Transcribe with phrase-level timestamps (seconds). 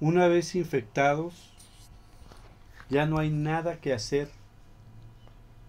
[0.00, 1.50] Una vez infectados,
[2.88, 4.30] ya no hay nada que hacer.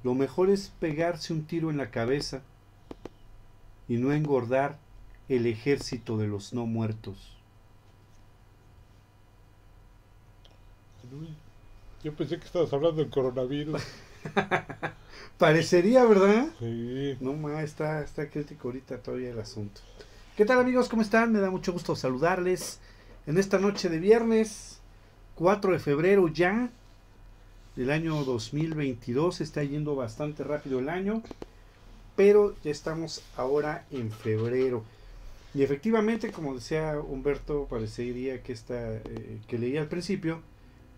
[0.04, 2.42] Lo mejor es pegarse un tiro en la cabeza
[3.88, 4.78] y no engordar
[5.30, 7.36] el ejército de los no muertos.
[12.03, 13.81] Yo pensé que estabas hablando del coronavirus.
[15.38, 16.50] Parecería, ¿verdad?
[16.59, 17.18] Sí.
[17.20, 19.81] No más, está, está crítico ahorita todavía el asunto.
[20.38, 20.88] ¿Qué tal amigos?
[20.88, 21.34] ¿Cómo están?
[21.34, 22.80] Me da mucho gusto saludarles
[23.28, 24.80] en esta noche de viernes,
[25.36, 26.70] 4 de febrero ya,
[27.75, 29.42] del año 2022.
[29.42, 31.22] Está yendo bastante rápido el año,
[32.16, 34.84] pero ya estamos ahora en febrero.
[35.53, 40.42] Y efectivamente, como decía Humberto, parecería que esta eh, que leía al principio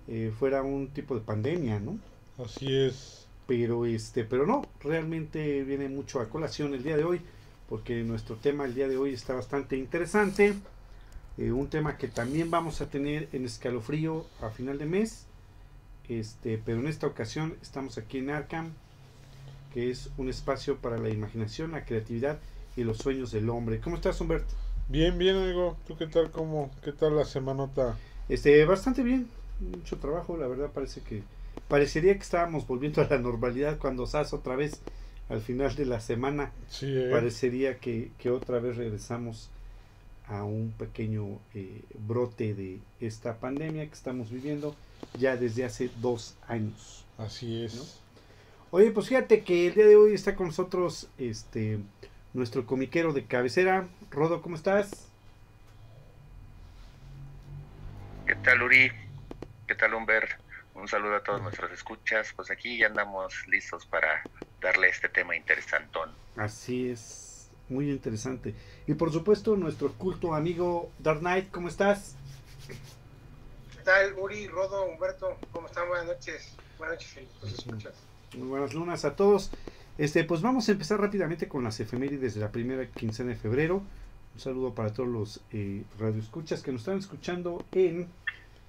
[0.07, 1.97] eh, fuera un tipo de pandemia, ¿no?
[2.43, 3.27] Así es.
[3.47, 7.21] pero este pero no realmente viene mucho a colación el día de hoy
[7.69, 10.55] porque nuestro tema el día de hoy está bastante interesante
[11.37, 15.25] eh, un tema que también vamos a tener en escalofrío a final de mes
[16.09, 18.73] este pero en esta ocasión estamos aquí en Arkham
[19.73, 22.39] que es un espacio para la imaginación la creatividad
[22.75, 24.53] y los sueños del hombre cómo estás Humberto
[24.89, 25.77] Bien, bien, amigo.
[25.87, 26.31] ¿Tú qué tal?
[26.31, 26.69] ¿Cómo?
[26.83, 27.95] ¿Qué tal la semanota?
[28.27, 29.27] este bastante bien
[29.59, 31.23] mucho trabajo la verdad parece que
[31.67, 34.81] parecería que estábamos volviendo a la normalidad cuando SAS otra vez
[35.29, 37.09] al final de la semana Sí, eh.
[37.11, 39.49] parecería que, que otra vez regresamos
[40.31, 44.75] a un pequeño eh, brote de esta pandemia que estamos viviendo
[45.19, 47.05] ya desde hace dos años.
[47.17, 47.75] Así es.
[47.75, 47.83] ¿no?
[48.71, 51.79] Oye, pues fíjate que el día de hoy está con nosotros este
[52.33, 53.87] nuestro comiquero de cabecera.
[54.09, 55.09] Rodo, ¿cómo estás?
[58.25, 58.89] ¿Qué tal, Uri?
[59.67, 60.37] ¿Qué tal, Humber?
[60.73, 62.31] Un saludo a todos nuestros escuchas.
[62.33, 64.23] Pues aquí ya andamos listos para
[64.61, 66.09] darle este tema interesantón.
[66.37, 67.30] Así es,
[67.71, 68.53] muy interesante.
[68.85, 72.15] Y por supuesto, nuestro culto amigo Dark Knight, ¿cómo estás?
[72.67, 75.37] ¿Qué tal, Uri, Rodo, Humberto?
[75.51, 75.87] ¿Cómo están?
[75.87, 76.53] Buenas noches.
[76.77, 77.93] Buenas noches, los escuchas.
[78.37, 79.51] Muy buenas lunas a todos.
[79.97, 83.81] Este, pues vamos a empezar rápidamente con las efemérides de la primera quincena de febrero.
[84.33, 88.07] Un saludo para todos los eh, radioescuchas que nos están escuchando en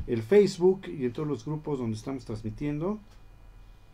[0.06, 2.98] el Facebook y en todos los grupos donde estamos transmitiendo.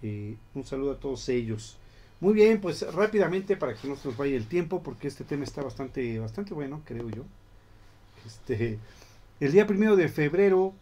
[0.03, 1.77] Eh, un saludo a todos ellos.
[2.21, 5.45] Muy bien, pues rápidamente para que no se nos vaya el tiempo, porque este tema
[5.45, 7.25] está bastante, bastante bueno, creo yo.
[8.27, 8.79] Este,
[9.41, 10.75] el día primero de febrero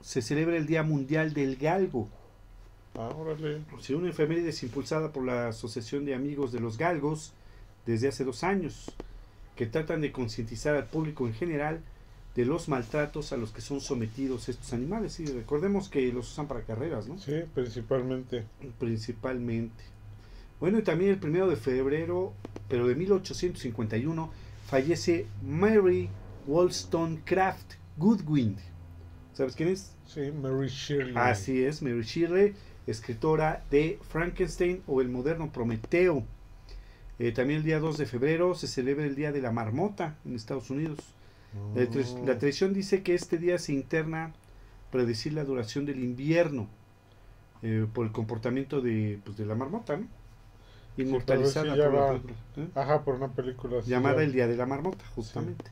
[0.00, 2.08] se celebra el Día Mundial del Galgo.
[2.94, 3.60] Ah, órale.
[3.80, 7.32] Sí, una efeméride es impulsada por la Asociación de Amigos de los Galgos
[7.84, 8.90] desde hace dos años,
[9.56, 11.80] que tratan de concientizar al público en general
[12.34, 15.20] de los maltratos a los que son sometidos estos animales.
[15.20, 17.18] Y recordemos que los usan para carreras, ¿no?
[17.18, 18.44] Sí, principalmente.
[18.78, 19.84] Principalmente.
[20.60, 22.32] Bueno, y también el primero de febrero,
[22.68, 24.30] pero de 1851,
[24.66, 26.10] fallece Mary
[26.46, 28.56] Wollstonecraft Goodwin.
[29.34, 29.94] ¿Sabes quién es?
[30.06, 31.14] Sí, Mary Shirley.
[31.16, 32.54] Así es, Mary Shirley,
[32.86, 36.24] escritora de Frankenstein o el moderno Prometeo.
[37.18, 40.34] Eh, también el día 2 de febrero se celebra el Día de la Marmota en
[40.34, 40.98] Estados Unidos.
[41.74, 42.26] La, Oh.
[42.26, 44.34] la tradición dice que este día se interna
[44.90, 46.68] predecir la duración del invierno
[47.62, 50.06] eh, por el comportamiento de, pues, de la marmota, ¿no?
[51.02, 52.08] Inmortalizada sí, por va.
[52.08, 52.68] película, ¿eh?
[52.74, 55.64] Ajá, por una película llamada el Día de la Marmota, justamente.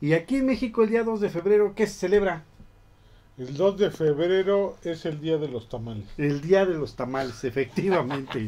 [0.00, 2.44] Y aquí en México el día 2 de febrero, ¿qué se celebra?
[3.38, 6.06] El 2 de febrero es el día de los tamales.
[6.18, 8.46] El Día de los Tamales, efectivamente.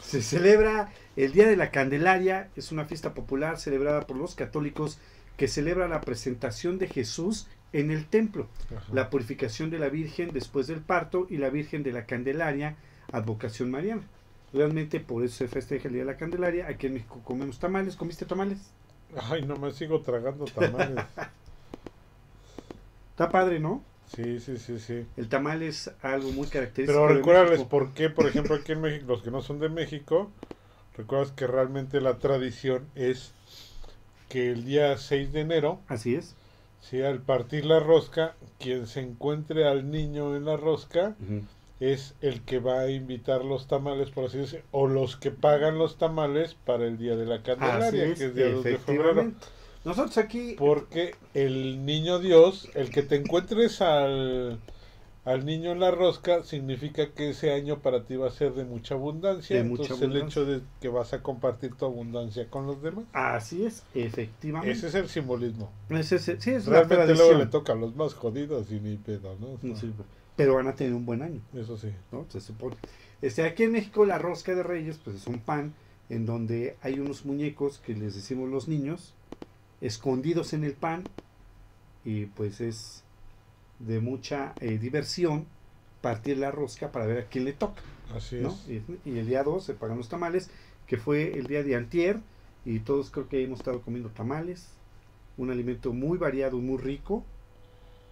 [0.00, 4.98] Se celebra el Día de la Candelaria, es una fiesta popular celebrada por los católicos
[5.36, 8.92] que celebra la presentación de Jesús en el templo, Ajá.
[8.92, 12.76] la purificación de la Virgen después del parto y la Virgen de la Candelaria,
[13.12, 14.02] advocación mariana.
[14.52, 16.66] Realmente por eso se festeja el Día de la Candelaria.
[16.66, 17.96] Aquí en México comemos tamales.
[17.96, 18.58] ¿Comiste tamales?
[19.16, 21.04] Ay, no me sigo tragando tamales.
[23.10, 23.82] Está padre, ¿no?
[24.06, 25.06] sí, sí, sí, sí.
[25.16, 27.06] El tamal es algo muy característico.
[27.06, 30.30] Pero recuérdales por qué, por ejemplo, aquí en México, los que no son de México,
[30.96, 33.32] recuerdas que realmente la tradición es
[34.28, 36.34] que el día 6 de enero, Así es.
[36.80, 41.14] si al partir la rosca, quien se encuentre al niño en la rosca.
[41.80, 45.78] Es el que va a invitar los tamales, por así decirlo, o los que pagan
[45.78, 49.32] los tamales para el día de la Candelaria, es, que es día 2 de febrero.
[49.82, 54.58] Nosotros aquí Porque el niño Dios, el que te encuentres al,
[55.24, 58.64] al niño en la rosca, significa que ese año para ti va a ser de
[58.64, 59.56] mucha abundancia.
[59.56, 60.42] De mucha Entonces el abundancia.
[60.42, 63.06] hecho de que vas a compartir tu abundancia con los demás.
[63.14, 64.70] Así es, efectivamente.
[64.76, 65.70] Ese es el simbolismo.
[65.88, 69.34] Ese es- sí, es Realmente luego le toca a los más jodidos y ni pedo,
[69.40, 69.52] ¿no?
[69.52, 71.92] O sea, Sí, pero van a tener un buen año, Eso sí.
[72.12, 72.26] ¿no?
[72.30, 72.76] Se supone.
[73.20, 75.74] Este, aquí en México la rosca de reyes pues es un pan
[76.08, 79.14] en donde hay unos muñecos que les decimos los niños
[79.80, 81.04] escondidos en el pan
[82.04, 83.04] y pues es
[83.78, 85.46] de mucha eh, diversión
[86.00, 87.82] partir la rosca para ver a quién le toca.
[88.14, 88.48] Así ¿no?
[88.48, 88.68] es.
[88.68, 90.50] Y, y el día 2 se pagan los tamales,
[90.86, 92.20] que fue el día de antier,
[92.64, 94.68] y todos creo que hemos estado comiendo tamales,
[95.36, 97.24] un alimento muy variado, muy rico,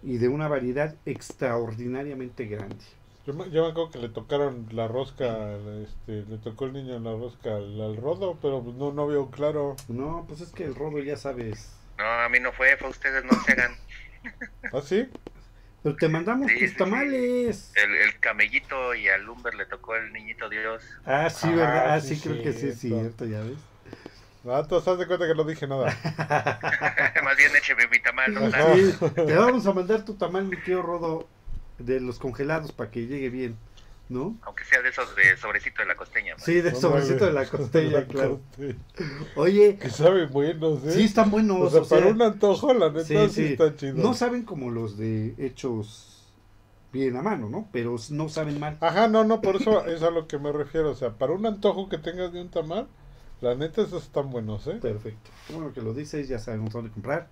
[0.03, 2.85] y de una variedad extraordinariamente grande.
[3.25, 6.99] Yo me, yo me acuerdo que le tocaron la rosca, este, le tocó el niño
[6.99, 9.75] la rosca al, al rodo, pero pues no, no veo claro.
[9.87, 11.79] No, pues es que el rodo ya sabes.
[11.97, 13.77] No, a mí no fue, fue ustedes, no se hagan.
[14.71, 15.07] ¿Ah, sí?
[15.83, 16.77] Pero te mandamos Sí, tus sí, sí.
[16.77, 17.71] tamales.
[17.75, 20.83] El, el camellito y al Lumber le tocó el niñito Dios.
[21.03, 21.95] Ah, sí, Ah, ¿verdad?
[21.95, 23.68] Ah, sí, sí, creo que sí es cierto, ya ves.
[24.47, 25.85] Ah, tú te das cuenta que no dije nada.
[27.23, 28.49] Más bien écheme mi tamal, ¿no?
[28.49, 31.27] Sí, te vamos a mandar tu tamal, mi tío Rodo,
[31.77, 33.57] de los congelados para que llegue bien,
[34.07, 34.37] ¿no?
[34.43, 36.35] Aunque sea de esos de sobrecito de la costeña.
[36.35, 36.43] man.
[36.45, 38.39] Sí, de No sobrecito de la costella, La claro.
[38.49, 38.79] costella.
[39.35, 40.91] Oye, Que saben buenos, ¿eh?
[40.93, 43.45] sí están buenos, o sea, o sea, para un antojo, la neta, sí, sí, sí.
[43.53, 43.95] está chido.
[43.95, 46.33] no saben como los de hechos
[46.91, 47.67] bien a mano, ¿no?
[47.71, 48.77] Pero no saben mal.
[48.81, 50.89] Ajá, no, no, por eso es a lo que me refiero.
[50.91, 52.87] O sea, para un antojo que tengas de un tamal,
[53.41, 54.79] la neta, esos están buenos, ¿eh?
[54.81, 55.31] Perfecto.
[55.53, 57.27] Bueno, que lo dices, ya sabemos dónde comprar.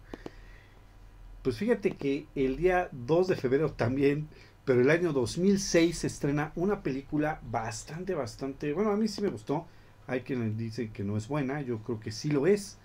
[1.42, 4.28] Pues fíjate que el día 2 de febrero también,
[4.66, 9.30] pero el año 2006 se estrena una película bastante, bastante, bueno, a mí sí me
[9.30, 9.66] gustó.
[10.08, 12.78] Hay quienes dicen que no es buena, yo creo que sí lo es.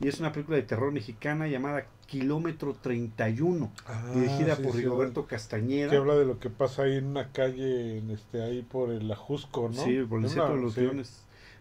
[0.00, 3.72] Y es una película de terror mexicana llamada Kilómetro 31,
[4.14, 5.90] dirigida Ah, sí, por sí, Rigoberto Castañeda.
[5.90, 9.10] Que habla de lo que pasa ahí en una calle, en este, ahí por el
[9.10, 9.82] Ajusco, ¿no?
[9.82, 10.88] Sí, por el centro de los sí.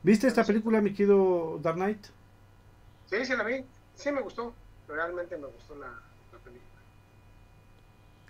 [0.06, 2.06] ¿Viste esta película, mi querido Dark Knight?
[3.10, 3.64] Sí, sí la vi.
[3.96, 4.54] Sí me gustó.
[4.88, 6.62] Realmente me gustó la, la película.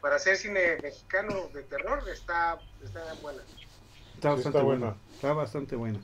[0.02, 3.42] Para hacer cine mexicano de terror está, está buena.
[4.16, 4.86] Está Sí, bastante está buena.
[4.86, 4.98] buena.
[5.14, 6.00] Está bastante buena.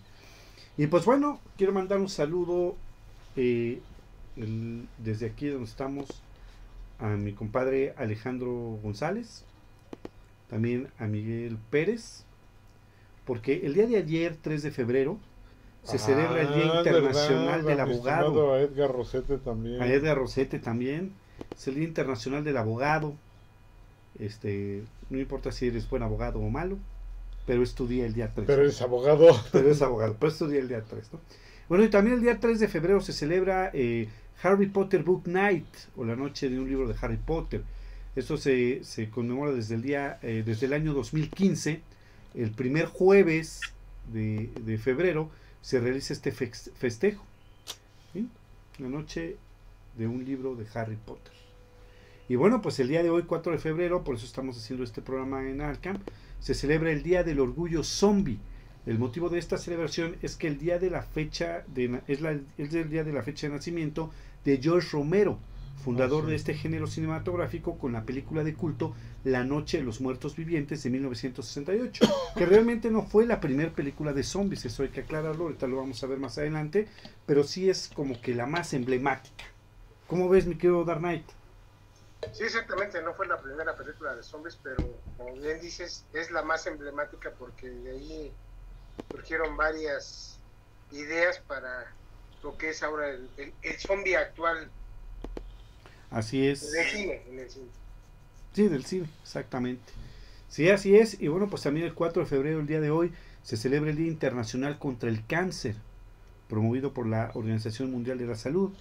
[0.77, 2.75] Y pues bueno, quiero mandar un saludo
[3.38, 3.81] eh,
[4.35, 6.07] el- desde aquí donde estamos
[7.00, 8.51] a mi compadre Alejandro
[8.83, 9.45] González,
[10.50, 12.24] también a Miguel Pérez,
[13.25, 15.17] porque el día de ayer, 3 de febrero,
[15.83, 18.53] se celebra el Día Ah, Internacional verdad, del Abogado.
[18.53, 19.81] A Edgar Rosete también.
[19.81, 21.13] A Edgar Rosete también.
[21.55, 23.15] Es el Día Internacional del Abogado.
[24.19, 26.77] Este, no importa si eres buen abogado o malo,
[27.47, 28.45] pero es tu día el día 3.
[28.45, 29.27] Pero es abogado.
[29.51, 31.19] pero es abogado, pero es tu día el día 3, ¿no?
[31.69, 34.09] Bueno, y también el día 3 de febrero se celebra eh,
[34.43, 37.63] Harry Potter Book Night, o la noche de un libro de Harry Potter.
[38.15, 41.81] Esto se, se conmemora desde el día, eh, desde el año 2015.
[42.35, 43.61] El primer jueves
[44.11, 45.29] de, de febrero
[45.61, 47.25] se realiza este festejo.
[48.79, 49.38] La noche
[49.97, 51.33] de un libro de Harry Potter.
[52.27, 55.01] Y bueno, pues el día de hoy, 4 de febrero, por eso estamos haciendo este
[55.01, 56.00] programa en Arkham,
[56.39, 58.39] se celebra el Día del Orgullo Zombie.
[58.86, 62.89] El motivo de esta celebración es que el día de la fecha de, es el
[62.89, 64.12] día de la fecha de nacimiento
[64.43, 65.38] de George Romero,
[65.81, 66.31] fundador Ah, sí.
[66.31, 68.95] de este género cinematográfico con la película de culto
[69.25, 72.05] La Noche de los Muertos Vivientes de 1968,
[72.38, 75.77] que realmente no fue la primera película de zombies, eso hay que aclararlo, ahorita lo
[75.77, 76.88] vamos a ver más adelante,
[77.25, 79.45] pero sí es como que la más emblemática.
[80.07, 81.25] ¿Cómo ves, mi querido Dark Knight?
[82.33, 84.77] Sí, exactamente, no fue la primera película de zombies, pero
[85.17, 88.31] como bien dices, es la más emblemática porque de ahí
[89.09, 90.38] surgieron varias
[90.91, 91.91] ideas para
[92.43, 94.69] lo que es ahora el, el, el zombie actual
[96.12, 96.74] Así es.
[96.74, 97.22] en el cine.
[97.30, 97.65] En el cine.
[98.53, 99.91] Sí, del cine, exactamente.
[100.50, 101.20] Sí, así es.
[101.22, 103.12] Y bueno, pues también el 4 de febrero, el día de hoy,
[103.44, 105.75] se celebra el Día Internacional contra el Cáncer,
[106.50, 108.72] promovido por la Organización Mundial de la Salud.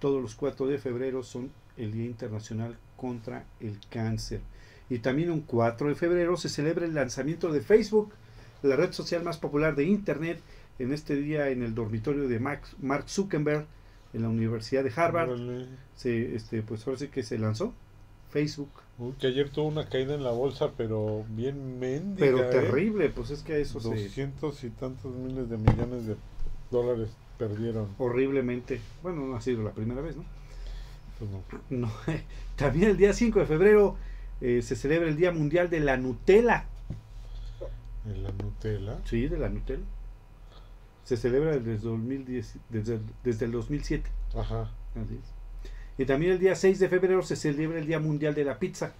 [0.00, 4.40] Todos los 4 de febrero son el Día Internacional contra el Cáncer.
[4.90, 8.12] Y también un 4 de febrero se celebra el lanzamiento de Facebook,
[8.62, 10.40] la red social más popular de Internet,
[10.80, 13.66] en este día en el dormitorio de Max- Mark Zuckerberg,
[14.12, 15.30] en la Universidad de Harvard.
[15.96, 17.72] Se, este, pues ahora sí que se lanzó
[18.30, 18.70] Facebook.
[18.98, 22.18] Uy, que ayer tuvo una caída en la bolsa, pero bien mendiga.
[22.18, 22.50] Pero ¿eh?
[22.50, 23.88] terrible, pues es que a eso se...
[23.88, 26.16] Doscientos y tantos miles de millones de
[26.70, 27.88] dólares perdieron.
[27.98, 28.80] Horriblemente.
[29.02, 30.24] Bueno, no ha sido la primera vez, ¿no?
[31.18, 31.42] Pues no.
[31.70, 31.92] No,
[32.56, 33.96] También el día 5 de febrero
[34.40, 36.66] eh, se celebra el Día Mundial de la Nutella.
[38.06, 38.98] En la Nutella.
[39.04, 39.84] Sí, de la Nutella.
[41.04, 44.08] Se celebra desde el, 2010, desde, el- desde el 2007.
[44.36, 44.70] Ajá.
[44.94, 45.32] Así es.
[45.98, 48.92] Y también el día 6 de febrero se celebra el Día Mundial de la Pizza.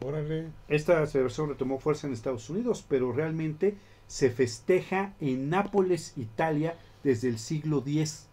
[0.00, 0.48] Órale.
[0.68, 3.76] Esta celebración retomó fuerza en Estados Unidos, pero realmente
[4.08, 8.26] se festeja en Nápoles, Italia, desde el siglo X.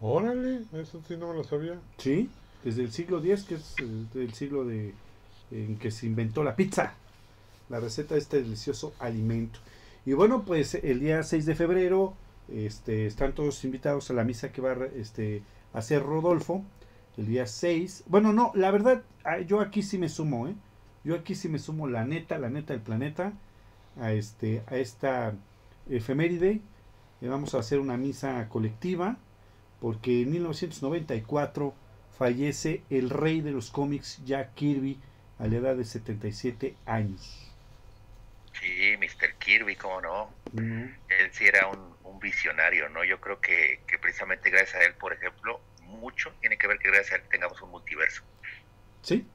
[0.00, 0.62] Órale.
[0.72, 1.78] Eso sí no me lo sabía.
[1.98, 2.28] Sí,
[2.64, 4.94] desde el siglo X, que es el, el siglo de,
[5.50, 6.94] en que se inventó la pizza,
[7.68, 9.58] la receta de este delicioso alimento.
[10.04, 12.14] Y bueno, pues el día 6 de febrero
[12.48, 15.42] este, están todos invitados a la misa que va este,
[15.72, 16.64] a hacer Rodolfo
[17.16, 18.04] el día 6.
[18.06, 20.54] Bueno, no, la verdad, ah, yo aquí sí me sumo, ¿eh?
[21.04, 23.32] Yo aquí sí me sumo la neta, la neta del planeta,
[24.00, 25.34] a, este, a esta
[25.88, 26.60] efeméride.
[27.20, 29.16] Le vamos a hacer una misa colectiva,
[29.80, 31.74] porque en 1994
[32.18, 34.98] fallece el rey de los cómics, Jack Kirby,
[35.38, 37.52] a la edad de 77 años.
[38.52, 39.31] Sí, Mr.
[39.52, 40.34] Kirby, cómo no.
[40.56, 43.04] Él sí era un, un visionario, ¿no?
[43.04, 46.88] Yo creo que, que precisamente gracias a él, por ejemplo, mucho tiene que ver que
[46.88, 48.22] gracias a él tengamos un multiverso.
[49.02, 49.28] Sí,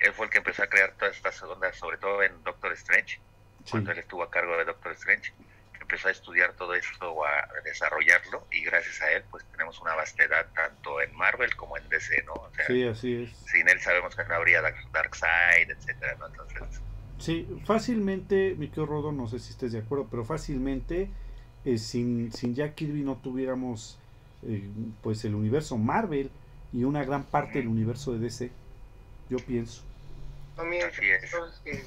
[0.00, 3.20] Él fue el que empezó a crear todas estas ondas, sobre todo en Doctor Strange,
[3.64, 5.32] sí, cuando él estuvo a cargo de Doctor Strange.
[5.80, 10.46] Empezó a estudiar todo esto, a desarrollarlo, y gracias a él, pues tenemos una vastedad
[10.54, 12.32] tanto en Marvel como en DC, ¿no?
[12.34, 13.36] O sea, sí, así es.
[13.50, 16.28] sin él sabemos que no habría Dark, Darkseid, etcétera, ¿no?
[16.28, 16.80] Entonces,
[17.22, 21.08] Sí, fácilmente, mi querido Rodo, no sé si estés de acuerdo, pero fácilmente,
[21.64, 23.96] eh, sin, sin Jack Kirby no tuviéramos
[24.42, 24.68] eh,
[25.04, 26.32] pues el universo Marvel
[26.72, 28.50] y una gran parte del universo de DC.
[29.30, 29.82] Yo pienso.
[30.56, 31.86] No miento, Así es.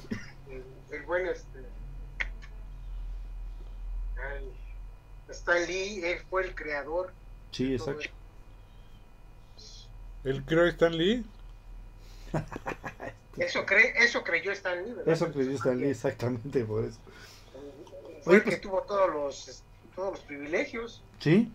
[0.49, 1.59] el, el buen este
[5.27, 7.11] Stan Lee, él fue el creador.
[7.51, 8.09] Sí, exacto.
[10.23, 11.25] ¿El creo Stan Lee?
[13.37, 15.13] Eso cree, eso creyó Stan Lee, ¿verdad?
[15.13, 16.99] Eso creyó Stan Lee, exactamente por eso.
[18.23, 19.63] Fue Oye, el que pues- tuvo todos los
[19.95, 21.01] todos los privilegios.
[21.19, 21.51] Sí,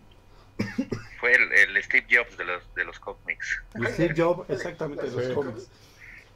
[1.19, 3.61] fue el, el Steve Jobs de los, de los cómics.
[3.79, 5.67] y Steve Jobs, exactamente, de los cómics.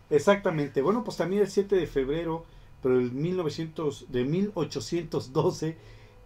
[0.09, 0.81] Exactamente.
[0.81, 2.45] Bueno, pues también el 7 de febrero,
[2.83, 5.77] pero el 1900, de 1812,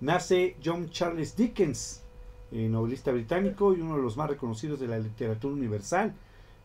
[0.01, 2.03] nace John Charles Dickens,
[2.51, 6.13] eh, novelista británico y uno de los más reconocidos de la literatura universal.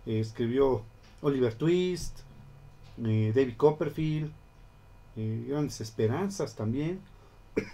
[0.06, 0.82] Eh, escribió
[1.22, 2.20] Oliver Twist,
[3.02, 4.30] eh, David Copperfield,
[5.16, 7.00] eh, Grandes Esperanzas también.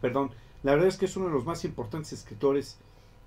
[0.00, 0.30] Perdón,
[0.62, 2.78] la verdad es que es uno de los más importantes escritores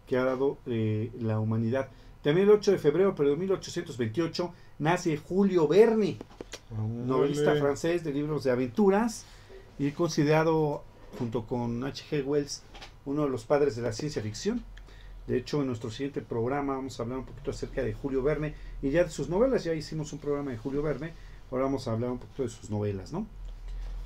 [0.07, 1.89] que ha dado eh, la humanidad.
[2.23, 6.17] También el 8 de febrero, pero de 1828, nace Julio Verne,
[7.05, 9.25] novelista francés de libros de aventuras
[9.79, 10.83] y considerado,
[11.17, 12.23] junto con H.G.
[12.23, 12.61] Wells,
[13.05, 14.63] uno de los padres de la ciencia ficción.
[15.31, 18.53] De hecho, en nuestro siguiente programa vamos a hablar un poquito acerca de Julio Verne
[18.81, 19.63] y ya de sus novelas.
[19.63, 21.13] Ya hicimos un programa de Julio Verne,
[21.49, 23.25] ahora vamos a hablar un poquito de sus novelas, ¿no?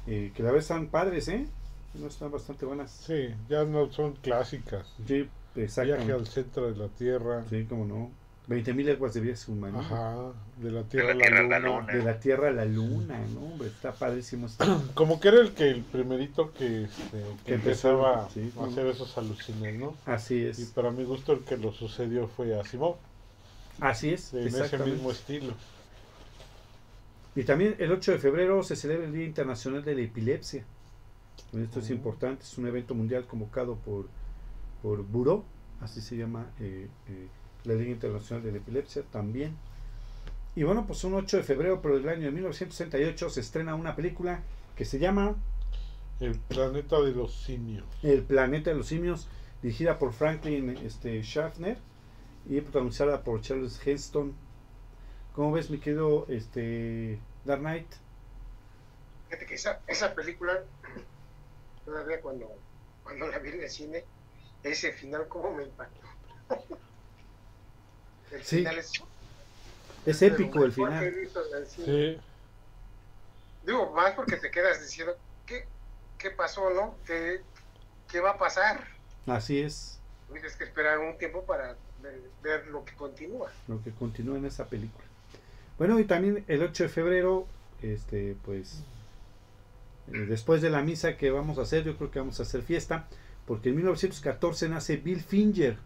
[0.06, 1.48] Eh, que la verdad están padres, ¿eh?
[1.96, 2.92] No están bastante buenas.
[2.92, 4.86] Sí, ya no son clásicas.
[5.08, 6.14] Sí, Viaje exactamente.
[6.14, 7.44] al centro de la Tierra.
[7.50, 8.12] Sí, como no.
[8.48, 9.80] 20.000 leguas de viaje submarino.
[9.80, 11.94] Ajá, de la Tierra a la la Tierra a la Luna.
[11.94, 13.40] De la Tierra a la Luna, ¿no?
[13.42, 14.46] Hombre, está padrísimo.
[14.48, 14.84] esto.
[14.94, 18.66] Como que era el que el primerito que, este, que Que empezó, empezaba sí, a
[18.66, 19.96] hacer esos alucines, ¿no?
[20.06, 20.66] Así Y es.
[20.76, 22.98] para mi gusto el que lo sucedió fue Asimov,
[23.80, 24.34] Así es.
[24.34, 24.94] en ese exactamente.
[24.94, 25.54] mismo estilo.
[27.36, 30.64] Y también el 8 de febrero se celebra el Día Internacional de la Epilepsia.
[31.54, 31.94] Esto es Oh.
[31.94, 34.08] importante, es un evento mundial convocado por,
[34.82, 35.44] por Buró,
[35.82, 37.28] así se llama eh, eh,
[37.66, 39.56] la Liga Internacional de la Epilepsia también.
[40.56, 43.96] Y bueno, pues un 8 de febrero, pero del año de 1968 se estrena una
[43.96, 44.42] película
[44.76, 45.36] que se llama
[46.20, 47.86] El planeta de los simios.
[48.04, 49.28] El planeta de los simios,
[49.62, 51.78] dirigida por Franklin este, Schaffner
[52.48, 54.34] y protagonizada por Charles Heston.
[55.34, 57.88] ¿Cómo ves, mi querido este, Dark Knight?
[59.28, 60.64] Fíjate que esa, esa película,
[61.84, 62.50] todavía cuando,
[63.04, 64.06] cuando la vi en el cine,
[64.64, 66.08] ese final como me impactó.
[68.32, 68.58] El Sí.
[68.58, 68.78] final
[70.06, 71.14] es, épico el final.
[71.68, 72.18] Sí,
[73.66, 75.16] Digo, más porque te quedas diciendo,
[75.48, 75.66] ¿qué,
[76.20, 76.96] qué pasó, no?
[77.06, 77.42] ¿Qué,
[78.12, 78.86] ¿Qué va a pasar?
[79.26, 80.00] Así es,
[80.32, 83.52] Tienes que esperar un tiempo para ver, ver lo que continúa.
[83.68, 85.06] lo que continúa en esa película.
[85.78, 87.48] Bueno, y también el 8 de febrero,
[87.82, 88.84] este, pues,
[90.14, 92.62] eh, después de la misa que vamos a hacer, yo creo que vamos a hacer
[92.62, 93.08] fiesta,
[93.48, 95.78] porque en 1914 nace Bill Finger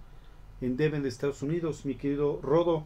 [0.62, 2.86] en Devon, de Estados Unidos, mi querido Rodo.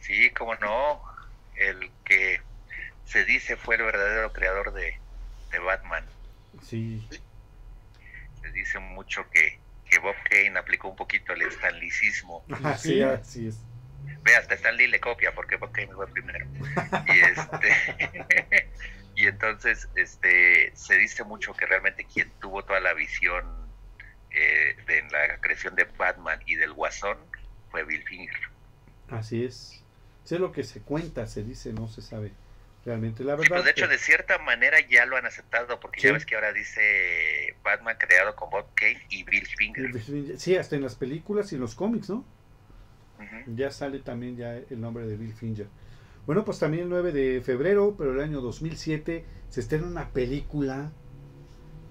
[0.00, 1.02] Sí, cómo no.
[1.56, 2.40] El que
[3.04, 4.98] se dice fue el verdadero creador de,
[5.50, 6.04] de Batman.
[6.62, 7.06] Sí,
[8.42, 12.44] Se dice mucho que, que Bob Kane aplicó un poquito el stanlicismo.
[12.64, 13.02] así, Sí.
[13.02, 13.58] así es.
[14.22, 16.46] Ve, hasta Stan Lee le copia porque Bob Kane fue primero.
[17.06, 18.70] Y este
[19.16, 23.44] y entonces este se dice mucho que realmente quien tuvo toda la visión
[24.30, 24.75] eh,
[25.74, 27.16] de Batman y del Guasón
[27.70, 28.36] fue Bill Finger.
[29.08, 29.82] Así es.
[30.24, 32.32] Sé lo que se cuenta, se dice, no se sabe
[32.84, 33.24] realmente.
[33.24, 33.54] La Sí, verdad.
[33.56, 36.06] pues de hecho que- de cierta manera ya lo han aceptado porque Sí.
[36.08, 40.38] ya ves que ahora dice Batman creado con Bob Kane y Bill Finger.
[40.38, 42.24] Sí, hasta en las películas y en los cómics, ¿no?
[43.46, 45.68] Ya sale también ya el nombre de Bill Finger.
[46.26, 50.90] Bueno, pues también el 9 de febrero, pero el año 2007, se estrena una película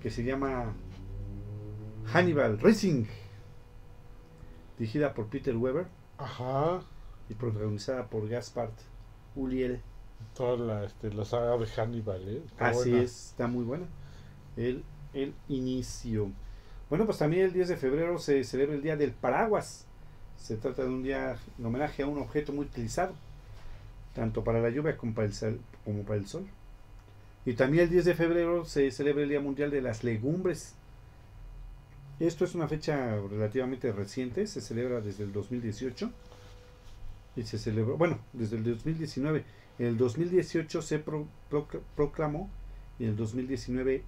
[0.02, 0.74] que se llama
[2.14, 3.06] Hannibal Rising.
[4.78, 6.82] Dirigida por Peter Weber Ajá.
[7.30, 8.72] y protagonizada por Gaspard
[9.36, 9.82] Ulliel.
[10.36, 12.42] Toda la, este, la saga de Hannibal, ¿eh?
[12.46, 13.04] Está Así buena.
[13.06, 13.86] es, está muy buena.
[14.58, 16.32] El, el inicio.
[16.90, 19.86] Bueno, pues también el 10 de febrero se celebra el Día del Paraguas.
[20.38, 23.14] Se trata de un día en homenaje a un objeto muy utilizado,
[24.14, 25.60] tanto para la lluvia como para el sol.
[25.84, 26.46] Como para el sol.
[27.46, 30.76] Y también el 10 de febrero se celebra el Día Mundial de las Legumbres.
[32.20, 36.12] Esto es una fecha relativamente reciente, se celebra desde el 2018
[37.36, 39.44] y se celebró, bueno, desde el 2019.
[39.80, 42.50] En el 2018 se pro- procl- proclamó
[43.00, 44.04] y en el 2019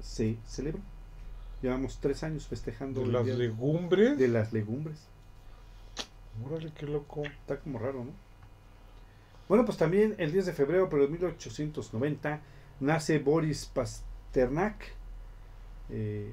[0.00, 0.80] se celebró.
[1.60, 4.16] Llevamos tres años festejando De las Día legumbres.
[4.16, 5.00] de las legumbres.
[6.46, 7.24] Órale, qué loco.
[7.24, 8.12] Está como raro, ¿no?
[9.48, 12.40] Bueno, pues también el 10 de febrero, pero de 1890,
[12.78, 14.84] nace Boris Pasternak.
[15.90, 16.32] Eh,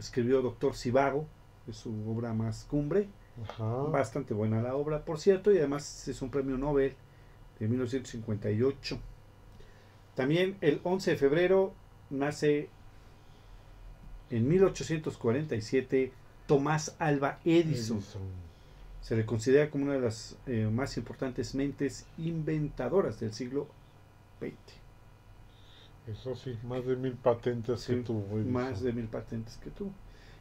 [0.00, 1.26] escribió Doctor Sivago,
[1.68, 3.08] es su obra más cumbre.
[3.44, 3.64] Ajá.
[3.64, 6.94] Bastante buena la obra, por cierto, y además es un premio Nobel
[7.58, 8.98] de 1958.
[10.14, 11.72] También el 11 de febrero
[12.10, 12.68] nace
[14.30, 16.12] en 1847
[16.46, 17.98] Tomás Alba Edison.
[17.98, 18.22] Edison.
[19.00, 23.66] Se le considera como una de las eh, más importantes mentes inventadoras del siglo
[24.40, 24.79] XX.
[26.06, 28.36] Eso sí, más de mil patentes Sí, que tuvo.
[28.38, 29.92] Más de mil patentes que tuvo.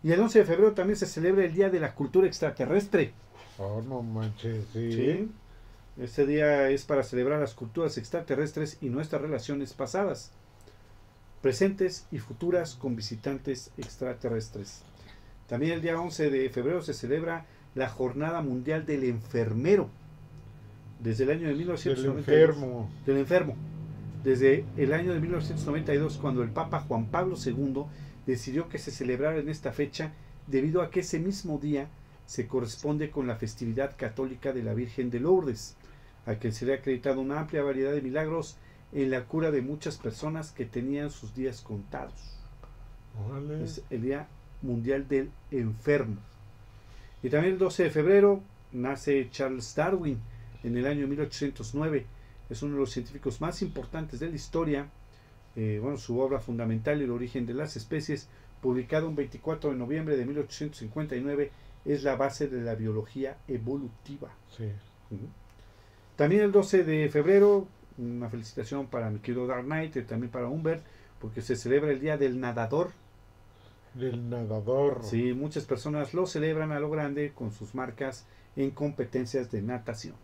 [0.04, 3.12] Y el 11 de febrero también se celebra el Día de la Cultura Extraterrestre.
[3.58, 4.92] Oh, no manches, sí.
[4.94, 5.32] ¿sí?
[6.02, 10.32] Este día es para celebrar las culturas extraterrestres y nuestras relaciones pasadas,
[11.42, 14.82] presentes y futuras con visitantes extraterrestres.
[15.48, 17.46] También el día 11 de febrero se celebra
[17.76, 19.90] la Jornada Mundial del Enfermero.
[21.02, 22.18] Desde el año de Del 1992.
[22.20, 22.90] enfermo.
[23.06, 23.56] del enfermo.
[24.24, 27.86] Desde el año de 1992, cuando el Papa Juan Pablo II
[28.26, 30.12] decidió que se celebrara en esta fecha,
[30.48, 31.90] debido a que ese mismo día
[32.26, 35.76] se corresponde con la festividad católica de la Virgen de Lourdes,
[36.26, 38.58] a quien se le ha acreditado una amplia variedad de milagros
[38.92, 42.38] en la cura de muchas personas que tenían sus días contados.
[43.26, 43.64] Órale.
[43.64, 44.28] Es el Día
[44.62, 46.18] Mundial del Enfermo.
[47.24, 50.20] Y también el 12 de febrero nace Charles Darwin
[50.64, 52.06] en el año 1809.
[52.50, 54.90] Es uno de los científicos más importantes de la historia.
[55.56, 58.28] Eh, bueno, su obra fundamental, El origen de las especies,
[58.62, 61.52] publicado un 24 de noviembre de 1859,
[61.86, 64.30] es la base de la biología evolutiva.
[64.56, 64.66] Sí.
[66.16, 70.48] También el 12 de febrero, una felicitación para mi querido Dark Knight y también para
[70.48, 70.84] Humbert,
[71.20, 72.92] porque se celebra el Día del Nadador.
[73.94, 75.00] Del nadador.
[75.04, 80.16] Sí, muchas personas lo celebran a lo grande con sus marcas en competencias de natación.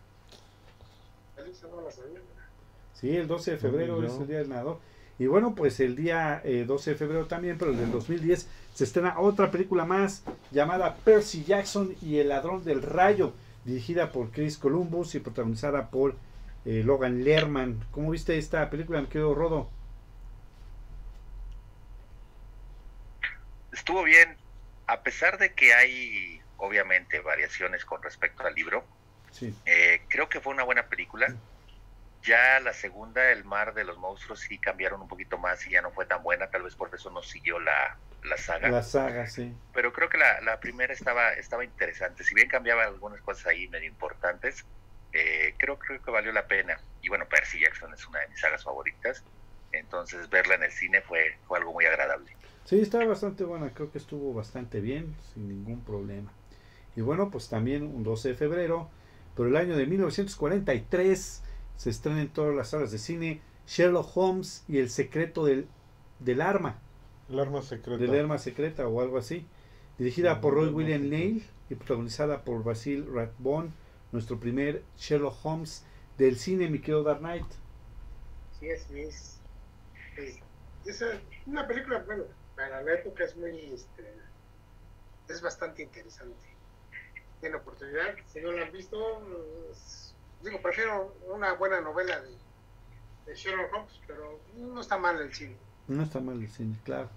[1.55, 2.19] Esa no la sabía.
[2.93, 4.79] Sí, el 12 de febrero es el Día del Nadador.
[5.17, 8.83] Y bueno, pues el día eh, 12 de febrero también, pero el del 2010, se
[8.83, 14.57] estrena otra película más llamada Percy Jackson y el ladrón del rayo, dirigida por Chris
[14.57, 16.15] Columbus y protagonizada por
[16.65, 17.85] eh, Logan Lerman.
[17.91, 19.69] ¿Cómo viste esta película, mi querido Rodo?
[23.71, 24.35] Estuvo bien,
[24.87, 28.83] a pesar de que hay obviamente variaciones con respecto al libro,
[29.35, 31.27] Sí, eh, creo que fue una buena película.
[32.21, 35.81] Ya la segunda, El mar de los monstruos, sí cambiaron un poquito más y ya
[35.81, 38.69] no fue tan buena, tal vez por eso no siguió la, la saga.
[38.69, 39.53] la saga, sí.
[39.73, 43.67] Pero creo que la, la primera estaba, estaba interesante, si bien cambiaba algunas cosas ahí
[43.67, 44.65] medio importantes,
[45.11, 46.77] eh, creo, creo que valió la pena.
[47.01, 49.23] Y bueno, Percy Jackson es una de mis sagas favoritas,
[49.71, 52.31] entonces verla en el cine fue, fue algo muy agradable.
[52.63, 56.31] Sí, estaba bastante buena, creo que estuvo bastante bien, sin ningún problema.
[56.95, 58.89] Y bueno, pues también un 12 de febrero,
[59.35, 61.43] pero el año de 1943
[61.77, 65.67] se estrena en todas las salas de cine Sherlock Holmes y el secreto del,
[66.19, 66.79] del arma,
[67.29, 67.97] El arma secreta.
[67.97, 69.45] del arma secreta o algo así,
[69.97, 71.09] dirigida por Roy William.
[71.09, 73.71] Neil y protagonizada por Basil Rathbone,
[74.11, 75.85] nuestro primer Sherlock Holmes
[76.17, 77.47] del cine, mi querido Dark Knight.
[78.51, 79.41] Sí, así es.
[80.17, 80.41] Es,
[80.85, 81.03] es
[81.45, 84.03] una película, bueno, para la época es muy, este,
[85.27, 86.54] es bastante interesante.
[87.39, 89.21] Tiene oportunidad, si no la han visto,
[90.43, 92.29] digo, prefiero una buena novela de,
[93.25, 95.55] de Sherlock Holmes, pero no está mal el cine.
[95.87, 97.09] No está mal el cine, claro.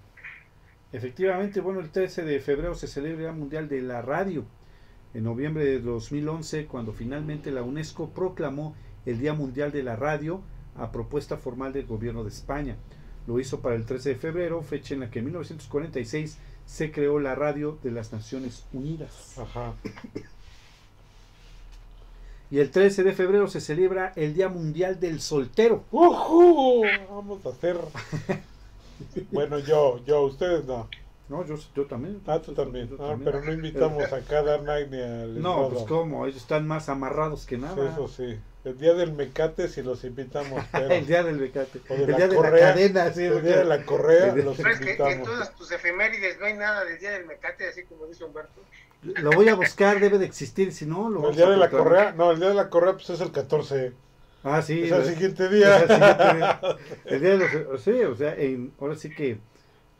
[0.91, 4.45] Efectivamente, bueno, el 13 de febrero se celebra el Mundial de la Radio.
[5.13, 10.41] En noviembre de 2011, cuando finalmente la UNESCO proclamó el Día Mundial de la Radio
[10.75, 12.75] a propuesta formal del gobierno de España.
[13.27, 16.37] Lo hizo para el 13 de febrero, fecha en la que en 1946
[16.69, 19.33] se creó la Radio de las Naciones Unidas.
[19.39, 19.73] Ajá.
[22.51, 25.83] Y el 13 de febrero se celebra el Día Mundial del Soltero.
[25.91, 26.83] ¡Ujú!
[27.09, 27.77] Vamos a hacer.
[29.31, 30.87] bueno, yo, yo, ustedes no.
[31.27, 32.21] No, yo, yo también.
[32.27, 32.87] Ah, tú también.
[32.87, 33.23] Yo Ah, también.
[33.31, 37.45] pero no invitamos a cada Night ni al No, pues cómo, ellos están más amarrados
[37.45, 37.91] que nada.
[37.93, 38.37] Eso sí.
[38.65, 41.79] El día del mecate si los invitamos, pero el día del becate.
[41.89, 42.51] O de El la día de correa.
[42.67, 43.23] la cadena, sí.
[43.23, 45.27] el día de la correa El- los es que en invitamos.
[45.27, 48.61] todas tus efemérides no hay nada del día del mecate, así como dice Humberto.
[49.01, 52.11] Lo voy a buscar, debe de existir, si no, lo El día de la correa,
[52.11, 53.93] no, el día de la correa pues es el 14.
[54.43, 54.83] Ah, sí.
[54.83, 55.77] es el siguiente día.
[55.77, 56.61] el siguiente día.
[57.05, 59.37] El día de los, sí, o sea, en, ahora sí que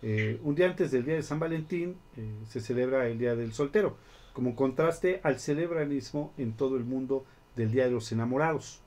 [0.01, 3.53] eh, un día antes del día de San Valentín eh, se celebra el día del
[3.53, 3.95] soltero,
[4.33, 7.25] como contraste al celebranismo en todo el mundo
[7.59, 8.79] del día de los enamorados.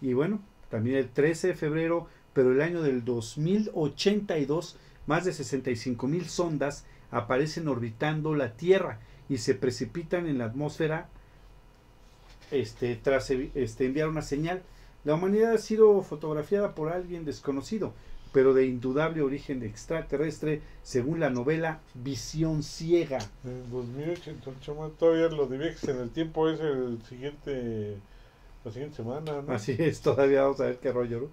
[0.00, 6.06] Y bueno, también el 13 de febrero, pero el año del 2082, más de 65
[6.06, 11.08] mil sondas aparecen orbitando la Tierra y se precipitan en la atmósfera
[12.50, 14.62] este, tras este, enviar una señal.
[15.04, 17.92] La humanidad ha sido fotografiada por alguien desconocido,
[18.32, 23.18] pero de indudable origen extraterrestre, según la novela Visión Ciega.
[23.44, 27.98] En 2088, todavía lo viajes en el tiempo es el siguiente,
[28.64, 29.52] la siguiente semana, ¿no?
[29.52, 31.28] Así es, todavía vamos a ver qué rollo, ¿no?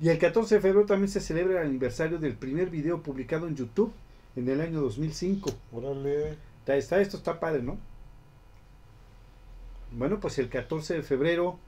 [0.00, 3.56] Y el 14 de febrero también se celebra el aniversario del primer video publicado en
[3.56, 3.92] YouTube
[4.36, 5.50] en el año 2005.
[5.72, 6.36] Órale.
[6.60, 7.78] Está, está- esto está padre, ¿no?
[9.92, 11.58] Bueno, pues el 14 de febrero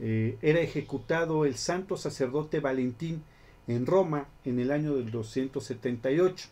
[0.00, 3.22] eh, era ejecutado el santo sacerdote Valentín
[3.68, 6.48] en Roma en el año del 278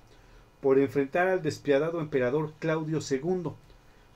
[0.61, 3.51] por enfrentar al despiadado emperador Claudio II.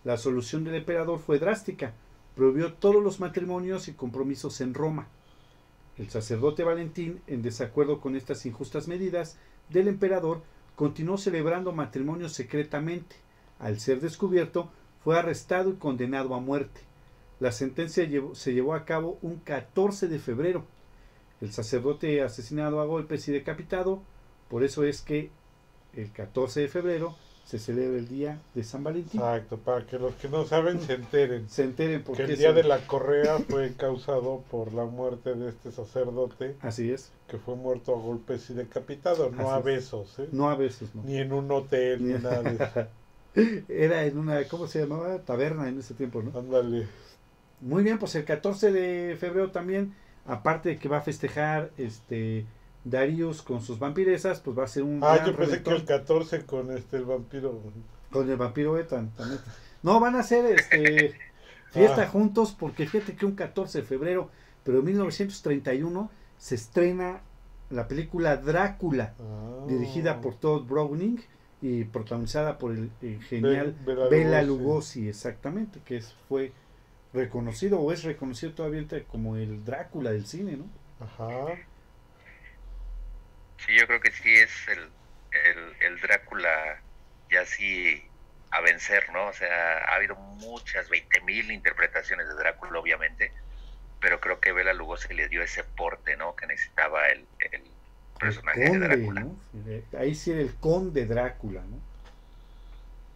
[0.04, 1.92] La solución del emperador fue drástica,
[2.34, 5.08] prohibió todos los matrimonios y compromisos en Roma.
[5.98, 10.42] El sacerdote Valentín, en desacuerdo con estas injustas medidas del emperador,
[10.74, 13.16] continuó celebrando matrimonios secretamente.
[13.58, 14.70] Al ser descubierto,
[15.04, 16.80] fue arrestado y condenado a muerte.
[17.40, 20.64] La sentencia se llevó a cabo un 14 de febrero.
[21.40, 24.02] El sacerdote asesinado a golpes y decapitado,
[24.48, 25.30] por eso es que
[25.92, 29.20] el 14 de febrero se celebra el día de San Valentín.
[29.20, 31.48] Exacto, para que los que no saben se enteren.
[31.50, 35.34] Se enteren por Que el día se- de la correa fue causado por la muerte
[35.34, 37.12] de este sacerdote Así es.
[37.28, 39.64] que fue muerto a golpes y decapitado, no Así a es.
[39.64, 40.28] besos, ¿eh?
[40.32, 41.02] No a veces, no.
[41.02, 42.88] ni en un hotel, ni Ni- nada de eso.
[43.68, 45.18] Era en una, ¿cómo se llamaba?
[45.20, 46.38] Taberna en ese tiempo, ¿no?
[46.38, 46.86] Ándale.
[47.60, 49.94] Muy bien, pues el 14 de febrero también,
[50.26, 52.44] aparte de que va a festejar este
[52.84, 55.84] Darius con sus vampiresas, pues va a ser un Ah, gran yo pensé que el
[55.84, 57.60] 14 con este el vampiro.
[58.10, 59.40] con el vampiro Ethan también.
[59.82, 61.14] No, van a hacer este
[61.70, 62.06] fiesta Ah.
[62.08, 64.30] juntos porque fíjate que un 14 de febrero,
[64.64, 67.20] pero en 1931 se estrena
[67.70, 69.64] la película Drácula, Ah.
[69.68, 71.20] dirigida por Todd Browning
[71.62, 74.62] y protagonizada por el, el genial Be- Bela Bela Lugosi.
[75.02, 76.52] Lugosi, exactamente, que es, fue
[77.14, 80.64] reconocido o es reconocido todavía como el Drácula del cine, ¿no?
[80.98, 81.28] Ajá.
[83.66, 84.78] Sí, yo creo que sí es el,
[85.32, 86.80] el, el Drácula
[87.30, 88.02] ya sí
[88.50, 89.28] a vencer, ¿no?
[89.28, 93.32] O sea, ha habido muchas, 20.000 interpretaciones de Drácula, obviamente,
[94.00, 96.34] pero creo que Bela Lugosi le dio ese porte, ¿no?
[96.36, 97.62] Que necesitaba el, el
[98.18, 99.20] personaje el de conde, Drácula.
[99.22, 99.36] ¿no?
[99.52, 101.78] De- Ahí sí era el conde Drácula, ¿no?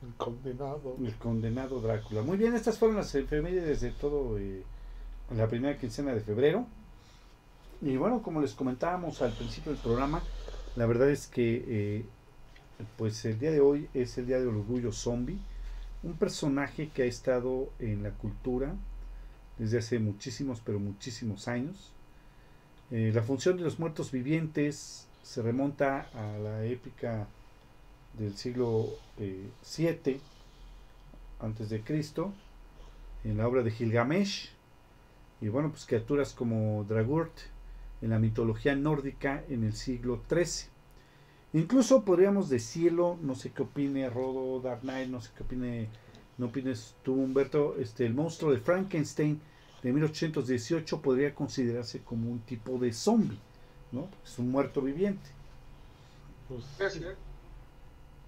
[0.08, 0.96] El condenado.
[1.04, 2.22] El condenado Drácula.
[2.22, 4.62] Muy bien, estas fueron las efemérides de todo eh,
[5.34, 6.66] la primera quincena de febrero.
[7.82, 10.22] Y bueno, como les comentábamos al principio del programa,
[10.76, 12.04] la verdad es que eh,
[12.96, 15.38] pues el día de hoy es el día del orgullo zombie,
[16.02, 18.74] un personaje que ha estado en la cultura
[19.58, 21.92] desde hace muchísimos, pero muchísimos años.
[22.90, 27.26] Eh, la función de los muertos vivientes se remonta a la épica
[28.18, 30.20] del siglo eh, 7
[31.40, 32.32] antes de Cristo
[33.24, 34.50] en la obra de Gilgamesh
[35.40, 37.32] y bueno pues criaturas como Dragurt
[38.06, 40.68] en la mitología nórdica en el siglo 13
[41.52, 45.88] incluso podríamos decirlo no sé qué opine Rodo Dark Knight no sé qué opine
[46.38, 49.40] no opines tú Humberto este el monstruo de Frankenstein
[49.82, 53.38] de 1818 podría considerarse como un tipo de zombie
[53.92, 55.30] no es un muerto viviente
[56.48, 57.04] Pues, Sí, sí.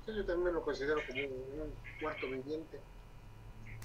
[0.06, 2.80] Sí, yo también lo considero como un, un muerto viviente.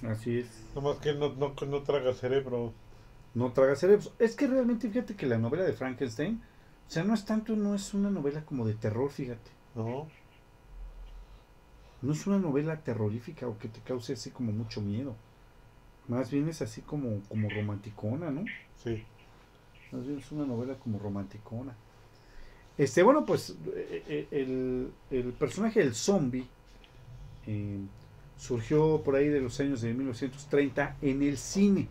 [0.08, 2.72] así es nomás que no, no, no traga cerebro.
[3.34, 4.12] No traga cerebros.
[4.18, 6.40] Es que realmente, fíjate que la novela de Frankenstein,
[6.86, 9.50] o sea, no es tanto, no es una novela como de terror, fíjate.
[9.74, 10.08] ¿No?
[12.02, 15.16] No es una novela terrorífica o que te cause así como mucho miedo.
[16.06, 18.44] Más bien es así como, como romanticona, ¿no?
[18.82, 19.02] Sí.
[19.90, 21.74] Más bien es una novela como romanticona.
[22.76, 26.46] Este, bueno, pues eh, eh, el, el personaje del zombie
[27.46, 27.78] eh,
[28.36, 31.88] surgió por ahí de los años de 1930 en el cine,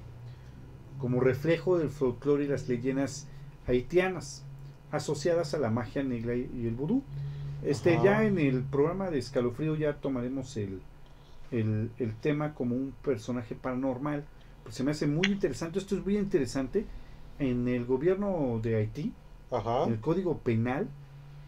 [0.97, 3.27] como reflejo del folclore y las leyendas
[3.67, 4.43] haitianas,
[4.91, 7.03] asociadas a la magia negra y el vudú.
[7.63, 8.03] Este, Ajá.
[8.03, 10.81] ya en el programa de Escalofrío ya tomaremos el,
[11.51, 14.25] el, el tema como un personaje paranormal.
[14.63, 15.79] Pues se me hace muy interesante.
[15.79, 16.85] Esto es muy interesante.
[17.39, 19.13] En el gobierno de Haití,
[19.51, 19.85] Ajá.
[19.85, 20.87] el código penal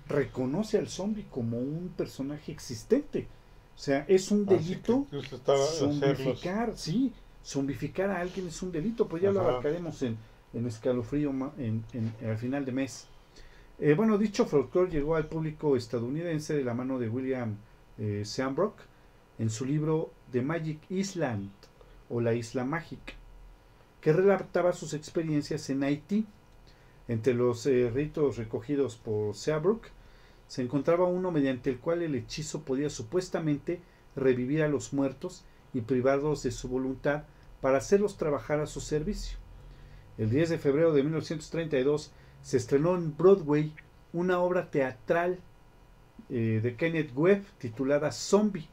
[0.08, 3.28] reconoce al zombie como un personaje existente.
[3.76, 5.08] O sea, es un Así delito
[5.78, 7.12] zombificar, sí,
[7.46, 10.18] zombificar a alguien es un delito, pues ya lo abarcaremos en,
[10.54, 13.08] en escalofrío en, en- al final de mes.
[13.80, 17.56] Eh, bueno, dicho folclore llegó al público estadounidense de la mano de William
[17.98, 18.76] eh, Sambrook
[19.38, 21.52] en su libro The Magic Island
[22.10, 23.14] o La Isla Mágica,
[24.02, 26.26] que relataba sus experiencias en Haití.
[27.08, 29.88] Entre los eh, ritos recogidos por Seabrook
[30.48, 33.80] se encontraba uno mediante el cual el hechizo podía supuestamente
[34.16, 37.24] revivir a los muertos y privarlos de su voluntad
[37.66, 39.40] para hacerlos trabajar a su servicio.
[40.20, 42.12] El 10 de febrero de 1932
[42.44, 43.74] se estrenó en Broadway
[44.14, 45.40] una obra teatral
[46.30, 48.68] eh, de Kenneth Webb titulada Zombie,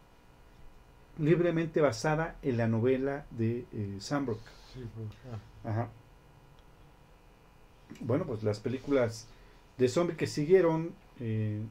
[1.19, 4.43] libremente basada en la novela de eh, Sambrook.
[4.75, 5.71] Sí, pues, ah.
[5.71, 5.89] Ajá.
[8.01, 9.27] Bueno, pues las películas
[9.79, 11.63] de zombie que siguieron eh,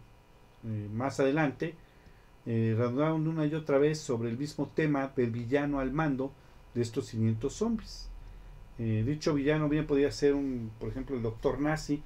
[0.65, 1.75] eh, más adelante
[2.47, 6.33] eh, una y otra vez sobre el mismo tema del villano al mando
[6.73, 8.09] de estos 500 zombies.
[8.79, 12.01] Eh, dicho villano bien podía ser un, por ejemplo, el Doctor Nazi,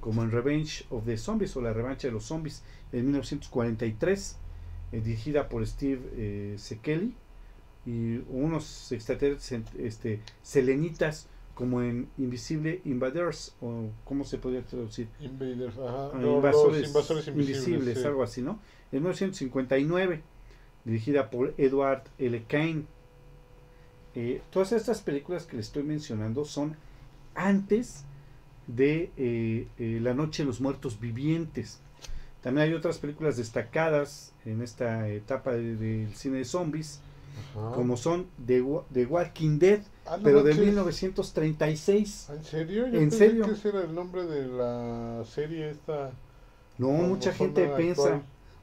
[0.00, 4.36] como en Revenge of the Zombies o La Revancha de los Zombies en 1943,
[4.92, 7.14] eh, dirigida por Steve eh, Sekeli
[7.84, 15.78] y unos extraterrestres este, selenitas como en Invisible Invaders o cómo se podría traducir Invaders,
[15.78, 16.10] ajá.
[16.12, 17.98] Ah, No, invasores, los invasores invisibles.
[17.98, 18.04] sí.
[18.04, 18.58] algo así no
[18.92, 20.22] en 1959
[20.84, 22.44] dirigida por Edward L.
[22.46, 22.84] Kane
[24.16, 26.74] Eh, todas estas películas que les estoy mencionando son
[27.34, 28.04] antes
[28.66, 31.80] de eh, eh, La Noche de los Muertos Vivientes
[32.42, 37.00] también hay otras películas destacadas en esta etapa de- del cine de zombies
[37.56, 37.74] Ajá.
[37.74, 40.64] como son The, Wa- The Walking Dead Ah, no pero de manches.
[40.66, 42.86] 1936 ¿Ah, ¿En serio?
[42.86, 43.44] Yo ¿En pensé serio?
[43.44, 46.12] que ese era el nombre de la serie esta.
[46.78, 48.22] no mucha gente piensa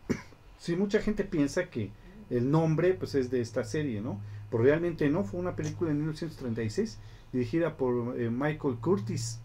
[0.60, 1.92] Sí, mucha gente piensa que
[2.30, 4.20] el nombre pues es de esta serie, ¿no?
[4.54, 7.00] Pero realmente no, fue una película en 1936
[7.32, 9.40] dirigida por eh, Michael Curtis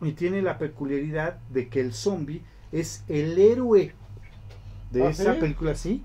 [0.00, 2.40] y tiene la peculiaridad de que el zombie
[2.72, 3.92] es el héroe
[4.90, 5.40] de ¿Ah, esa sí?
[5.40, 6.02] película, sí.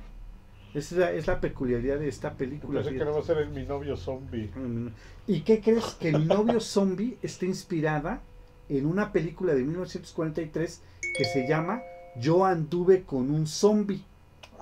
[0.74, 2.82] Esa es la, es la peculiaridad de esta película.
[2.82, 4.52] Pensé que no va a ser el mi novio zombie.
[4.54, 4.88] Mm,
[5.28, 5.96] ¿Y qué crees?
[5.98, 8.22] Que el novio zombie está inspirada
[8.68, 10.82] en una película de 1943
[11.18, 11.82] que se llama
[12.18, 14.04] Yo anduve con un zombie.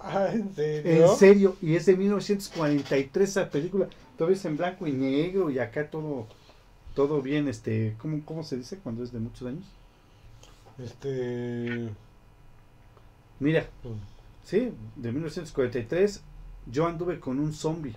[0.08, 0.92] Ah, ¿en serio?
[1.04, 3.88] En serio, y es de 1943 esa película.
[4.18, 6.28] Todavía es en blanco y negro y acá todo
[6.96, 9.66] todo bien, este, ¿cómo, cómo se dice cuando es de muchos años?
[10.80, 11.90] Este.
[13.40, 13.96] Mira, pues,
[14.46, 16.24] sí, de 1943,
[16.72, 17.94] Yo anduve con un zombie,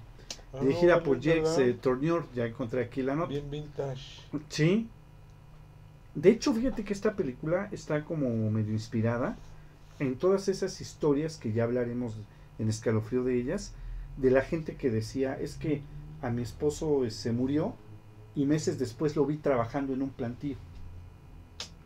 [0.53, 1.61] ah, dirigida no, por verdad.
[1.61, 3.29] eh, Tourneur, ya encontré aquí la nota.
[3.29, 4.21] Bien vintage.
[4.49, 4.89] Sí.
[6.15, 9.37] De hecho, fíjate que esta película está como medio inspirada
[9.99, 12.15] en todas esas historias que ya hablaremos
[12.59, 13.73] en escalofrío de ellas,
[14.17, 15.83] de la gente que decía, es que
[16.23, 17.75] a mi esposo eh, se murió
[18.35, 20.57] y meses después lo vi trabajando en un plantío.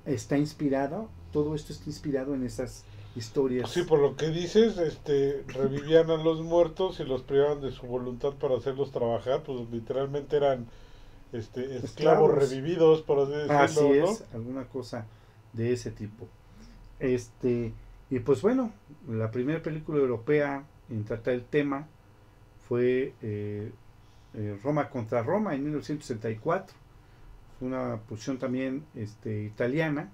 [0.05, 3.71] Está inspirado, todo esto está inspirado en esas historias.
[3.71, 7.87] Sí, por lo que dices, este, revivían a los muertos y los privaban de su
[7.87, 10.67] voluntad para hacerlos trabajar, pues literalmente eran
[11.33, 12.35] este, esclavos, Esclavos.
[12.35, 14.11] revividos, por así decirlo, Así ¿no?
[14.11, 15.07] es, alguna cosa
[15.53, 16.27] de ese tipo.
[17.01, 17.73] Este,
[18.13, 18.71] y pues bueno,
[19.09, 21.89] la primera película europea en tratar el tema
[22.69, 23.73] fue eh,
[24.35, 26.77] eh, Roma contra Roma en 1964.
[27.59, 30.11] Fue una producción también este, italiana,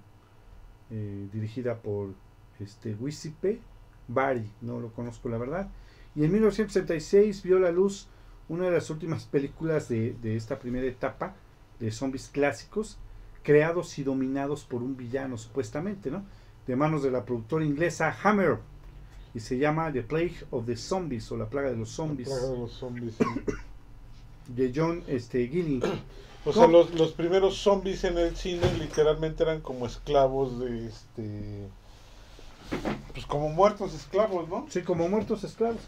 [0.89, 2.13] eh, dirigida por
[2.61, 3.59] este, Giuseppe
[4.07, 5.69] Bari, no lo conozco la verdad.
[6.15, 8.07] Y en 1966 vio la luz
[8.47, 11.35] una de las últimas películas de, de esta primera etapa
[11.81, 12.97] de zombies clásicos,
[13.43, 16.23] creados y dominados por un villano supuestamente, ¿no?
[16.69, 18.59] De manos de la productora inglesa Hammer.
[19.33, 22.45] Y se llama The Plague of the Zombies o La Plaga de los Zombies Plaga
[22.45, 23.25] de los zombies, sí.
[24.53, 25.81] de John este, Gilling.
[26.45, 31.67] O sea, los, los primeros zombies en el cine literalmente eran como esclavos de este.
[33.13, 34.65] Pues como muertos esclavos, ¿no?
[34.69, 35.81] Sí, como muertos esclavos.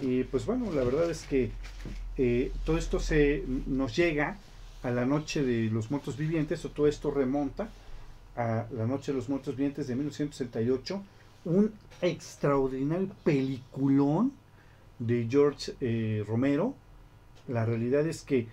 [0.00, 1.52] Y pues bueno, la verdad es que
[2.16, 4.38] eh, todo esto se nos llega
[4.82, 7.68] a la noche de los muertos vivientes, o todo esto remonta
[8.36, 11.02] a la noche de los muertos vivientes de 1968,
[11.44, 14.32] un extraordinario peliculón
[14.98, 16.74] de George eh, Romero.
[17.48, 18.48] La realidad es que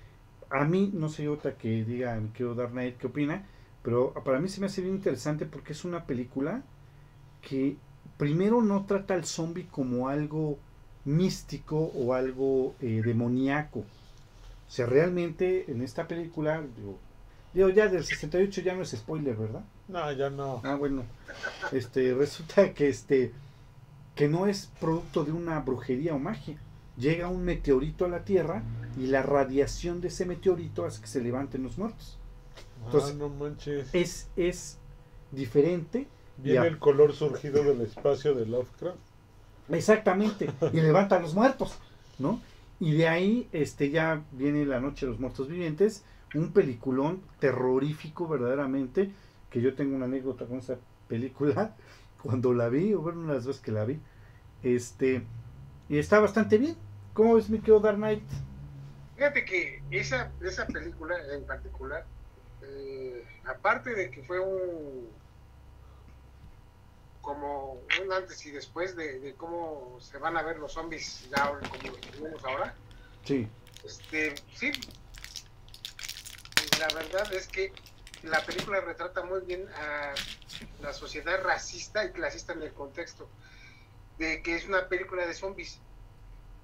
[0.50, 3.46] a mí, no sé otra que diga, querido Dark Knight, qué opina,
[3.84, 6.64] pero para mí se me hace bien interesante porque es una película
[7.42, 7.78] que
[8.18, 10.58] primero no trata al zombie como algo
[11.06, 13.80] místico o algo eh, demoníaco.
[13.80, 16.64] O sea, realmente en esta película,
[17.54, 19.64] digo, ya del 68 ya no es spoiler, ¿verdad?
[19.88, 20.62] No, ya no.
[20.64, 21.04] Ah, bueno.
[21.72, 23.32] Este, resulta que este
[24.16, 26.58] que no es producto de una brujería o magia.
[26.98, 28.64] Llega un meteorito a la Tierra
[28.98, 32.18] y la radiación de ese meteorito hace que se levanten los muertos.
[32.86, 33.88] Entonces, ah, no manches.
[33.94, 34.78] Es, es
[35.32, 36.08] diferente.
[36.36, 38.98] Viene el color surgido del espacio de Lovecraft.
[39.70, 40.52] Exactamente.
[40.74, 41.78] Y levanta a los muertos,
[42.18, 42.42] ¿no?
[42.82, 46.04] Y de ahí este, ya viene La Noche de los Muertos Vivientes,
[46.36, 49.14] un peliculón terrorífico verdaderamente,
[49.50, 51.78] que yo tengo una anécdota con esa película,
[52.24, 54.00] cuando la vi, o bueno, una de las veces que la vi,
[54.62, 55.28] este,
[55.90, 56.78] y está bastante bien.
[57.14, 58.30] ¿Cómo ves mi querido Dark Knight?
[59.16, 62.10] Fíjate que esa, esa película en particular,
[62.62, 65.20] eh, aparte de que fue un
[67.22, 71.66] como un antes y después de, de cómo se van a ver los zombies ya
[71.68, 72.82] como los tenemos ahora,
[73.24, 73.48] Sí,
[73.84, 74.72] este, sí,
[76.80, 77.74] la verdad es que
[78.24, 80.14] la película retrata muy bien a
[80.82, 83.30] la sociedad racista y clasista en el contexto
[84.18, 85.80] de que es una película de zombies,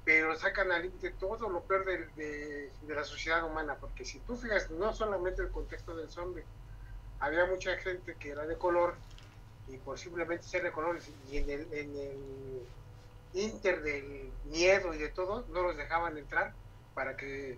[0.04, 4.70] pero sacan al límite todo lo peor de, la sociedad humana, porque si tú fijas,
[4.72, 6.44] no solamente el contexto del zombie,
[7.20, 8.96] había mucha gente que era de color
[9.68, 11.00] y posiblemente ser de color
[11.32, 12.68] y en el, en el
[13.34, 16.54] inter del miedo y de todo, no los dejaban entrar
[16.94, 17.58] para que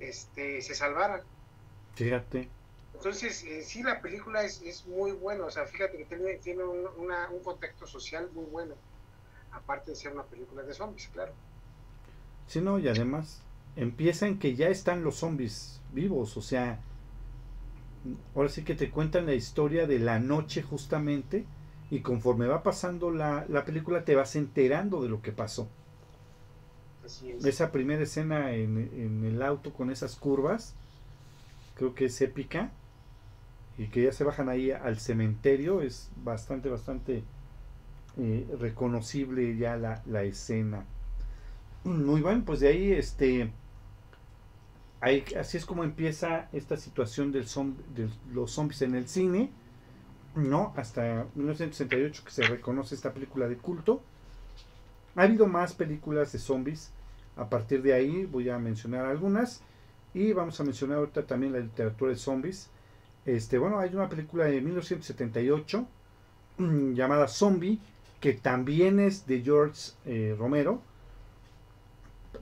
[0.00, 1.22] este, se salvaran.
[1.98, 2.48] Fíjate.
[2.92, 6.64] Entonces, eh, sí, la película es, es muy buena, o sea, fíjate que tiene, tiene
[6.64, 8.74] un, una- un contexto social muy bueno,
[9.52, 11.34] aparte de ser una película de zombies, claro.
[12.46, 13.42] Sí, no, y además
[13.76, 16.80] empieza en que ya están los zombies vivos, o sea,
[18.34, 21.44] ahora sí que te cuentan la historia de la noche justamente,
[21.90, 25.68] y conforme va pasando la, la película te vas enterando de lo que pasó.
[27.04, 27.44] Así es.
[27.44, 30.74] Esa primera escena en, en el auto con esas curvas,
[31.78, 32.70] creo que es épica,
[33.78, 37.22] y que ya se bajan ahí al cementerio, es bastante, bastante
[38.18, 40.84] eh, reconocible ya la, la escena.
[41.84, 43.52] Muy bien, pues de ahí, este,
[45.00, 47.44] ahí, así es como empieza esta situación del
[47.94, 49.50] de los zombies en el cine,
[50.34, 50.72] ¿no?
[50.76, 54.02] Hasta 1968 que se reconoce esta película de culto.
[55.14, 56.92] Ha habido más películas de zombies.
[57.36, 59.62] A partir de ahí voy a mencionar algunas.
[60.14, 62.70] Y vamos a mencionar ahorita también la literatura de zombies.
[63.26, 65.86] Este, bueno, hay una película de 1978
[66.58, 67.78] mm, llamada Zombie,
[68.20, 70.80] que también es de George eh, Romero.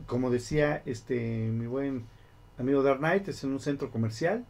[0.07, 2.05] Como decía este mi buen
[2.59, 4.47] amigo Dark Knight, es en un centro comercial.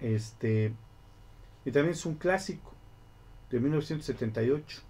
[0.00, 0.72] Este,
[1.64, 2.72] y también es un clásico
[3.50, 4.82] de 1978.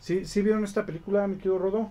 [0.00, 1.90] ¿Sí, sí vieron esta película, mi querido Rodó?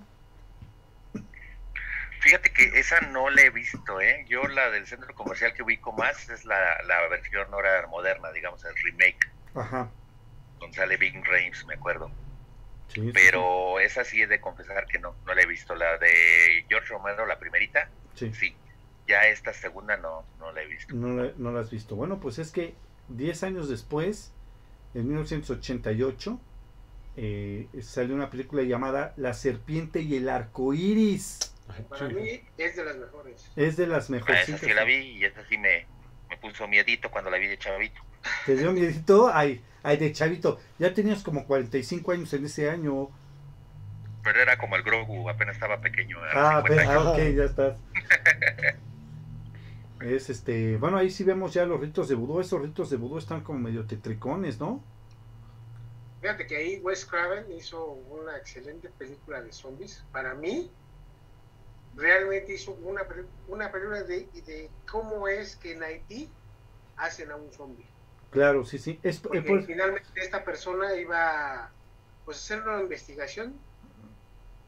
[2.72, 4.26] Que esa no la he visto, ¿eh?
[4.28, 8.64] Yo la del centro comercial que ubico más es la, la versión ahora moderna, digamos,
[8.66, 9.90] el remake, Ajá.
[10.60, 12.12] donde sale Big Rames, me acuerdo.
[12.90, 15.76] Sí, sí, Pero esa sí he de confesar que no, no la he visto.
[15.76, 18.34] La de George Romero, la primerita, sí.
[18.34, 18.56] sí.
[19.08, 20.94] Ya esta segunda no, no la he visto.
[20.96, 21.96] No, la- no la has visto.
[21.96, 22.76] Bueno, pues es que
[23.10, 24.32] 10 años después,
[24.94, 26.40] en 1988,
[27.18, 31.40] eh, salió una película llamada La serpiente y el arco iris.
[31.90, 33.52] Para mí es de las mejores.
[33.56, 34.48] Es de las mejores.
[34.50, 35.86] esa sí la vi y esa sí me,
[36.30, 38.02] me puso miedito cuando la vi de chavito.
[38.46, 39.30] ¿Te dio miedito?
[39.34, 40.60] Ay, ay, de chavito.
[40.78, 43.10] Ya tenías como 45 años en ese año.
[44.24, 46.18] Pero era como el Grogu, apenas estaba pequeño.
[46.34, 47.04] Ah, 50 pe- años.
[47.06, 47.78] ah, ok, ya estás.
[50.02, 52.40] Es este, bueno, ahí sí vemos ya los ritos de vudú.
[52.40, 54.82] Esos ritos de vudú están como medio tetricones, ¿no?
[56.22, 60.06] Fíjate que ahí Wes Craven hizo una excelente película de zombies.
[60.14, 60.70] Para mí,
[62.00, 63.02] realmente hizo una,
[63.48, 66.34] una película de, de cómo es que en Haití
[66.96, 67.88] hacen a un zombie.
[68.30, 69.00] Claro, sí, sí.
[69.04, 71.72] Es, Porque por- finalmente esta persona iba
[72.26, 73.60] pues, a hacer una investigación.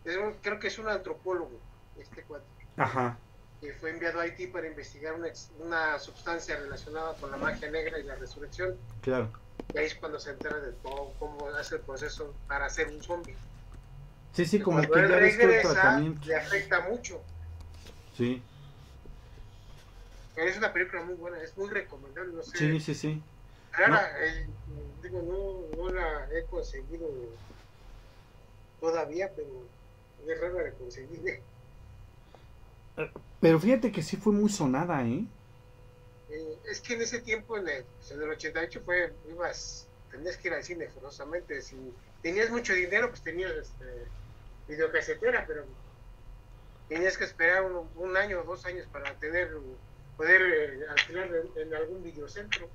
[0.03, 1.59] Es un- creo que es un antropólogo,
[1.95, 3.19] este cuate, Ajá,
[3.59, 7.99] que fue enviado a Haití para investigar una, una sustancia relacionada con la magia negra
[7.99, 8.79] y la resurrección.
[9.01, 9.32] claro.
[9.73, 13.01] Y ahí es cuando se entera de todo, cómo hace el proceso para hacer un
[13.01, 13.38] zombie.
[14.34, 16.27] Sí, sí, como que ya ves el tratamiento.
[16.27, 17.21] le afecta mucho.
[18.17, 18.41] Sí,
[20.36, 22.34] Pero es una película muy buena, es muy recomendable.
[22.34, 23.21] No sé, sí, sí, sí.
[23.73, 24.47] rara, eh,
[25.01, 27.09] digo, no, no la he conseguido
[28.79, 29.49] todavía, pero
[30.27, 31.41] es rara de conseguir.
[33.39, 35.25] Pero fíjate que sí fue muy sonada, ¿eh?
[36.29, 40.38] Eh, es que en ese tiempo, en el, pues, en el 88, fue, ibas, tenías
[40.38, 41.61] que ir al cine forzosamente.
[41.61, 41.75] Si
[42.21, 44.05] tenías mucho dinero, pues tenías este,
[44.72, 45.65] videocasetera, pero
[46.88, 49.49] tenías que esperar un, un año o dos años para tener
[50.17, 52.67] poder eh, alquilar en, en algún videocentro.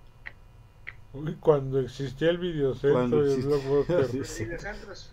[1.12, 4.06] Uy, cuando existía el videocentro Cuando y el existía- Blockbuster.
[4.06, 4.44] Sí, Los sí.
[4.44, 5.12] videocentros.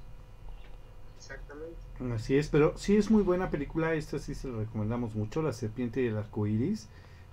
[1.18, 1.78] Exactamente.
[2.14, 5.54] Así es, pero sí es muy buena película, esta sí se la recomendamos mucho, La
[5.54, 6.90] Serpiente y el Arco Iris.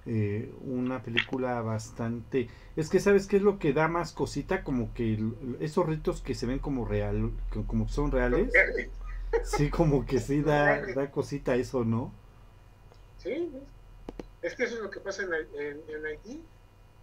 [0.07, 2.49] Eh, una película bastante...
[2.77, 6.21] Es que sabes qué es lo que da más cosita, como que el- esos ritos
[6.23, 7.33] que se ven como real,
[7.67, 8.53] como que son reales,
[9.45, 12.13] sí como que sí da, da cosita eso, ¿no?
[13.19, 13.51] Sí,
[14.43, 16.43] es que eso es lo que pasa en, en- en Haití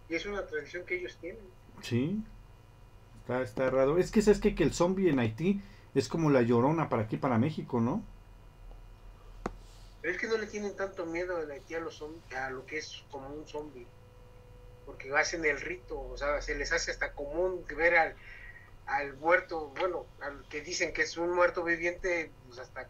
[0.08, 1.42] y es una tradición que ellos tienen.
[1.82, 2.22] Sí.
[3.20, 3.98] Está, está raro.
[3.98, 4.54] Es que sabes qué?
[4.54, 5.60] que el zombie en Haití
[5.94, 8.02] es como la llorona para aquí, para México, ¿no?
[10.00, 12.64] Pero es que no le tienen tanto miedo en Haití a, los zombi- a lo
[12.66, 13.86] que es como un zombie.
[14.86, 18.14] Porque hacen el rito, o sea, se les hace hasta común ver al,
[18.88, 22.88] al muerto, bueno, al que dicen que es un muerto viviente, pues hasta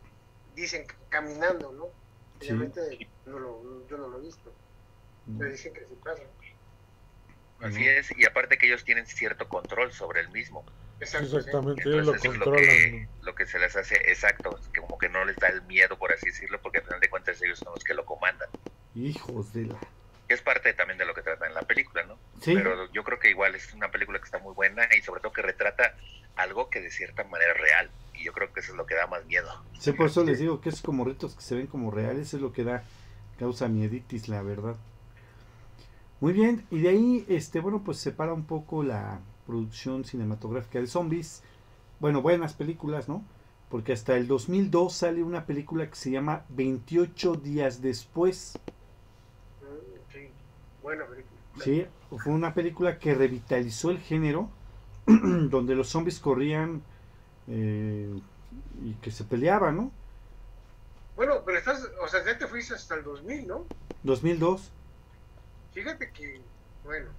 [0.55, 1.87] dicen caminando, ¿no?
[2.41, 2.53] Sí.
[2.53, 4.53] Obviamente no lo, yo no lo he visto,
[5.39, 6.23] pero dicen que sí pasa.
[7.61, 10.65] Así es, y aparte que ellos tienen cierto control sobre el mismo.
[11.01, 11.37] Exacto, sí.
[11.37, 12.65] Exactamente, ellos lo es lo controlan.
[12.65, 15.63] que, lo que se les hace exacto, es que como que no les da el
[15.63, 18.49] miedo, por así decirlo, porque al final de cuentas ellos son los que lo comandan.
[18.95, 19.81] Hijos de la...
[20.29, 22.19] Que es parte también de lo que trata en la película, ¿no?
[22.41, 25.21] Sí, Pero yo creo que igual es una película que está muy buena y sobre
[25.21, 25.95] todo que retrata
[26.37, 27.91] algo que de cierta manera es real.
[28.15, 29.49] Y yo creo que eso es lo que da más miedo.
[29.79, 32.41] sí, por eso les digo que es como ritos que se ven como reales, es
[32.41, 32.85] lo que da,
[33.39, 34.77] causa mieditis, la verdad.
[36.21, 40.89] Muy bien, y de ahí, este, bueno, pues separa un poco la producción cinematográfica de
[40.89, 41.43] zombies.
[42.01, 43.25] Bueno, buenas películas, ¿no?
[43.71, 48.59] Porque hasta el 2002 sale una película que se llama 28 días después.
[50.89, 50.95] Sí.
[50.95, 51.39] Buena película.
[51.55, 54.49] Sí, fue una película que revitalizó el género,
[55.07, 56.83] donde los zombies corrían
[57.49, 58.21] eh,
[58.83, 59.93] y que se peleaban, ¿no?
[61.17, 63.67] Bueno, pero estás, o sea, ya te fuiste hasta el 2000, ¿no?
[64.03, 64.73] 2002.
[65.73, 66.43] Fíjate que,
[66.85, 67.11] bueno,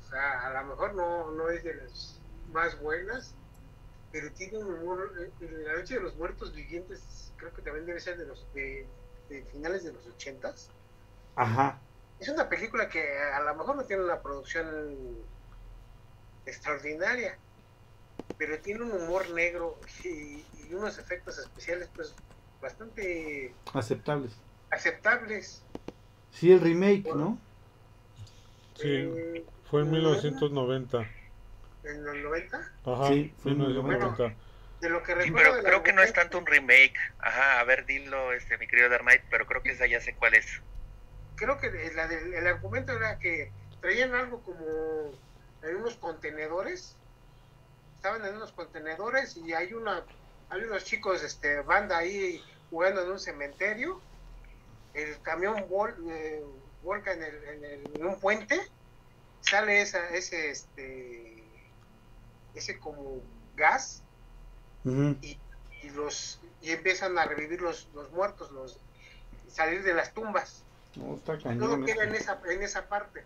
[0.00, 2.22] o sea, a lo mejor no, no es de las
[2.52, 3.36] más buenas,
[4.12, 5.12] pero tiene un humor.
[5.20, 8.94] eh, La Noche de los Muertos Vivientes, creo que también debe ser de los de,
[9.28, 10.74] de finales de los ochentas.
[11.34, 11.80] Ajá.
[12.20, 15.26] Es una película que a lo mejor no tiene una producción
[16.44, 17.38] extraordinaria,
[18.36, 22.14] pero tiene un humor negro y, y unos efectos especiales, pues,
[22.60, 24.32] bastante Aceptables.
[24.70, 25.64] aceptables.
[26.32, 27.38] Sí, el remake, ¿no?
[28.74, 31.06] Sí, Eh, fue en 1990.
[31.82, 32.60] en los 90.
[32.84, 34.34] Ajá, Sí, fue en 1990.
[34.80, 36.94] De lo que Sí, recuerdo pero creo que no es tanto un remake.
[37.18, 40.14] Ajá, a ver, dilo, este, mi querido Dark Knight, pero creo que esa ya sé
[40.16, 40.62] cuál es.
[41.40, 44.62] Creo que la del- el argumento era que traían algo como
[45.62, 46.98] en unos contenedores.
[47.96, 50.04] Estaban en unos contenedores y hay una
[50.52, 54.02] hay unos chicos, este, banda ahí jugando en un cementerio.
[54.92, 56.42] El camión vol- eh,
[56.82, 58.60] volca en, el- en el- en un puente.
[59.40, 61.72] Sale esa, ese, este,
[62.52, 63.22] ese como
[63.54, 64.02] gas
[64.84, 65.16] Ujú.
[65.22, 65.40] y
[65.94, 68.84] los y empiezan a revivir los, los muertos, los
[69.48, 70.66] salir de las tumbas.
[70.96, 73.24] No, está Todo queda en esa, en esa parte.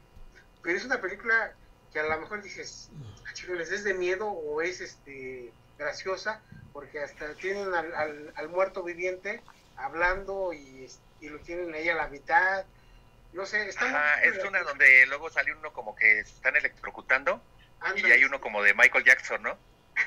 [0.62, 1.52] Pero es una película
[1.92, 2.90] que a lo mejor dices,
[3.26, 6.42] "Ah, chiles, ¿es de miedo o es este graciosa?
[6.72, 9.42] Porque hasta tienen al, al, al muerto viviente
[9.76, 10.88] hablando y,
[11.20, 12.64] y lo tienen ahí a la mitad.
[13.32, 17.42] No sé, está muy es una donde luego sale uno como que se están electrocutando
[17.96, 19.58] y hay uno como de Michael Jackson, ¿no?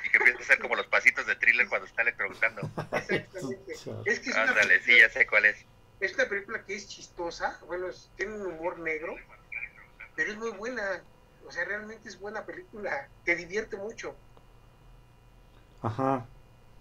[0.06, 2.62] Y que empieza a hacer como los pasitos de thriller cuando está electrocutando.
[2.92, 3.76] Exactamente.
[3.76, 4.04] Chao.
[4.06, 5.66] Es que es una, Ándale, sí, ya sé cuál es.
[6.00, 9.16] Es una película que es chistosa, bueno, es- tiene un humor negro,
[10.16, 11.04] pero es muy buena.
[11.46, 14.16] O sea, realmente es buena película, te divierte mucho.
[15.82, 16.28] Ajá.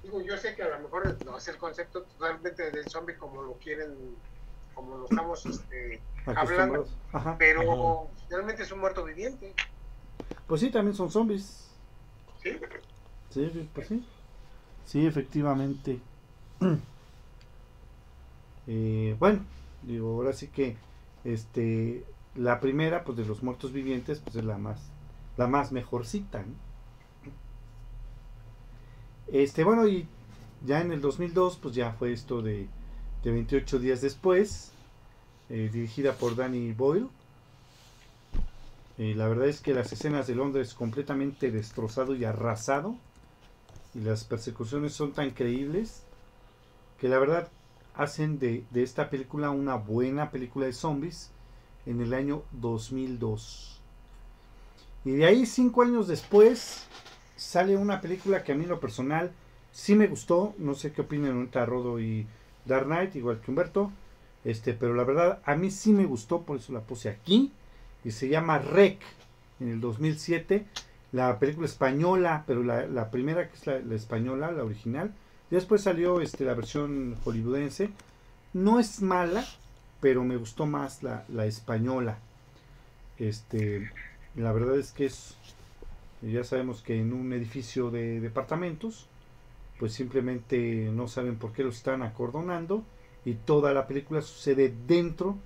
[0.03, 3.43] Digo, yo sé que a lo mejor no es el concepto totalmente del zombie como
[3.43, 4.17] lo quieren,
[4.75, 6.01] como lo estamos, este.
[7.13, 7.37] Ajá.
[7.39, 9.53] pero realmente es un muerto viviente.
[10.47, 11.69] Pues sí, también son zombies.
[12.43, 12.51] ¿sí?
[13.31, 14.05] Sí, pues sí.
[14.87, 16.01] Sí, efectivamente.
[18.67, 19.41] Eh, bueno,
[19.83, 20.77] digo, ahora sí que
[21.25, 22.05] este
[22.35, 24.81] la primera pues de los muertos vivientes pues es la más
[25.37, 26.45] la más mejorcita.
[29.29, 30.07] Este, bueno, y
[30.65, 32.69] ya en el 2002 pues ya fue esto de,
[33.23, 34.73] de 28 días después,
[35.51, 37.09] eh, dirigida por Danny Boyle.
[38.99, 42.97] Eh, la verdad es que las escenas de Londres completamente destrozado y arrasado
[43.95, 46.03] y las persecuciones son tan creíbles
[46.99, 47.49] que la verdad
[47.97, 51.31] hacen de, de esta película una buena película de zombies
[51.87, 53.81] en el año 2002.
[55.05, 56.87] Y de ahí cinco años después
[57.37, 59.33] sale una película que a mí en lo personal
[59.71, 62.27] sí me gustó, no sé qué opinan ahorita Rodo y
[62.65, 63.93] Dark Knight, igual que Humberto,
[64.45, 67.53] este, pero la verdad a mí sí me gustó, por eso la puse aquí,
[68.05, 69.01] y se llama Rec,
[69.61, 70.67] en el 2007,
[71.13, 75.15] la película española, pero la, la primera que es la, la española, la original,
[75.51, 77.91] después salió este, la versión hollywoodense,
[78.53, 79.47] no es mala,
[80.01, 82.19] pero me gustó más la, la española,
[83.19, 83.91] este,
[84.35, 85.37] la verdad es que es,
[86.23, 89.09] ya sabemos que en un edificio de departamentos,
[89.79, 92.85] pues simplemente no saben por qué lo están acordonando
[93.25, 95.39] y toda la película sucede dentro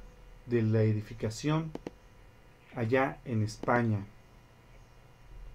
[0.46, 1.72] de la edificación
[2.74, 4.04] allá en España.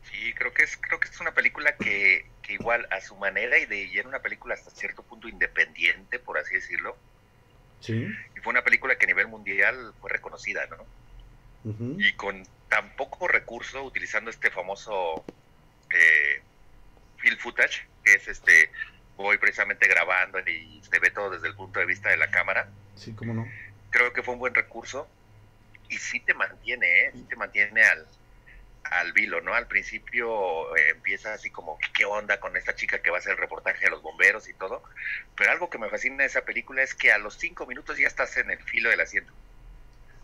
[0.04, 3.58] Sí, creo que es, creo que es una película que, que igual a su manera
[3.58, 6.96] y de y era una película hasta cierto punto independiente, por así decirlo.
[7.80, 8.08] Sí.
[8.36, 10.78] Y fue una película que a nivel mundial fue reconocida, ¿no?
[11.98, 15.26] Y con tan poco recurso utilizando este famoso
[15.90, 16.42] eh,
[17.18, 18.70] field footage que es este
[19.18, 22.70] voy precisamente grabando y se ve todo desde el punto de vista de la cámara
[22.96, 23.48] Sí, cómo no.
[23.90, 25.08] creo que fue un buen recurso
[25.90, 27.12] y sí te mantiene ¿eh?
[27.16, 28.06] sí te mantiene al
[28.92, 29.54] al vilo, ¿no?
[29.54, 33.34] Al principio eh, empieza así como, ¿qué onda con esta chica que va a hacer
[33.34, 34.84] el reportaje de los bomberos y todo?
[35.36, 38.08] Pero algo que me fascina de esa película es que a los cinco minutos ya
[38.08, 39.34] estás en el filo del asiento.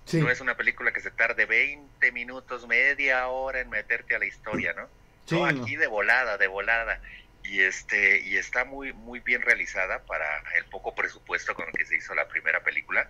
[0.06, 4.20] Sí, No es una película que se tarde 20 minutos, media hora en meterte a
[4.20, 4.90] la historia, ¿no?
[5.26, 5.64] sí, No, no.
[5.64, 7.02] aquí de volada, de volada.
[7.44, 11.86] Y este y está muy muy bien realizada para el poco presupuesto con el que
[11.86, 13.10] se hizo la primera película.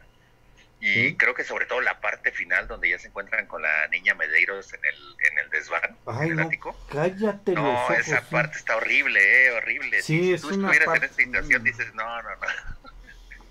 [0.81, 1.15] Y Sí.
[1.15, 4.73] creo que sobre todo la parte final donde ya se encuentran con la niña Medeiros
[4.73, 6.75] en el en el desván, Ay, en el no, ático.
[6.91, 7.97] cállate los No, ojos.
[7.99, 8.25] esa sí.
[8.31, 10.01] parte está horrible, eh, horrible.
[10.01, 12.47] Sí, si es tú una estuvieras parte- en esta situación dices, no, no, no.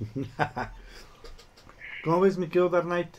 [2.04, 3.14] ¿Cómo ves, mi querido Dark Knight?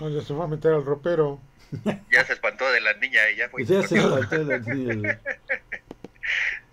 [0.00, 1.40] No, ya se va a meter al ropero.
[2.10, 3.64] Ya se espantó de la niña y ya fue.
[3.64, 5.16] Ya se saltó de las niñas, güey.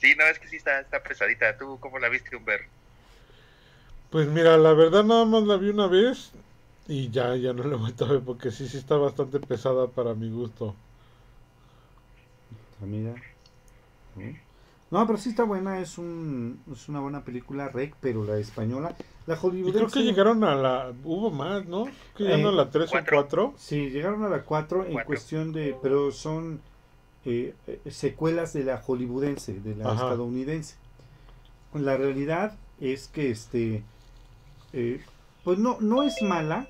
[0.01, 1.55] Sí, no, es que sí está, está pesadita.
[1.57, 2.61] ¿Tú cómo la viste, Humber?
[4.09, 6.31] Pues mira, la verdad nada más la vi una vez
[6.87, 9.87] y ya, ya no la he vuelto a ver porque sí, sí está bastante pesada
[9.87, 10.75] para mi gusto.
[12.81, 13.13] Ah, mira.
[14.15, 14.35] ¿no?
[14.89, 18.93] No, pero sí está buena, es, un, es una buena película, Rec, pero la española,
[19.25, 19.77] la hollywoodense...
[19.77, 20.91] creo que llegaron a la...
[21.05, 21.85] Hubo más, ¿no?
[22.17, 23.17] Que llegaron a la 3 o Cuatro.
[23.17, 23.53] 4.
[23.57, 25.77] Sí, llegaron a la 4 en cuestión de...
[25.81, 26.59] Pero son
[27.25, 29.93] eh, eh, secuelas de la hollywoodense, de la Ajá.
[30.03, 30.75] estadounidense.
[31.73, 33.83] La realidad es que este...
[34.73, 35.01] eh,
[35.43, 36.67] pues no, no es mala,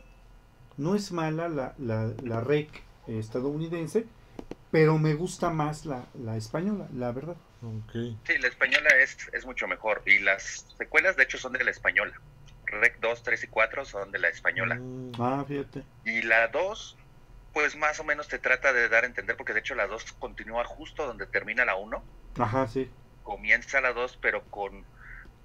[0.78, 2.70] no es mala la, la, la rec
[3.08, 4.06] estadounidense,
[4.72, 7.36] pero me gusta más la, la española, la verdad.
[7.62, 7.91] Ok.
[8.26, 10.02] Sí, la española es, es mucho mejor.
[10.06, 12.14] Y las secuelas, de hecho, son de la española.
[12.66, 14.76] Rec 2, 3 y 4 son de la española.
[14.76, 15.84] Mm, Ah, fíjate.
[16.06, 16.97] Y la 2,
[17.54, 20.14] pues más o menos te trata de dar a entender, porque de hecho la 2
[20.14, 22.04] continúa justo donde termina la 1.
[22.39, 22.89] Ajá, sí.
[23.24, 24.86] Comienza la 2, pero con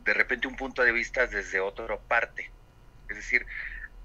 [0.04, 2.50] de repente un punto de vista desde otra parte.
[3.08, 3.46] Es decir,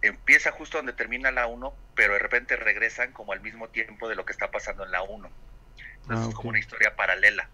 [0.02, 4.16] empieza justo donde termina la 1, pero de repente regresan como al mismo tiempo de
[4.16, 5.30] lo que está pasando en la 1.
[6.02, 7.50] Entonces Ah, es como una historia paralela.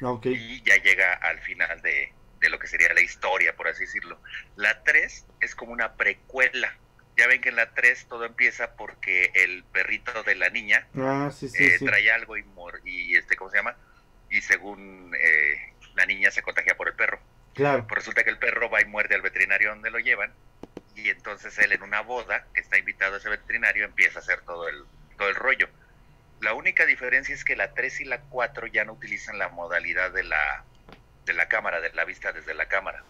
[0.00, 0.26] Ah, ok.
[0.26, 4.18] y ya llega al final de, de lo que sería la historia, por así decirlo.
[4.56, 6.74] La 3 es como una precuela.
[7.16, 11.30] Ya ven que en la 3 todo empieza porque el perrito de la niña Ah,
[11.34, 11.84] sí, sí, eh, sí.
[11.84, 13.76] trae algo y, mor- y este, ¿cómo se llama?
[14.28, 15.56] Y según eh,
[15.94, 17.20] la niña se contagia por el perro.
[17.54, 17.86] Claro.
[17.86, 20.34] Pues resulta que el perro va y muerde al veterinario donde lo llevan
[20.94, 24.42] y entonces él en una boda que está invitado a ese veterinario empieza a hacer
[24.42, 24.84] todo el,
[25.16, 25.68] todo el rollo.
[26.40, 30.12] La única diferencia es que la 3 y la 4 ya no utilizan la modalidad
[30.12, 30.66] de la,
[31.24, 33.04] de la cámara, de la vista desde la cámara.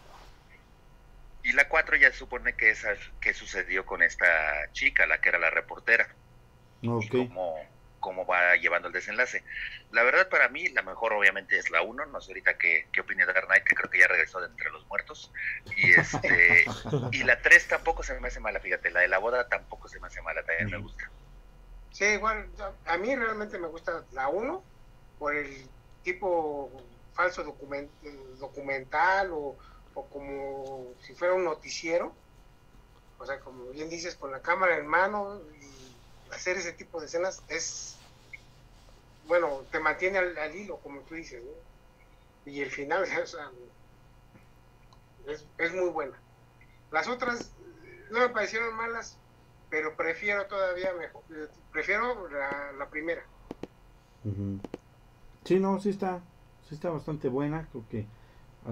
[1.49, 2.85] Y la 4 ya se supone que es
[3.21, 4.27] que sucedió con esta
[4.73, 6.09] chica, la que era la reportera
[6.99, 7.15] y Ok.
[7.15, 7.57] cómo,
[7.99, 9.45] cómo va llevando el desenlace.
[9.91, 13.01] La verdad para mí la mejor obviamente es la 1, no sé ahorita qué, qué
[13.03, 15.33] opina Dark Knight, que creo que ya regresó de entre los muertos.
[15.69, 16.79] Y este
[17.11, 20.01] y la 3 tampoco se me hace mala, fíjate, la de la boda tampoco se
[20.01, 21.05] me hace mala, también me gusta.
[21.91, 24.69] Sí, igual, a- a mí realmente me gusta la 1
[25.17, 27.97] por el tipo falso document-
[28.39, 29.59] documental o,
[29.97, 32.15] o como si fuera un noticiero.
[33.19, 35.99] O sea, como bien dices, con la cámara en mano y
[36.31, 37.99] hacer ese tipo de escenas es,
[39.25, 41.43] bueno, te mantiene al, hilo, como tú dices.
[42.45, 43.51] Y el final, o sea,
[45.27, 46.23] es, es muy buena.
[46.91, 49.19] Las otras eh, no me parecieron malas,
[49.71, 53.27] pero prefiero todavía mejor, eh, prefiero la, la primera.
[54.25, 54.61] Ujú.
[55.47, 56.23] Sí, no, sí está,
[56.69, 57.67] sí está bastante buena.
[57.71, 58.07] Creo que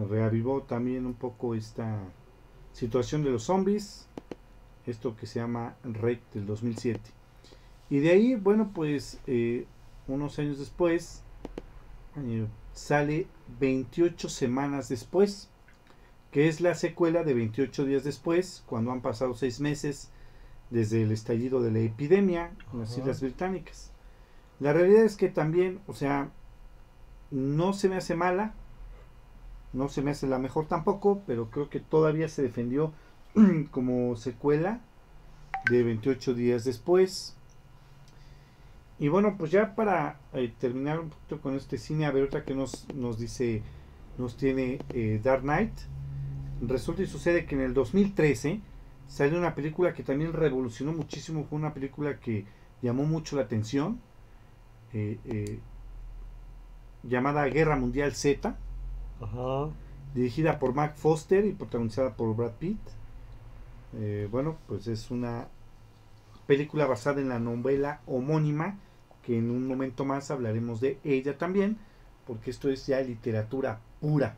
[0.09, 1.99] reavivó también un poco esta
[2.72, 4.09] situación de los zombies.
[4.86, 7.01] Esto que se llama Rec del 2007.
[7.90, 9.66] Y de ahí, bueno, pues eh,
[10.09, 11.22] unos años después,
[12.16, 13.26] eh, sale
[13.61, 15.49] 28 semanas después,
[16.30, 20.11] que es la secuela de 28 días después, cuando han pasado seis meses
[20.70, 23.01] desde el estallido de la epidemia en las Ajá.
[23.01, 23.92] Islas Británicas.
[24.61, 26.30] La realidad es que también, o sea,
[27.30, 28.55] no se me hace mala,
[29.75, 32.93] no se me hace la mejor tampoco, pero creo que todavía se defendió
[33.70, 34.81] como secuela
[35.68, 37.37] de 28 días después.
[39.01, 42.45] Y bueno, pues ya para eh, terminar un poquito con este cine, a ver otra
[42.45, 43.62] que nos, nos dice,
[44.16, 45.72] nos tiene eh, Dark Knight.
[46.62, 48.61] Resulta y sucede que en el 2013
[49.09, 52.47] salió una película que también revolucionó muchísimo, fue una película que
[52.81, 54.01] llamó mucho la atención,
[54.93, 55.59] eh,
[57.03, 58.57] llamada Guerra Mundial Z,
[59.20, 59.70] Ajá.
[60.14, 62.78] dirigida por Mark Foster y protagonizada por Brad Pitt.
[63.96, 65.48] Eh, bueno, pues es una
[66.46, 68.78] película basada en la novela homónima,
[69.22, 71.78] que en un momento más hablaremos de ella también,
[72.26, 74.36] porque esto es ya literatura pura.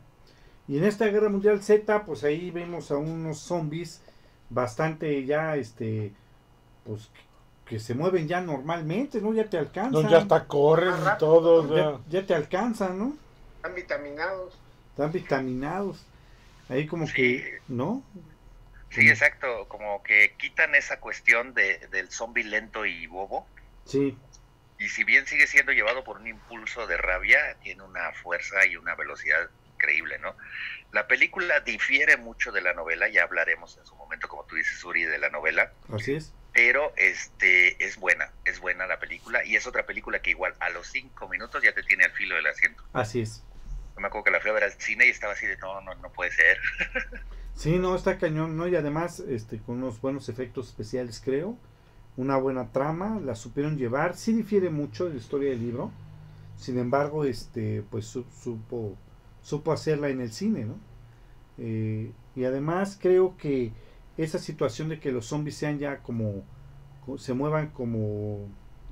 [0.67, 4.01] Y en esta Guerra Mundial Z, pues ahí vemos a unos zombies
[4.49, 6.13] bastante ya, este,
[6.85, 7.09] pues
[7.65, 9.33] que se mueven ya normalmente, ¿no?
[9.33, 10.03] Ya te alcanzan.
[10.03, 11.75] No, ya hasta corren y todo.
[11.75, 13.13] ya, ya te alcanzan, ¿no?
[13.57, 14.57] Están vitaminados.
[14.97, 16.03] Están vitaminados.
[16.69, 17.13] Ahí como Sí.
[17.13, 18.03] que, ¿no?
[18.89, 23.47] Sí, exacto, como que quitan esa cuestión de, del zombie lento y bobo,
[23.85, 24.17] Sí,
[24.79, 28.75] y si bien sigue siendo llevado por un impulso de rabia, tiene una fuerza y
[28.75, 30.35] una velocidad increíble, ¿no?
[30.91, 34.83] La película difiere mucho de la novela, ya hablaremos en su momento, como tú dices,
[34.83, 36.33] Uri, de la novela, así es.
[36.53, 40.69] pero este es buena, es buena la película, y es otra película que igual a
[40.69, 42.83] los cinco minutos ya te tiene al filo del asiento.
[42.93, 43.43] Así es.
[43.99, 45.93] Me acuerdo que la fui a ver al cine y estaba así de, no, no,
[45.95, 46.57] no puede ser.
[47.53, 48.67] Sí, no, está cañón, ¿no?
[48.67, 51.57] Y además, este, con unos buenos efectos especiales, creo.
[52.15, 54.15] Una buena trama, la supieron llevar.
[54.15, 55.91] Sí difiere mucho de la historia del libro.
[56.57, 58.95] Sin embargo, este, pues su- supo,
[59.41, 60.75] supo hacerla en el cine, ¿no?
[61.57, 63.73] Eh, y además creo que
[64.17, 66.43] esa situación de que los zombies sean ya como,
[67.05, 68.47] co- se muevan como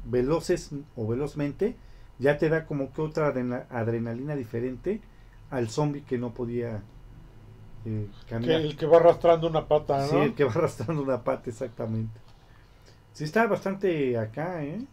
[0.06, 1.76] veloces o velozmente,
[2.20, 5.02] ya te da como que otra adrena- adrenalina diferente
[5.50, 6.84] al zombie que no podía
[7.86, 8.10] eh,
[8.40, 8.64] Que caminar.
[8.66, 10.24] el que va arrastrando una pata, ¿no?
[10.24, 12.22] Sí, el que va arrastrando una pata, exactamente.
[13.14, 14.88] Sí, está bastante acá, ¿eh?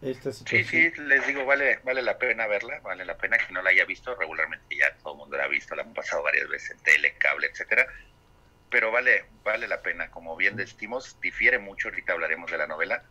[0.00, 0.88] Esta Sí, situación.
[0.92, 3.84] sí, les digo, vale, vale la pena verla, vale la pena que no la haya
[3.84, 6.82] visto, regularmente ya todo el mundo la ha visto, la han pasado varias veces en
[6.82, 7.84] tele, cable, etcétera,
[8.70, 13.02] pero vale, vale la pena, como bien decimos, difiere mucho, ahorita hablaremos de la novela,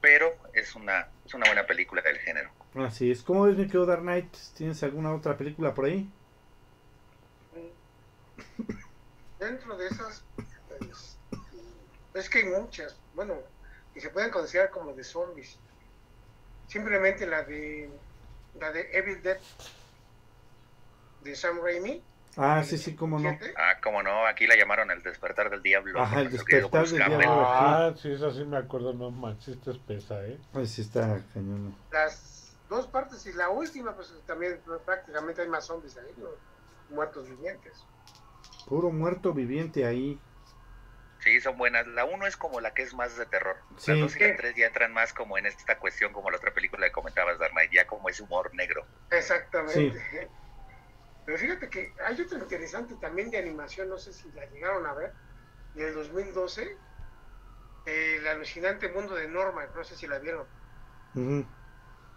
[0.00, 2.50] pero es una, es una buena película del género.
[2.74, 3.22] Así es.
[3.22, 4.34] ¿Cómo ves, mi querido Dark Knight?
[4.56, 6.10] ¿Tienes alguna otra película por ahí?
[9.38, 10.24] Dentro de esas,
[10.68, 11.18] pues,
[12.14, 13.34] es que hay muchas, bueno,
[13.94, 15.58] que se pueden considerar como de zombies.
[16.66, 17.90] Simplemente la de
[18.58, 19.38] la de Evil Dead
[21.22, 22.02] de Sam Raimi.
[22.38, 23.36] Ah, sí, sí, cómo no.
[23.56, 26.00] Ah, como no, aquí la llamaron El Despertar del Diablo.
[26.00, 27.18] Ajá, El Despertar del Campbell.
[27.18, 27.44] Diablo.
[27.46, 30.38] Ah, sí, esa sí me acuerdo, no manches, esta es pesa, ¿eh?
[30.52, 31.76] Pues sí está cañón.
[31.90, 36.28] Las dos partes y la última, pues también prácticamente hay más zombies ahí, ¿no?
[36.90, 37.84] muertos vivientes.
[38.66, 40.18] Puro muerto viviente ahí.
[41.20, 41.86] Sí, son buenas.
[41.88, 43.56] La uno es como la que es más de terror.
[43.76, 43.92] Sí.
[43.92, 46.52] La dos y la tres ya entran más como en esta cuestión, como la otra
[46.54, 48.86] película que comentabas, Dark Knight, ya como ese humor negro.
[49.10, 50.28] Exactamente.
[51.28, 54.94] Pero fíjate que hay otra interesante también de animación, no sé si la llegaron a
[54.94, 55.12] ver,
[55.74, 56.74] del 2012,
[57.84, 60.46] El alucinante mundo de Norman, no sé si la vieron.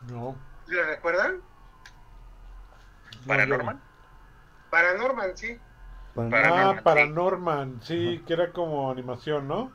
[0.08, 0.38] No.
[0.68, 1.42] ¿La recuerdan?
[3.20, 3.82] no, Paranorman.
[4.70, 5.60] Paranorman, sí.
[6.16, 9.74] Ah, Paranorman, Paranorman, sí, que era como animación, ¿no?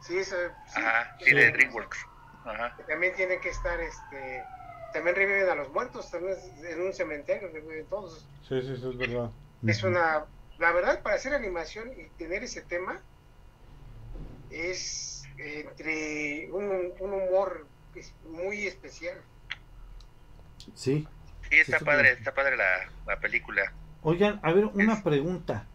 [0.00, 0.80] Sí, esa- sí.
[0.80, 1.34] Ajá, sí, Sí.
[1.34, 2.06] de DreamWorks.
[2.46, 2.74] Ajá.
[2.78, 4.48] Que También tienen que estar, este,
[4.92, 8.26] también reviven a los muertos, también en un cementerio, reviven todos.
[8.48, 9.30] Sí, sí, sí, es verdad.
[9.66, 10.24] Es una,
[10.58, 13.00] la verdad, para hacer animación y tener ese tema,
[14.50, 19.16] es entre un, un humor es muy especial.
[20.74, 21.06] Sí.
[21.48, 23.72] Sí, está Sí, padre, está padre la, la película.
[24.02, 25.66] Oigan, a ver, una Es- pregunta.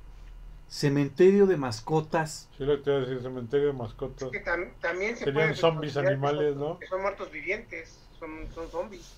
[0.67, 2.49] Cementerio de mascotas.
[2.57, 4.29] Sí, lo que te iba a decir, cementerio de mascotas.
[4.31, 6.79] Que tam- también se Serían puede zombies que animales, ¿no?
[6.79, 9.13] que son muertos vivientes, son, son zombies.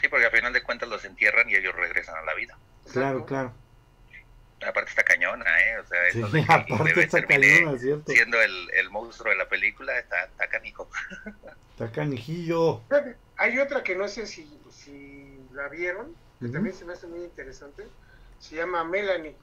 [0.00, 2.56] Sí, porque al final de cuentas los entierran y ellos regresan a la vida.
[2.92, 3.52] Claro, claro.
[4.66, 5.78] Aparte está cañona, ¿eh?
[5.78, 8.12] O sea, Sí, eso de que el aparte está cañona, ¿cierto?
[8.12, 10.88] siendo el, el monstruo de la película, está, está canijo.
[11.80, 12.82] Está canijillo.
[13.38, 17.20] Hay otra que no sé si, si la vieron, que también se me hace muy
[17.20, 17.86] interesante.
[18.38, 19.34] Se llama Melanie.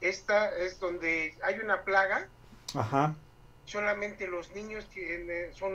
[0.00, 2.26] esta es donde hay una plaga,
[2.74, 3.14] Ajá.
[3.68, 5.72] Solamente los niños tienen, son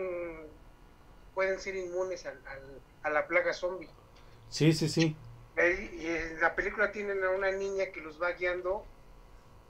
[1.34, 3.90] pueden ser inmunes al- al- a la plaga zombie.
[4.50, 5.16] Sí, sí, sí.
[5.56, 8.86] Y en la película tienen a una niña que los va guiando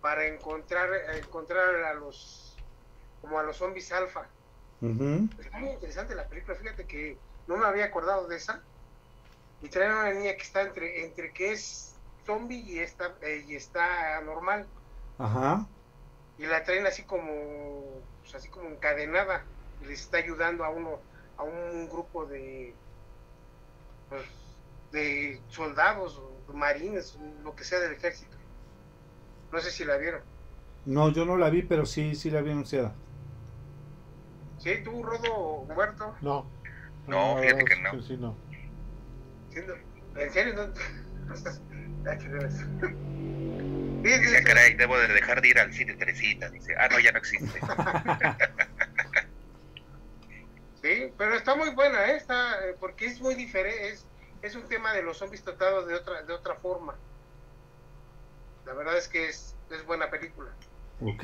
[0.02, 2.56] para encontrar encontrar a los
[3.22, 4.28] como a los zombies alfa.
[4.82, 7.18] Es muy interesante la película, fíjate que
[7.48, 8.62] no me había acordado de esa.
[9.62, 11.96] Y traen a una niña que está entre entre que es
[12.26, 14.68] zombie y está eh, y está normal
[15.18, 15.66] Ajá.
[16.38, 19.44] y la traen así como pues, así como encadenada
[19.82, 21.00] y les está ayudando a uno
[21.38, 22.74] a un grupo de
[24.10, 24.24] pues,
[24.92, 28.36] de soldados o marines lo que sea del ejército
[29.52, 30.22] no sé si la vieron
[30.86, 32.94] No, yo no la vi, pero sí, sí la vi anunciada.
[34.60, 36.46] sí tú Rodo muerto No.
[37.08, 38.02] No, fíjate que no.
[38.02, 38.36] sí, no.
[39.50, 40.22] Sí, no.
[40.22, 41.34] en serio no
[44.04, 46.50] Dice, caray, debo de dejar de ir al cine Teresita.
[46.50, 47.60] Dice, ah, no, ya no existe.
[50.84, 52.18] Sí, pero está muy buena, ¿eh?
[52.18, 54.06] Está, eh, porque es muy diferente, es,
[54.42, 56.94] es un tema de los zombies tratados de otra, de otra forma.
[58.66, 60.52] La verdad es que es, es buena película.
[61.00, 61.24] Ok.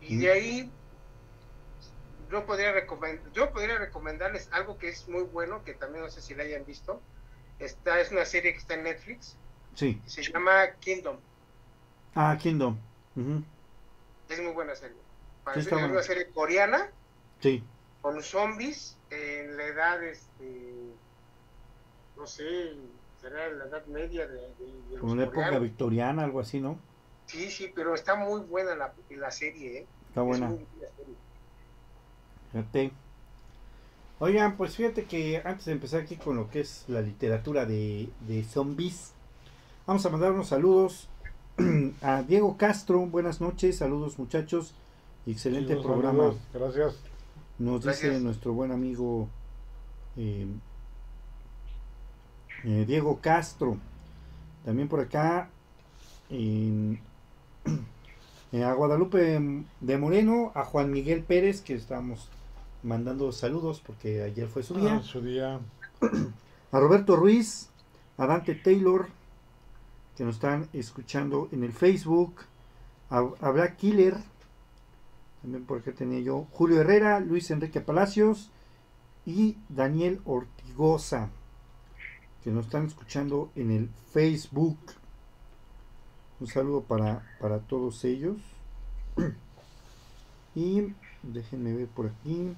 [0.00, 0.72] Y de ahí
[2.30, 6.22] yo podría recomendar, yo podría recomendarles algo que es muy bueno, que también no sé
[6.22, 7.02] si la hayan visto.
[7.58, 9.36] Esta es una serie que está en Netflix,
[9.74, 10.00] Sí.
[10.06, 11.16] se llama Kingdom.
[12.14, 12.76] Ah, Kingdom.
[13.16, 13.42] Ujú.
[14.28, 14.96] Es muy buena serie.
[15.54, 15.86] Sí, es buena.
[15.88, 16.88] una serie coreana
[17.40, 17.62] Sí.
[18.00, 20.72] con zombies en la edad, este,
[22.16, 22.74] no sé,
[23.20, 26.78] será en la edad media de, de- de Como una época victoriana, algo así, ¿no?
[27.26, 29.86] Sí, sí, pero está muy buena la, la serie, ¿eh?
[30.08, 30.48] Está Es buena.
[30.48, 31.14] muy buena serie.
[32.52, 32.92] Fíjate.
[34.18, 38.08] Oigan, pues fíjate que antes de empezar aquí con lo que es la literatura de,
[38.20, 39.14] de zombies,
[39.86, 41.08] vamos a mandar unos saludos
[42.02, 43.00] a Diego Castro.
[43.06, 44.74] Buenas noches, saludos muchachos.
[45.26, 46.24] Excelente programa.
[46.24, 46.94] saludos, Gracias.
[47.58, 49.28] Nos dice nuestro buen amigo
[50.16, 50.46] eh,
[52.64, 53.76] eh, Diego Castro.
[54.64, 55.48] También por acá
[56.30, 57.00] en-
[58.52, 62.28] eh, a Guadalupe de Moreno, a Juan Miguel Pérez, que estamos
[62.82, 64.96] mandando saludos porque ayer fue su día.
[64.96, 65.60] Ah, su día.
[66.72, 67.68] A Roberto Ruiz,
[68.16, 69.08] a Dante Taylor,
[70.16, 72.42] que nos están escuchando en el Facebook.
[73.08, 74.16] Black Killer,
[75.42, 76.46] también por acá tenía yo.
[76.52, 78.50] Julio Herrera, Luis Enrique Palacios
[79.26, 81.30] y Daniel Ortigosa,
[82.42, 84.78] que nos están escuchando en el Facebook.
[86.40, 88.38] Un saludo para, para todos ellos.
[90.54, 90.92] Y
[91.22, 92.54] déjenme ver por aquí.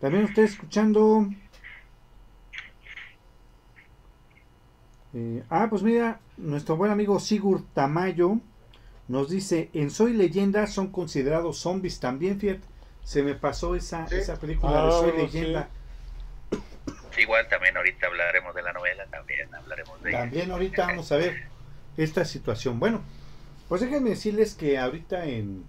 [0.00, 1.28] También estoy escuchando.
[5.14, 8.38] Eh, ah, pues mira, nuestro buen amigo Sigurd Tamayo
[9.08, 12.38] nos dice: En Soy Leyenda son considerados zombies también.
[12.38, 12.62] Fíjate,
[13.02, 14.16] se me pasó esa, Sí.
[14.16, 15.16] esa película de Ah, Soy sí.
[15.38, 15.68] Leyenda.
[17.18, 20.20] Igual también ahorita hablaremos de la novela, también hablaremos de ella.
[20.20, 21.42] También ahorita vamos a ver
[21.96, 22.78] esta situación.
[22.78, 23.02] Bueno,
[23.68, 25.64] pues déjenme decirles que ahorita en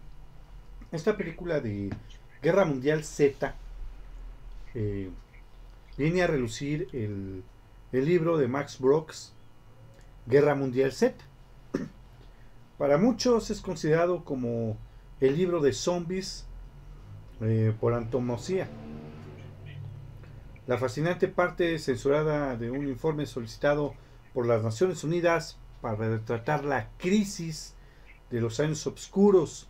[0.91, 1.89] esta película de
[2.41, 3.55] Guerra Mundial Z
[4.75, 5.09] eh,
[5.97, 7.43] viene a relucir el,
[7.91, 9.33] el libro de Max Brooks,
[10.27, 11.15] Guerra Mundial Z.
[12.77, 14.77] Para muchos es considerado como
[15.19, 16.45] el libro de zombies
[17.41, 18.67] eh, por antonomasia.
[20.67, 23.93] La fascinante parte censurada de un informe solicitado
[24.33, 27.75] por las Naciones Unidas para retratar la crisis
[28.29, 29.67] de los años oscuros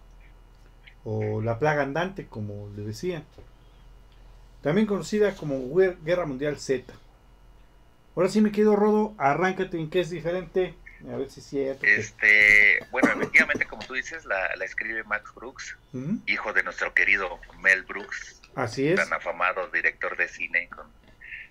[1.03, 3.23] o la plaga andante, como le decía,
[4.61, 6.93] también conocida como Guer- Guerra Mundial Z.
[8.15, 10.75] Ahora sí me quedo rodo, arráncate en qué es diferente,
[11.09, 11.85] a ver si es cierto.
[11.85, 15.77] Este, bueno, efectivamente, como tú dices, la, la escribe Max Brooks,
[16.25, 20.93] hijo de nuestro querido Mel Brooks, Así es, tan afamado director de cine con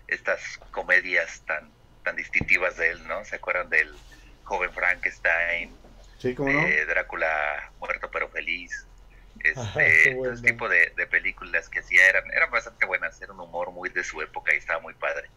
[0.06, 0.40] estas
[0.70, 3.24] comedias tan tan distintivas de él, ¿no?
[3.24, 3.94] ¿Se acuerdan del
[4.42, 5.78] joven Frankenstein,
[6.18, 6.60] sí, como no.
[6.60, 8.86] de Drácula muerto pero feliz?
[9.54, 10.34] Ajá, Este, bueno.
[10.34, 13.88] ese tipo de, de películas que hacía eran, eran bastante buenas, era un humor muy
[13.90, 15.30] de su época y estaba muy padre.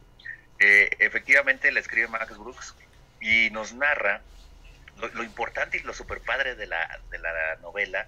[0.63, 2.73] Eh, efectivamente la escribe Max Brooks
[3.19, 4.21] y nos narra
[4.97, 8.07] lo, lo importante y lo super padre de la, de la novela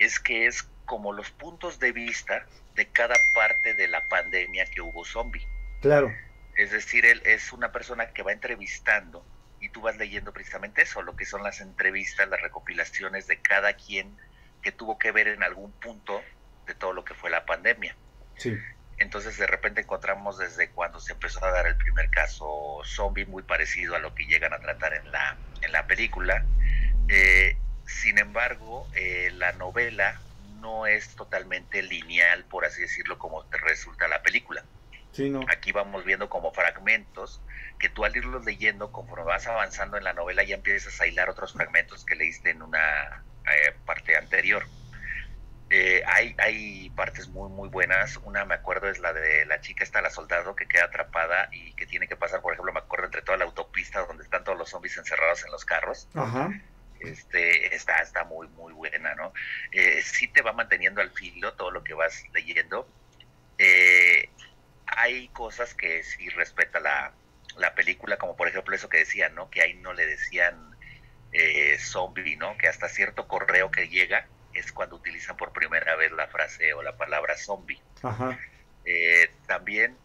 [0.00, 2.44] es que es como los puntos de vista
[2.74, 5.46] de cada parte de la pandemia que hubo zombie.
[5.80, 6.12] Claro,
[6.56, 9.24] Es decir, él es una persona que va entrevistando
[9.60, 13.74] y tú vas leyendo precisamente eso, lo que son las entrevistas, las recopilaciones de cada
[13.74, 14.16] quien
[14.60, 16.20] que tuvo que ver en algún punto
[16.66, 17.94] de todo lo que fue la pandemia.
[18.36, 18.58] sí,
[19.02, 23.42] Entonces de repente encontramos desde cuando se empezó a dar el primer caso zombie muy
[23.42, 26.44] parecido a lo que llegan a tratar en la en la película.
[27.08, 30.20] Eh, sin embargo, eh, la novela
[30.60, 34.64] no es totalmente lineal, por así decirlo, como te resulta la película.
[35.12, 35.40] Sí, no.
[35.48, 37.42] Aquí vamos viendo como fragmentos
[37.78, 41.28] que tú al irlos leyendo, conforme vas avanzando en la novela, ya empiezas a hilar
[41.28, 44.64] otros fragmentos que leíste en una eh, parte anterior.
[45.74, 48.18] Eh, hay, hay partes muy, muy buenas.
[48.18, 51.72] Una, me acuerdo, es la de la chica esta, la soldado, que queda atrapada y
[51.72, 54.58] que tiene que pasar, por ejemplo, me acuerdo, entre toda la autopista donde están todos
[54.58, 56.08] los zombies encerrados en los carros.
[56.14, 56.50] Ajá.
[57.00, 59.32] Este, está, está muy, muy buena, ¿no?
[59.70, 62.86] Eh, sí te va manteniendo al filo todo lo que vas leyendo.
[63.56, 64.28] Eh,
[64.84, 67.14] hay cosas que sí respeta la,
[67.56, 69.48] la película, como por ejemplo eso que decían, ¿no?
[69.48, 70.76] Que ahí no le decían
[71.32, 72.58] eh, zombie, ¿no?
[72.58, 76.82] Que hasta cierto correo que llega es cuando utilizan por primera vez la frase o
[76.82, 77.80] la palabra zombie.
[78.02, 78.38] Ajá.
[78.84, 79.96] Eh, también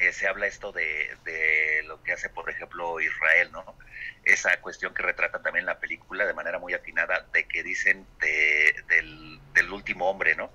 [0.00, 3.76] eh, se habla esto de, de, lo que hace, por ejemplo, Israel, ¿no?
[4.24, 8.74] Esa cuestión que retrata también la película de manera muy atinada, de que dicen de,
[8.88, 10.52] del, del, último hombre, ¿no?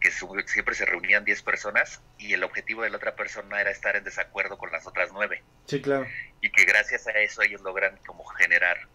[0.00, 3.70] Que su, siempre se reunían 10 personas y el objetivo de la otra persona era
[3.70, 5.42] estar en desacuerdo con las otras 9.
[5.66, 6.08] Sí, claro.
[6.40, 8.88] Y que gracias a eso ellos logran como generar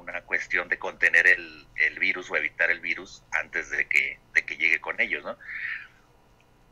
[0.00, 4.44] una cuestión de contener el, el, virus o evitar el virus antes de que, de
[4.44, 5.36] que llegue con ellos, ¿no?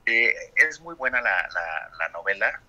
[0.07, 2.61] Eh, es muy buena la, la, la novela,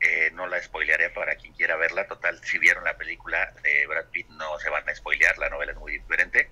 [0.00, 4.06] eh, no la spoilearé para quien quiera verla, total, si vieron la película de Brad
[4.06, 6.50] Pitt no se van a spoilear, la novela es muy diferente,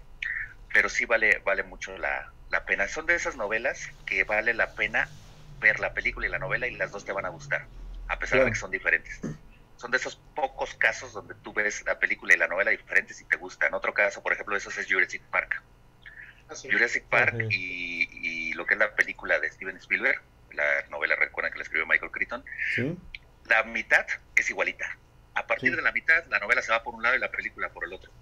[0.73, 2.89] pero sí vale, vale mucho la, la pena.
[2.89, 5.09] Son de esas novelas que vale la pena
[5.61, 7.67] ver la película y la novela y las dos te van a gustar,
[8.09, 8.47] a pesar claro.
[8.47, 9.21] de que son diferentes
[9.77, 13.25] son de esos pocos casos donde tú ves la película y la novela diferentes y
[13.25, 13.75] te gustan.
[13.75, 15.63] Otro caso, por ejemplo, de esos es Jurassic Park.
[16.49, 16.71] Así.
[16.71, 20.21] Jurassic Park y, y, lo que es la película de Steven Spielberg,
[20.53, 22.45] la novela recuerdan que la escribió Michael Crichton,
[22.75, 22.97] ¿Sí?
[23.47, 24.07] la mitad
[24.37, 24.99] es igualita.
[25.35, 25.77] A partir sí.
[25.77, 27.93] de la mitad, la novela se va por un lado y la película por el
[27.93, 28.13] otro.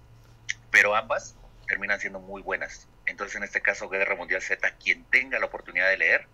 [0.71, 1.35] Pero ambas
[1.67, 2.87] terminan siendo muy buenas.
[3.05, 6.27] Entonces, en este caso, Guerra Mundial Z, quien tenga la oportunidad de leer,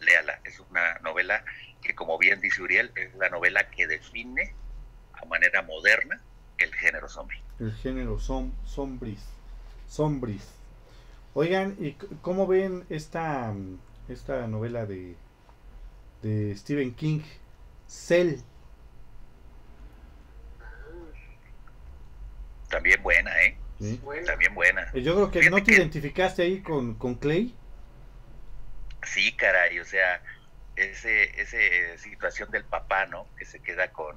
[0.00, 0.40] léala.
[0.44, 1.44] Es una novela
[1.82, 4.54] que, como bien dice Uriel, es la novela que define
[5.14, 6.20] a manera moderna
[6.58, 7.40] el género zombie.
[7.58, 9.24] El género som sombris.
[9.88, 10.52] Sombris.
[11.34, 13.54] Oigan, ¿y cómo ven esta,
[14.08, 15.16] esta novela de,
[16.22, 17.20] de Stephen King,
[17.86, 18.40] Cell?
[22.68, 23.56] También buena, ¿eh?
[23.78, 24.00] ¿Sí?
[24.24, 24.92] También buena.
[24.94, 25.78] Yo creo que Fíjate no te que...
[25.78, 27.54] identificaste ahí con, con Clay.
[29.02, 30.22] Sí, caray, o sea,
[30.76, 33.26] ese, ese situación del papá, ¿no?
[33.38, 34.16] Que se queda con,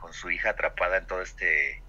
[0.00, 1.82] con su hija atrapada en todo este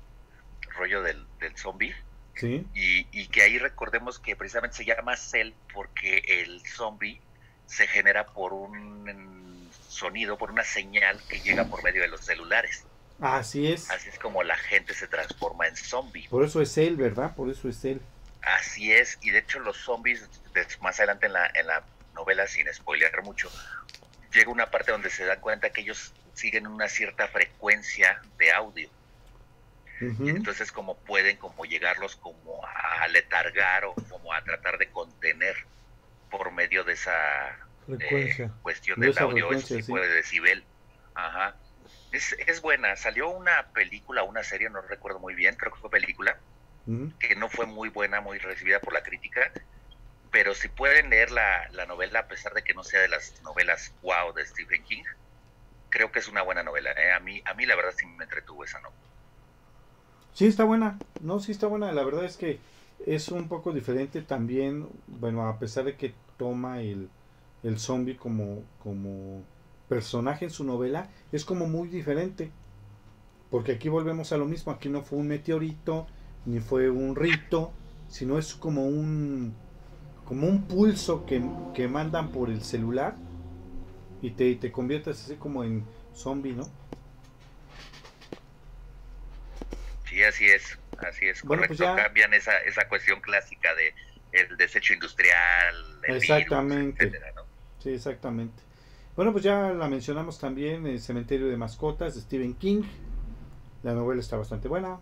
[0.76, 1.96] rollo del, del zombie.
[2.36, 2.66] Sí.
[2.74, 7.22] Y, y, que ahí recordemos que precisamente se llama Cell porque el zombie
[7.68, 12.86] se genera por un sonido, por una señal que llega por medio de los celulares.
[13.22, 13.90] Así es.
[13.92, 16.28] Así es como la gente se transforma en zombie.
[16.28, 17.36] Por eso es él, ¿verdad?
[17.36, 18.02] Por eso es él.
[18.42, 20.28] Así es, y de hecho los zombies,
[20.82, 21.84] más adelante en la, en la
[22.14, 23.50] novela, sin spoilear mucho,
[24.32, 28.90] llega una parte donde se dan cuenta que ellos siguen una cierta frecuencia de audio.
[30.02, 30.30] Uh -huh.
[30.30, 35.56] Entonces como pueden como llegarlos como a letargar o como a tratar de contener
[36.30, 38.46] por medio de esa frecuencia.
[38.46, 40.02] Eh, cuestión del audio, ese tipo sí.
[40.02, 40.64] de decibel.
[41.14, 41.56] Ajá.
[42.12, 42.96] Es, es, buena.
[42.96, 46.38] Salió una película, una serie, no recuerdo muy bien, creo que fue película,
[46.88, 47.18] uh -huh.
[47.20, 49.52] que no fue muy buena, muy recibida por la crítica,
[50.34, 53.40] pero si pueden leer la, la, novela, a pesar de que no sea de las
[53.44, 55.04] novelas wow de Stephen King,
[55.90, 56.90] creo que es una buena novela.
[56.92, 57.12] ¿eh?
[57.16, 59.00] A, mí, a mí la verdad sí me entretuvo esa novela.
[60.34, 60.98] Sí, está buena.
[61.22, 61.92] No, sí está buena.
[61.92, 62.60] La verdad es que
[63.06, 67.12] es un poco diferente también, bueno, a pesar de que toma el,
[67.62, 69.44] el zombie como, como
[69.88, 72.50] personaje en su novela, es como muy diferente.
[73.52, 76.08] Porque aquí volvemos a lo mismo, aquí no fue un meteorito,
[76.48, 77.72] ni fue un rito,
[78.08, 79.56] sino es como un
[80.26, 81.42] como un pulso que,
[81.74, 83.16] que mandan por el celular
[84.22, 86.64] y te, te conviertes así como en zombie, ¿no?
[90.06, 91.84] Sí, así es, así es, bueno, correcto.
[91.84, 92.04] Pues ya...
[92.04, 93.94] Cambian esa, esa cuestión clásica de
[94.32, 97.06] el desecho industrial, el exactamente.
[97.06, 97.42] Virus, etcétera, ¿no?
[97.80, 98.64] Sí, exactamente.
[99.16, 102.84] Bueno, pues ya la mencionamos también, el Cementerio de Mascotas de Stephen King.
[103.84, 105.00] La novela está bastante buena.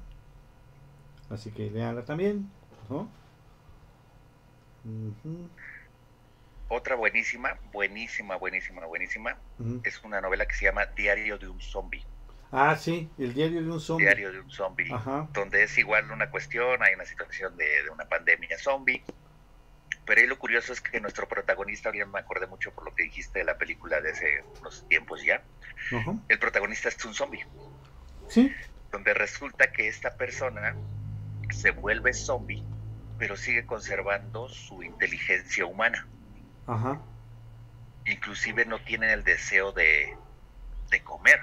[1.29, 2.49] Así que leanla también.
[2.89, 3.09] ¿no?
[4.83, 5.49] Uh -huh.
[6.69, 9.81] Otra buenísima, buenísima, buenísima, buenísima, uh -huh.
[9.83, 12.05] es una novela que se llama Diario de un Zombie.
[12.51, 14.05] Ah, sí, el diario de un zombie.
[14.05, 15.27] Diario de un zombie, Ajá.
[15.31, 19.01] donde es igual una cuestión, hay una situación de, de, una pandemia zombie,
[20.05, 23.03] pero ahí lo curioso es que nuestro protagonista, ahora me acordé mucho por lo que
[23.03, 25.41] dijiste de la película de hace unos tiempos ya,
[25.93, 26.21] uh -huh.
[26.27, 27.45] el protagonista es un zombie.
[28.27, 28.53] Sí.
[28.91, 30.75] Donde resulta que esta persona
[31.51, 32.65] se vuelve zombie,
[33.21, 36.07] pero sigue conservando su inteligencia humana.
[36.65, 36.99] Ajá.
[38.07, 40.17] Inclusive no tiene el deseo de,
[40.89, 41.41] de comer.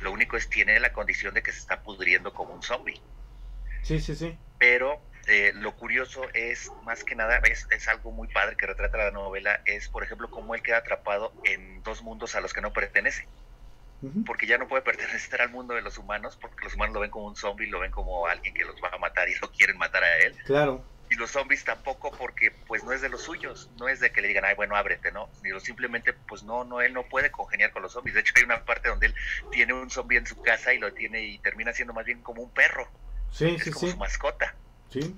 [0.00, 3.00] Lo único es tiene la condición de que se está pudriendo como un zombie.
[3.80, 4.36] Sí, sí, sí.
[4.58, 8.98] Pero eh, lo curioso es, más que nada, es, es, algo muy padre que retrata
[8.98, 12.60] la novela, es, por ejemplo, cómo él queda atrapado en dos mundos a los que
[12.60, 13.26] no pertenece.
[14.26, 17.10] Porque ya no puede pertenecer al mundo de los humanos, porque los humanos lo ven
[17.10, 19.78] como un zombie, lo ven como alguien que los va a matar y lo quieren
[19.78, 20.36] matar a él.
[20.44, 20.84] Claro.
[21.14, 24.20] Y los zombies tampoco, porque pues no es de los suyos, no es de que
[24.20, 25.30] le digan, ay, bueno, ábrete, ¿no?
[25.40, 28.14] Sino simplemente, pues no, no, él no puede congeniar con los zombies.
[28.14, 29.14] De hecho, hay una parte donde él
[29.52, 32.42] tiene un zombie en su casa y lo tiene y termina siendo más bien como
[32.42, 32.88] un perro.
[33.30, 33.92] Sí, es sí, como sí.
[33.92, 34.56] su mascota.
[34.90, 35.14] Sí.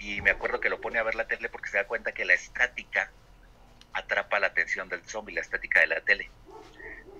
[0.00, 2.24] Y me acuerdo que lo pone a ver la tele porque se da cuenta que
[2.24, 3.12] la estática
[3.92, 6.28] atrapa la atención del zombie, la estática de la tele.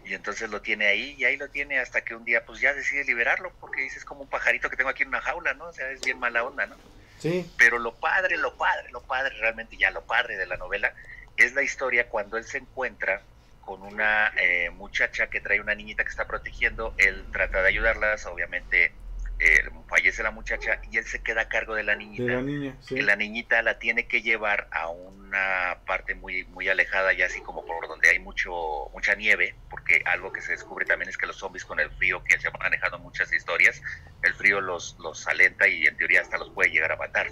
[0.04, 2.74] Y entonces lo tiene ahí y ahí lo tiene hasta que un día pues ya
[2.74, 5.66] decide liberarlo porque dice es como un pajarito que tengo aquí en una jaula, ¿no?
[5.66, 6.76] O sea, es bien mala onda, ¿no?
[7.18, 7.50] Sí.
[7.56, 10.92] Pero lo padre, lo padre, lo padre, realmente ya lo padre de la novela
[11.36, 13.22] es la historia cuando él se encuentra
[13.60, 18.24] con una eh, muchacha que trae una niñita que está protegiendo, él trata de ayudarlas,
[18.26, 18.92] obviamente
[19.38, 22.22] eh, fallece la muchacha y él se queda a cargo de la niñita.
[22.22, 23.00] De la niña, sí.
[23.00, 27.64] La niñita la tiene que llevar a una parte muy muy alejada, ya así como
[27.66, 31.36] por donde hay mucho mucha nieve, porque algo que se descubre también es que los
[31.36, 33.82] zombies con el frío, que se han manejado muchas historias,
[34.22, 37.28] el frío los, los alenta y en teoría hasta los puede llegar a matar.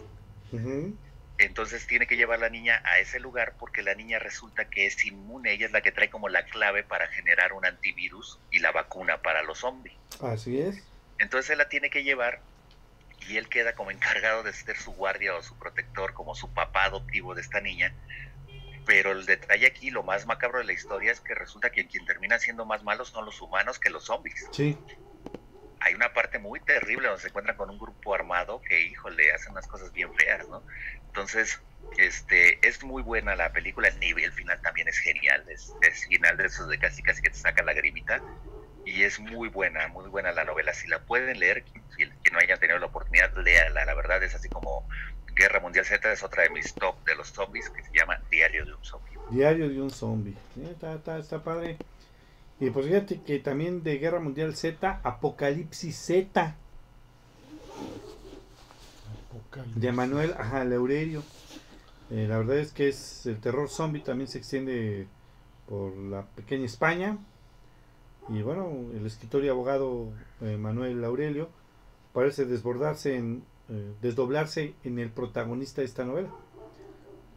[1.38, 5.04] Entonces tiene que llevar la niña a ese lugar porque la niña resulta que es
[5.04, 8.70] inmune, ella es la que trae como la clave para generar un antivirus y la
[8.70, 9.96] vacuna para los zombies.
[10.20, 10.93] Así es.
[11.18, 12.40] Entonces él la tiene que llevar
[13.28, 16.84] y él queda como encargado de ser su guardia o su protector, como su papá
[16.84, 17.94] adoptivo de esta niña.
[18.86, 22.04] Pero el detalle aquí, lo más macabro de la historia es que resulta que quien
[22.04, 24.46] termina siendo más malos son los humanos que los zombies.
[24.52, 24.76] Sí.
[25.80, 29.52] Hay una parte muy terrible donde se encuentran con un grupo armado que, híjole, hacen
[29.52, 30.62] unas cosas bien feas, ¿no?
[31.06, 31.60] Entonces,
[31.96, 36.36] este, es muy buena la película, el nivel final también es genial, es, es final
[36.36, 38.22] de esos de casi casi que te saca la grimita
[38.84, 40.72] y es muy buena, muy buena la novela.
[40.74, 41.64] Si la pueden leer,
[41.96, 43.84] si que no hayan tenido la oportunidad, léala.
[43.84, 44.86] La verdad es así como
[45.34, 48.64] Guerra Mundial Z es otra de mis top de los zombies que se llama Diario
[48.64, 49.12] de un zombie.
[49.30, 50.36] Diario de un zombie.
[50.54, 51.76] Sí, está, está, está padre.
[52.60, 56.54] Y pues fíjate que también de Guerra Mundial Z, Apocalipsis Z,
[59.74, 61.22] de Manuel ajá, Laurerio.
[62.10, 65.06] Eh, la verdad es que es el terror zombie también se extiende
[65.68, 67.18] por la pequeña España.
[68.28, 70.08] Y bueno, el escritor y abogado
[70.40, 71.48] eh, Manuel Aurelio
[72.12, 76.30] parece desbordarse en eh, desdoblarse en el protagonista de esta novela.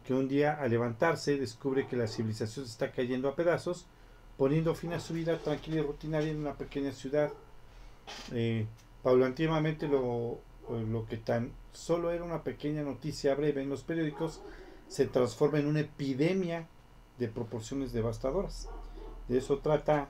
[0.06, 3.86] Que un día al levantarse descubre que la civilización está cayendo a pedazos,
[4.38, 7.32] poniendo fin a su vida tranquila y rutinaria en una pequeña ciudad.
[8.32, 8.66] Eh,
[9.02, 10.38] paulatinamente lo,
[10.70, 14.40] lo que tan solo era una pequeña noticia breve en los periódicos
[14.88, 16.66] se transforma en una epidemia
[17.18, 18.68] de proporciones devastadoras.
[19.28, 20.08] De eso trata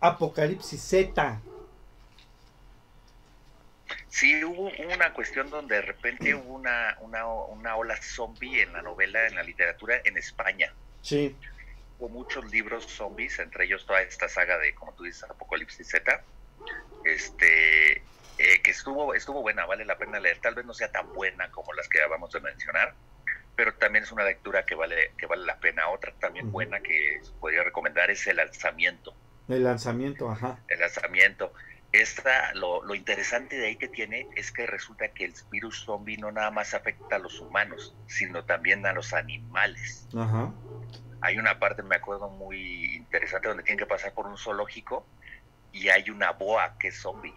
[0.00, 1.40] Apocalipsis Z.
[4.08, 8.82] Sí, hubo una cuestión donde de repente hubo una, una, una ola zombie en la
[8.82, 10.72] novela, en la literatura en España.
[11.02, 11.36] Sí.
[11.98, 16.22] Hubo muchos libros zombies, entre ellos toda esta saga de, como tú dices, Apocalipsis Z.
[17.04, 17.98] Este,
[18.38, 20.38] eh, que estuvo, estuvo buena, vale la pena leer.
[20.40, 22.94] Tal vez no sea tan buena como las que acabamos de mencionar,
[23.54, 25.88] pero también es una lectura que vale, que vale la pena.
[25.88, 29.14] Otra también buena que podría recomendar es El Lanzamiento.
[29.48, 30.58] El lanzamiento, ajá.
[30.68, 31.52] El Lanzamiento.
[31.92, 36.16] Esta, lo, lo interesante de ahí que tiene es que resulta que el virus zombie
[36.18, 40.06] no nada más afecta a los humanos, sino también a los animales.
[40.16, 40.52] Ajá.
[41.22, 45.06] Hay una parte, me acuerdo, muy interesante donde tienen que pasar por un zoológico
[45.72, 47.34] y hay una boa que es zombie.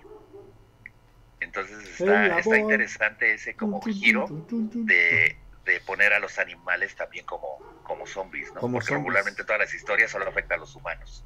[1.39, 7.59] Entonces está, está interesante ese como giro de, de poner a los animales también como,
[7.83, 8.59] como zombies, ¿no?
[8.59, 9.05] Como Porque zombies.
[9.05, 11.23] regularmente todas las historias solo afectan a los humanos.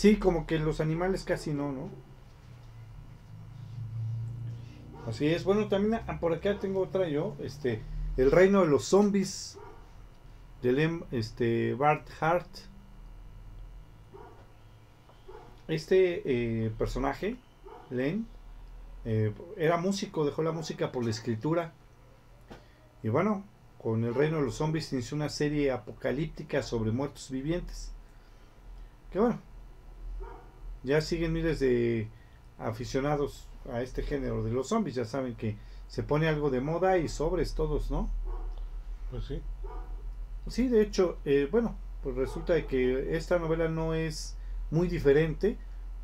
[0.00, 1.90] Sí, como que los animales casi no, ¿no?
[5.06, 5.44] Así es.
[5.44, 7.36] Bueno, también ah, por acá tengo otra yo.
[7.38, 7.82] Este,
[8.16, 9.58] El reino de los zombies.
[10.62, 12.48] De Lem, este, Bart Hart.
[15.68, 17.36] Este eh, personaje,
[17.90, 18.26] Len,
[19.04, 21.74] eh, era músico, dejó la música por la escritura.
[23.02, 23.44] Y bueno,
[23.82, 27.92] con el reino de los zombies inició una serie apocalíptica sobre muertos vivientes.
[29.12, 29.38] Que bueno,
[30.82, 32.08] ya siguen miles de
[32.58, 34.96] aficionados a este género de los zombies.
[34.96, 35.56] Ya saben que
[35.88, 38.08] se pone algo de moda y sobres todos, ¿no?
[39.10, 39.42] Pues sí.
[40.48, 44.36] Sí, de hecho, eh, bueno, pues resulta de que esta novela no es
[44.70, 45.58] muy diferente.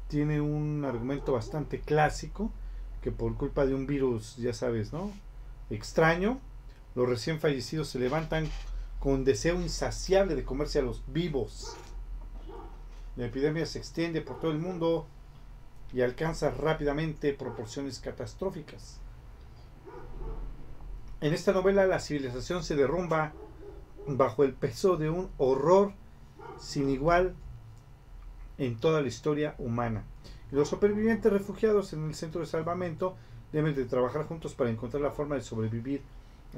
[0.09, 2.51] Tiene un argumento bastante clásico
[3.03, 5.13] que por culpa de un virus, ya sabes, ¿no?
[5.71, 6.41] Extraño,
[6.95, 8.49] los recién fallecidos se levantan
[8.99, 11.77] con deseo insaciable de comerse a los vivos.
[13.17, 15.07] La epidemia se extiende por todo el mundo
[15.93, 19.01] y alcanza rápidamente proporciones catastróficas.
[21.21, 23.33] En esta novela la civilización se derrumba
[24.07, 25.93] bajo el peso de un horror
[26.59, 27.35] sin igual
[28.59, 30.05] en toda la historia humana.
[30.51, 33.17] Los supervivientes refugiados en el centro de salvamento
[33.53, 36.03] deben de trabajar juntos para encontrar la forma de sobrevivir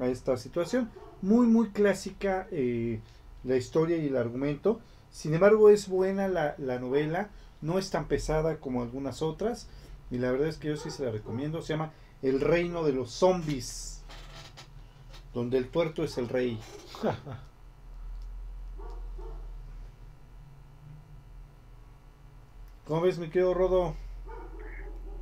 [0.00, 0.90] a esta situación.
[1.22, 3.00] Muy, muy clásica eh,
[3.44, 4.80] la historia y el argumento.
[5.18, 7.28] Sin embargo, es buena la, la, novela.
[7.60, 9.68] No es tan pesada como algunas otras.
[10.12, 11.60] Y la verdad es que yo sí se la recomiendo.
[11.60, 11.92] Se llama
[12.22, 14.04] El Reino de los Zombies.
[15.34, 16.60] Donde el tuerto es el rey.
[22.86, 23.96] ¿Cómo ves, mi querido Rodo?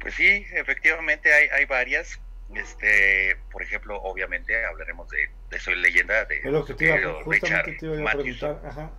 [0.03, 2.20] Pues sí, efectivamente hay, hay varias.
[2.55, 7.22] Este, por ejemplo, obviamente hablaremos de, de Soy Leyenda de, lo que te iba, de
[7.24, 8.36] justamente te iba a Matthews.
[8.40, 8.61] preguntar.
[8.62, 8.92] Ajá.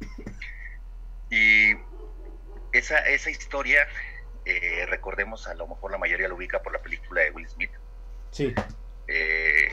[1.30, 1.74] Y
[2.72, 3.86] esa, esa historia,
[4.46, 7.70] eh, recordemos, a lo mejor la mayoría lo ubica por la película de Will Smith,
[8.30, 8.54] Sí,
[9.08, 9.68] eh,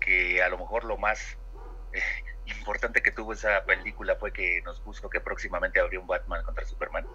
[0.00, 1.36] que a lo mejor lo más
[1.92, 2.02] eh,
[2.46, 6.64] importante que tuvo esa película fue que nos puso que próximamente habría un Batman contra
[6.64, 7.06] Superman.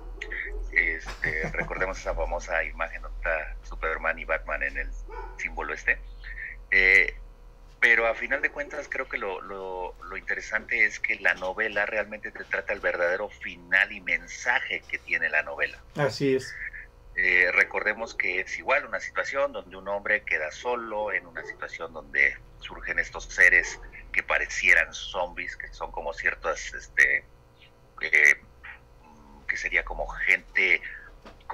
[0.72, 4.90] Este, recordemos esa famosa imagen donde está Superman y Batman en el
[5.38, 6.00] símbolo este.
[6.72, 7.16] Eh,
[7.86, 11.86] pero a final de cuentas creo que lo, lo, lo interesante es que la novela
[11.86, 15.78] realmente te trata el verdadero final y mensaje que tiene la novela.
[15.96, 16.52] así es.
[17.16, 21.94] Eh, recordemos que es igual una situación donde un hombre queda solo, en una situación
[21.94, 23.80] donde surgen estos seres
[24.12, 27.24] que parecieran zombies, que son como ciertas, este,
[28.02, 28.42] eh,
[29.48, 30.82] que sería como gente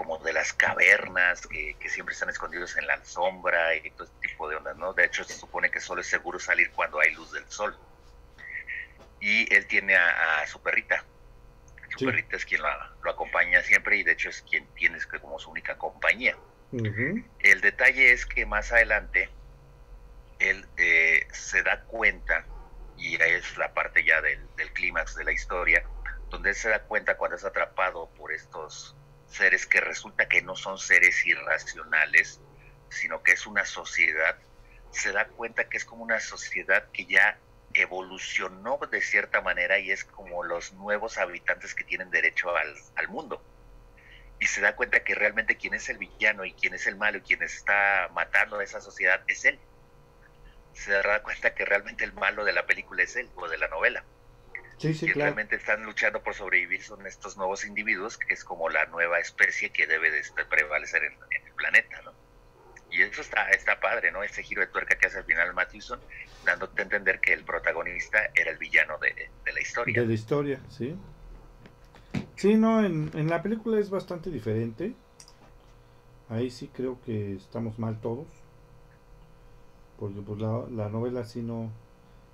[0.01, 4.29] como de las cavernas, que, que, siempre están escondidos en la sombra y todo este
[4.29, 4.93] tipo de ondas, ¿no?
[4.93, 7.77] De hecho, se supone que solo es seguro salir cuando hay luz del sol.
[9.19, 11.05] Y él tiene a, a su perrita,
[11.91, 12.05] su Sí.
[12.07, 15.51] perrita es quien la- lo acompaña siempre y de hecho es quien tiene como su
[15.51, 16.35] única compañía.
[16.71, 19.29] El detalle es que más adelante
[20.39, 22.43] él eh, se da cuenta,
[22.97, 25.83] y es la parte ya del, del clímax de la historia,
[26.31, 28.95] donde él se da cuenta cuando es atrapado por estos
[29.31, 32.39] seres que resulta que no son seres irracionales,
[32.89, 34.37] sino que es una sociedad,
[34.91, 37.39] se da cuenta que es como una sociedad que ya
[37.73, 43.07] evolucionó de cierta manera y es como los nuevos habitantes que tienen derecho al, al
[43.07, 43.41] mundo
[44.41, 47.19] y se da cuenta que realmente quien es el villano y quien es el malo
[47.19, 49.59] y quien está matando a esa sociedad es él.
[50.73, 53.67] Se da cuenta que realmente el malo de la película es él o de la
[53.67, 54.03] novela.
[54.81, 55.19] Sí, claro.
[55.19, 59.69] realmente están luchando por sobrevivir son estos nuevos individuos, que es como la nueva especie
[59.69, 62.11] que debe de prevalecer en, en el planeta, ¿no?
[62.89, 64.21] Y eso está, está padre, ¿no?
[64.23, 65.99] Ese giro de tuerca que hace al final Mathewson,
[66.43, 70.01] dándote a entender que el protagonista era el villano de, de la historia.
[70.01, 70.95] De la historia, sí.
[72.35, 74.93] Sí, no, en, en la película es bastante diferente.
[76.27, 78.27] Ahí sí creo que estamos mal todos.
[79.97, 81.71] Porque pues la, la novela sí no...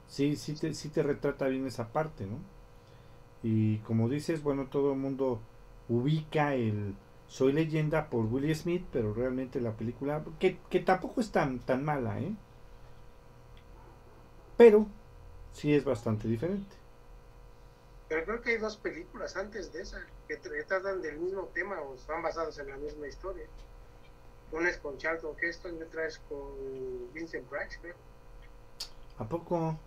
[0.08, 2.40] Sí, sí te, sí te retrata bien esa parte, ¿no?
[3.44, 5.40] Y como dices, bueno, todo el mundo
[5.90, 6.96] ubica el
[7.28, 11.84] Soy leyenda por Will Smith, pero realmente la película, que, que tampoco es tan, tan
[11.84, 12.36] mala, ¿eh?
[14.58, 14.88] Pero
[15.54, 16.76] sí es bastante diferente.
[18.10, 21.82] Pero creo que hay dos películas antes de esa que tra- tratan del mismo tema
[21.82, 23.50] o están basadas en la misma historia.
[24.52, 27.96] Una es con Charlton Heston y otra es con Vincent Price, creo.
[29.18, 29.78] ¿A poco?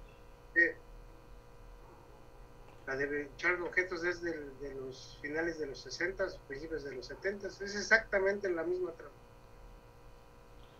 [2.87, 7.07] La de Charlton Heston es del- de los finales de los 60, principios de los
[7.07, 7.47] 70.
[7.49, 9.13] Es exactamente la misma trama.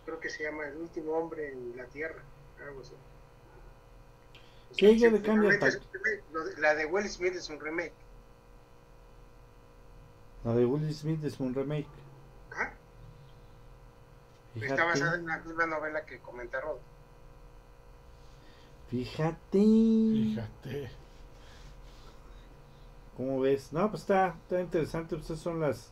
[0.05, 2.21] Creo que se llama El último hombre en la Tierra,
[2.65, 2.93] algo así.
[4.71, 5.19] Sí, ella de-
[6.57, 7.93] La de Will Smith es un remake.
[10.43, 11.87] La de Will Smith es un remake.
[12.51, 12.73] Ajá.
[14.55, 16.77] Está Fíjate, basada en la misma novela que comenta Rod.
[18.91, 19.59] Fíjate.
[19.59, 20.91] Fíjate.
[23.17, 23.71] ¿Cómo ves?
[23.73, 25.15] No, pues está, está interesante.
[25.15, 25.91] Pues esas son las,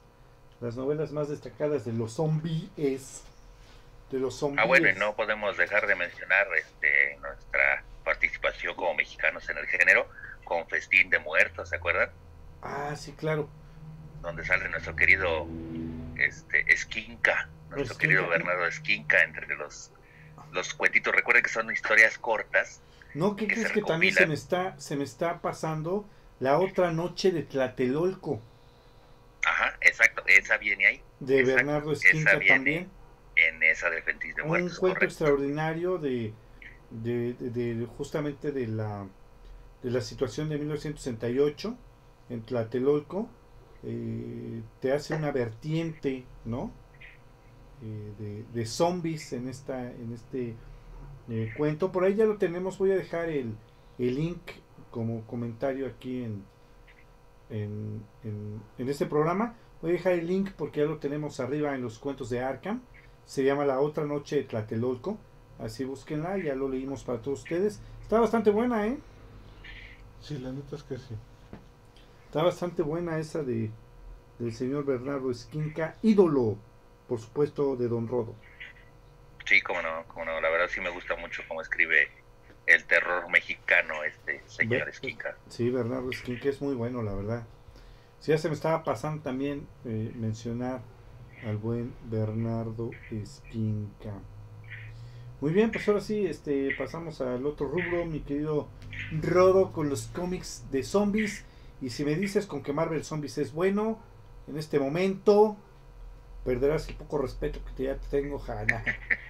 [0.61, 3.23] las novelas más destacadas de los zombies.
[4.11, 4.63] De los zombies.
[4.63, 9.65] Ah, bueno, y no podemos dejar de mencionar este, nuestra participación como mexicanos en el
[9.67, 10.07] género
[10.43, 12.09] con Festín de Muertos, ¿se acuerdan?
[12.61, 13.47] Ah, sí, claro.
[14.21, 15.47] Donde sale nuestro querido
[16.17, 17.99] este, Esquinca, nuestro Esquinca.
[17.99, 19.91] querido Bernardo Esquinca, entre los,
[20.51, 21.13] los cuentitos.
[21.15, 22.81] Recuerden que son historias cortas.
[23.13, 26.09] No, ¿qué Que crees que también se me está, se me está pasando
[26.39, 28.41] la otra noche de Tlatelolco
[29.43, 32.91] Ajá, exacto, esa viene ahí, de Exacto, Bernardo esa Esquinca también?
[33.89, 34.77] de Fentis de un Muertos.
[34.77, 35.05] cuento correcto.
[35.05, 36.33] extraordinario de,
[36.89, 39.07] de, de- de- justamente de la
[39.83, 41.77] de la situación de 1968
[42.29, 43.29] en Tlatelolco
[43.83, 46.79] eh, te hace una vertiente no
[47.81, 50.59] Eh, de, de zombies en esta en este
[51.29, 53.55] eh, cuento por ahí ya lo tenemos voy a dejar el,
[53.97, 54.39] el link
[54.91, 56.43] como comentario aquí en
[57.49, 61.75] en, en, en este programa voy a dejar el link porque ya lo tenemos arriba
[61.75, 62.81] en los cuentos de Arkham
[63.29, 65.19] se llama La Otra Noche de Tlatelolco.
[65.59, 67.79] Así búsquenla, ya lo leímos para todos ustedes.
[68.01, 68.97] Está bastante buena, ¿eh?
[70.19, 71.13] Sí, la neta es que sí.
[72.25, 73.69] Está bastante buena esa de
[74.39, 76.57] del señor Bernardo Esquinca, ídolo,
[77.07, 78.33] por supuesto, de Don Rodo.
[79.49, 80.39] Sí, como no, como no.
[80.39, 82.07] La verdad sí me gusta mucho cómo escribe
[82.67, 85.35] el terror mexicano este señor Esquinca.
[85.47, 87.47] Sí, Bernardo Esquinca es muy bueno, la verdad.
[88.19, 90.83] Sí, ya se me estaba pasando también eh, mencionar
[91.43, 94.13] al buen Bernardo Esquinca.
[95.41, 98.69] Muy bien, pues ahora sí, este, pasamos al otro rubro, mi querido
[99.19, 101.43] Rodo, con los cómics de zombies.
[101.81, 103.97] Y si me dices con que Marvel Zombies es bueno,
[104.47, 105.57] en este momento
[106.45, 108.83] perderás el poco respeto que ya te tengo, Hanna.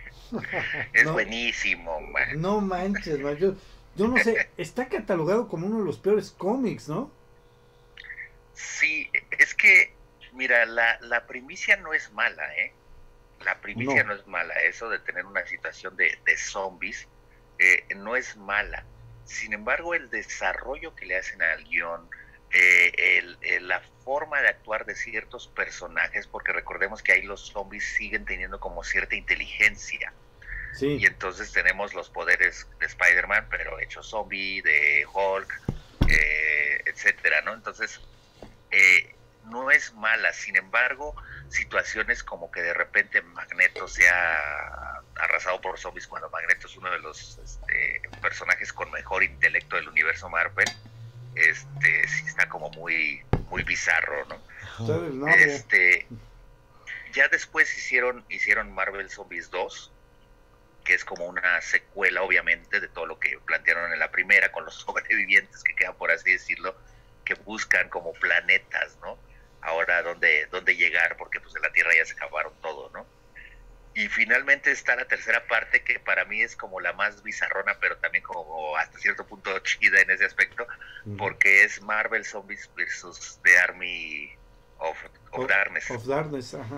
[0.94, 1.14] Es No.
[1.14, 2.42] buenísimo, man.
[2.42, 3.36] No manches, man.
[3.38, 3.56] Yo,
[3.96, 7.12] yo no sé, está catalogado como uno de los peores cómics, ¿no?
[8.54, 9.94] Sí, es que,
[10.34, 12.74] mira, la, la primicia no es mala, ¿eh?
[13.46, 14.14] La primicia No.
[14.14, 14.54] no, es mala.
[14.56, 17.08] Eso de tener una situación de, de zombies
[17.58, 18.84] eh, no es mala.
[19.26, 22.10] Sin embargo, el desarrollo que le hacen al guion,
[22.52, 27.48] eh, el- el- la forma de actuar de ciertos personajes, porque recordemos que ahí los
[27.48, 30.12] zombies siguen teniendo como cierta inteligencia.
[30.74, 30.98] Sí.
[31.00, 35.62] Y entonces tenemos los poderes de Spider-Man, pero hecho zombie, de Hulk,
[36.08, 37.54] eh, etcétera, ¿no?
[37.54, 38.00] Entonces,
[38.72, 39.16] eh,
[39.46, 40.32] no es mala.
[40.34, 41.16] Sin embargo,
[41.50, 47.00] situaciones como que de repente Magneto sea arrasado por zombies cuando Magneto es uno de
[47.00, 50.70] los este, personajes con mejor intelecto del universo Marvel,
[51.36, 55.28] este sí está como muy muy bizarro, ¿no?
[55.28, 56.08] Este,
[57.14, 59.91] ya después hicieron, hicieron Marvel Zombies 2,
[60.90, 64.66] que es como una secuela, obviamente, de todo lo que plantearon en la primera, con
[64.66, 66.76] los sobrevivientes que quedan, por así decirlo,
[67.24, 69.16] que buscan como planetas, ¿no?
[69.61, 71.16] Ahora, ¿dónde, dónde llegar?
[71.16, 73.06] Porque pues en la Tierra ya se acabaron todo, ¿no?
[73.94, 77.98] Y finalmente está la tercera parte, que para mí es como la más bizarrona, pero
[77.98, 80.66] también como hasta cierto punto chida en ese aspecto,
[81.20, 84.32] porque es Marvel Zombies versus The Army
[84.80, 84.98] of,
[85.34, 86.78] of Of- Darkness, Of Darkness, ajá.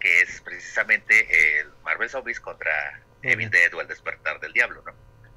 [0.00, 4.92] que es precisamente el Marvel Zombies contra Evil Dead o el Despertar del Diablo, ¿no?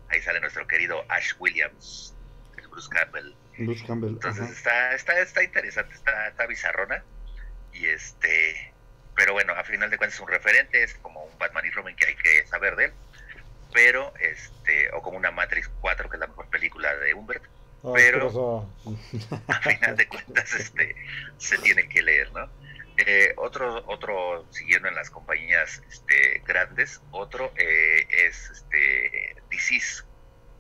[0.09, 2.13] Ahí sale nuestro querido Ash Williams,
[2.57, 3.33] el Bruce Campbell.
[3.57, 4.11] Bruce Campbell.
[4.11, 7.03] Entonces está, está, está interesante, está, está bizarrona.
[7.73, 8.73] Y este,
[9.15, 11.95] pero bueno, a final de cuentas es un referente, es como un Batman y Robin
[11.95, 12.93] que hay que saber de él.
[13.73, 17.43] Pero, este, o como una Matrix 4, que es la mejor película de Humbert.
[17.83, 18.69] Ah, Pero-
[19.47, 20.95] a final de cuentas este
[21.37, 22.49] se tiene que leer no
[22.97, 30.03] Eh, otro otro siguiendo en las compañías este grandes otro eh, es este Disease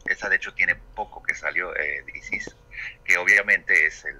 [0.05, 2.51] esa de hecho tiene poco que salió eh, Disease
[3.03, 4.19] que obviamente es el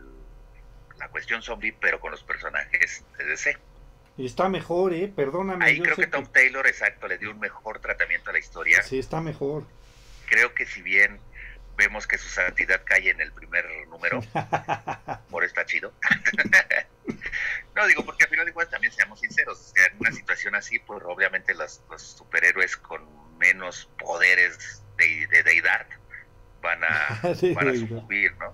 [0.98, 3.56] la cuestión zombie pero con los personajes de DC
[4.26, 5.12] está mejor, ¿eh?
[5.16, 5.64] Perdóname.
[5.64, 8.82] ahí yo creo que Tom Taylor exacto le dio un mejor tratamiento a la historia
[8.82, 9.64] Sí, está mejor.
[10.28, 11.20] creo que si bien
[11.78, 14.20] vemos que su santidad cae en el primer número
[15.30, 15.94] por está chido.
[17.76, 21.02] no, digo, porque al final de cuentas también seamos sinceros, en una situación así, pues
[21.06, 25.86] obviamente los, los superhéroes con menos poderes de, de deidad
[26.62, 28.54] van a, De van a sucumbir, ¿no?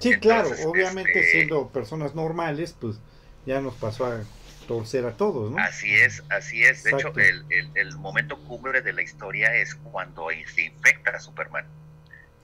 [0.00, 3.00] Sí, claro, Entonces, obviamente este- siendo personas normales, pues
[3.44, 4.20] ya nos pasó a
[4.66, 5.58] torcer a todos, ¿no?
[5.58, 6.84] Así es, así es.
[6.84, 11.20] De hecho, el, el, el momento cumbre de la historia es cuando se infecta a
[11.20, 11.66] Superman.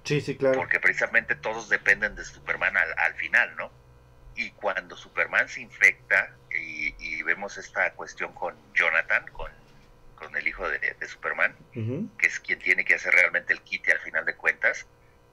[0.09, 0.59] Sí, sí, claro.
[0.59, 3.71] porque precisamente todos dependen de Superman al, al final, ¿no?
[4.35, 9.53] Y cuando Superman se infecta y, y vemos esta cuestión con Jonathan, con,
[10.15, 13.93] con el hijo de, de Superman, que es quien tiene que hacer realmente el quite
[13.93, 14.87] al final de cuentas,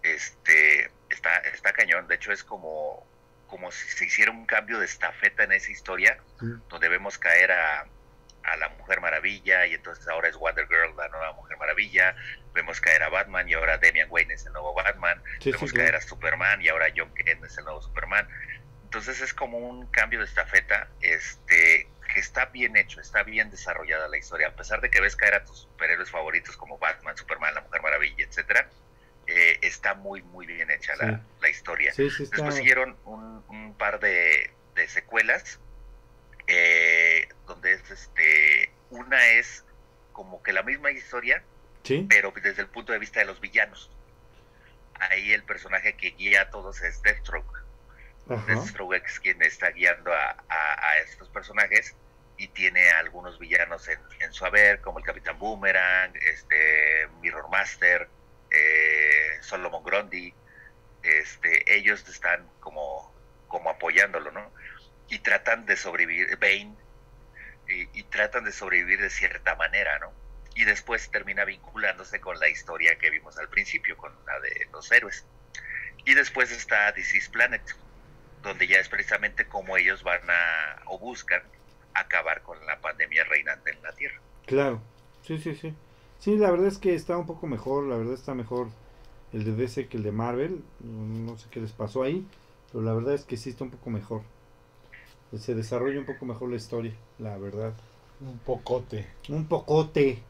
[0.04, 2.08] este está, está cañón.
[2.08, 3.08] De hecho, es como,
[3.48, 6.20] como si se hiciera un cambio de estafeta en esa historia,
[6.70, 7.88] donde vemos caer a,
[8.44, 12.16] a la Mujer Maravilla y entonces ahora es Wonder Girl, la nueva Mujer Maravilla.
[12.56, 15.22] Vemos caer a Batman y ahora Damian Wayne es el nuevo Batman.
[15.40, 15.84] Sí, sí, Vemos claro.
[15.91, 18.27] caer a Superman y ahora John Kent es el nuevo Superman.
[18.86, 24.07] Entonces es como un cambio de estafeta este, que está bien hecho, está bien desarrollada
[24.07, 24.48] la historia.
[24.48, 27.82] A pesar de que ves caer a tus superhéroes favoritos como Batman, Superman, la Mujer
[27.82, 28.69] Maravilla, etcétera,
[29.27, 31.23] eh, está muy, muy bien hecha la, Sí.
[31.41, 31.94] la historia.
[31.94, 32.23] Sí, sí.
[32.32, 35.60] Después siguieron un, un par de, de secuelas,
[36.48, 39.65] eh, donde es este, una es
[40.14, 41.44] como que la misma historia,
[41.86, 42.06] Sí.
[42.10, 43.90] pero desde el punto de vista de los villanos.
[44.99, 47.64] Ahí el personaje que guía a todos es Deathstroke.
[48.30, 48.44] Ajá.
[48.48, 51.95] Deathstroke es quien está guiando a, a- a estos personajes
[52.38, 57.49] y tiene a algunos villanos en, en su haber, como el Capitán Boomerang, este Mirror
[57.49, 58.10] Master,
[58.52, 60.34] eh, Solomon Grundy.
[61.03, 63.14] Este, ellos están como,
[63.48, 64.52] como apoyándolo, ¿no?
[65.07, 66.76] Y tratan de sobrevivir, Bane,
[67.70, 70.12] y, y tratan de sobrevivir de cierta manera, ¿no?
[70.56, 74.91] Y después termina vinculándose con la historia que vimos al principio, con la de los
[74.91, 75.26] héroes.
[76.06, 77.61] Y después está Disease Planet,
[78.41, 81.41] donde ya es precisamente como ellos van a o buscan
[81.94, 84.19] acabar con la pandemia reinante en la Tierra.
[84.45, 84.82] Claro.
[85.23, 85.73] Sí, sí, sí.
[86.19, 87.86] Sí, la verdad es que está un poco mejor.
[87.86, 88.69] La verdad está mejor
[89.34, 90.64] el de DC que el de Marvel.
[90.80, 92.26] No, no sé qué les pasó ahí.
[92.72, 94.22] Pero la verdad es que sí está un poco mejor.
[95.38, 96.94] Se desarrolla un poco mejor la historia.
[97.19, 97.73] La verdad.
[98.22, 99.07] Un pocote.
[99.30, 100.23] Un pocote.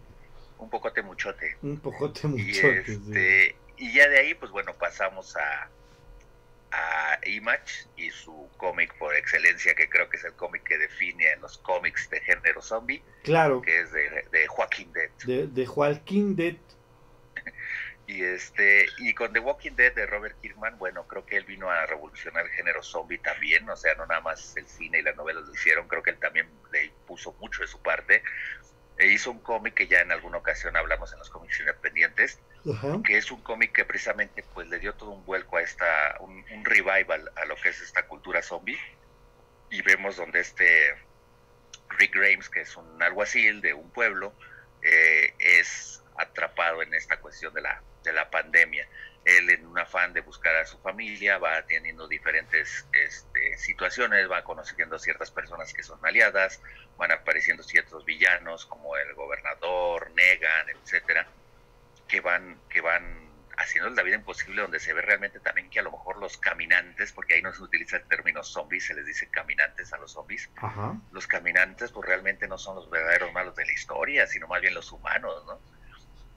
[0.58, 1.58] Un pocote muchote.
[1.62, 2.68] Un pocote Y, mucho.
[2.68, 5.70] este, y ya de ahí, pues bueno, pasamos a,
[6.72, 11.32] a Image y su cómic por excelencia, que creo que es el cómic que define
[11.34, 13.62] a los cómics de género zombie, Claro.
[13.62, 15.10] que es de, de Joaquín Dead.
[15.26, 16.56] De, de Joaquín Dead.
[18.08, 21.72] Y este, y con The Walking Dead de Robert Kirkman, bueno, creo que él vino
[21.72, 25.16] a revolucionar el género zombie también, o sea, no nada más el cine y las
[25.16, 28.22] novelas lo hicieron, creo que él también le puso mucho de su parte.
[28.98, 32.40] E hizo un cómic que ya en alguna ocasión hablamos en los cómics independientes,
[33.04, 36.46] que es un cómic que precisamente pues le dio todo un vuelco a esta, un,
[36.52, 38.80] un revival a lo que es esta cultura zombie.
[39.70, 40.96] Y vemos donde este
[41.90, 44.34] Rick Grimes, que es un alguacil de un pueblo,
[44.82, 48.88] eh, es atrapado en esta cuestión de la, de la pandemia.
[49.26, 54.44] Él en un afán de buscar a su familia va teniendo diferentes este, situaciones, va
[54.44, 56.62] conociendo ciertas personas que son aliadas,
[56.98, 61.28] van apareciendo ciertos villanos como el gobernador, Negan, etcétera,
[62.08, 63.26] que van, que van
[63.58, 67.12] haciendo la vida imposible, donde se ve realmente también que a lo mejor los caminantes,
[67.12, 70.50] porque ahí no se utiliza el término zombies, se les dice caminantes a los zombies,
[70.58, 70.96] Ajá.
[71.12, 74.74] los caminantes pues realmente no son los verdaderos malos de la historia, sino más bien
[74.74, 75.60] los humanos, ¿no?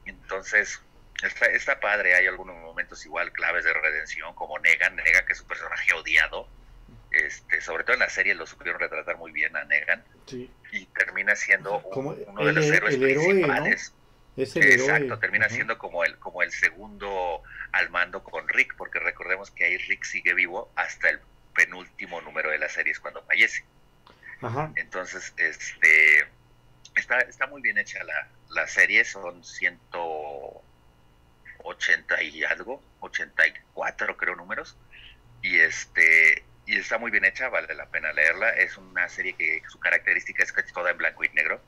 [0.04, 0.80] Entonces,
[1.22, 5.40] está, está padre, hay algunos momentos igual claves de redención, como Negan, Negan que es
[5.40, 6.48] un personaje odiado,
[7.10, 10.50] este, sobre todo en la serie lo supieron retratar muy bien a Negan, Sí.
[10.72, 13.30] y termina siendo un- uno de el- los héroes el héroe, ¿no?
[13.32, 13.94] principales.
[14.36, 15.18] Es el Exacto, héroe.
[15.18, 15.54] termina Ajá.
[15.54, 17.42] siendo como el, como el segundo
[17.72, 21.20] al mando con Rick, porque recordemos que ahí Rick sigue vivo hasta el
[21.54, 23.64] penúltimo número de la serie es cuando fallece.
[24.40, 24.70] Ajá.
[24.76, 26.24] Entonces, este
[26.94, 29.42] está, está muy bien hecha la, la serie, son
[31.62, 34.76] 180 y algo, 84 creo números,
[35.42, 38.50] y este y está muy bien hecha, vale la pena leerla.
[38.50, 41.62] Es una serie que su característica es que es toda en blanco y negro.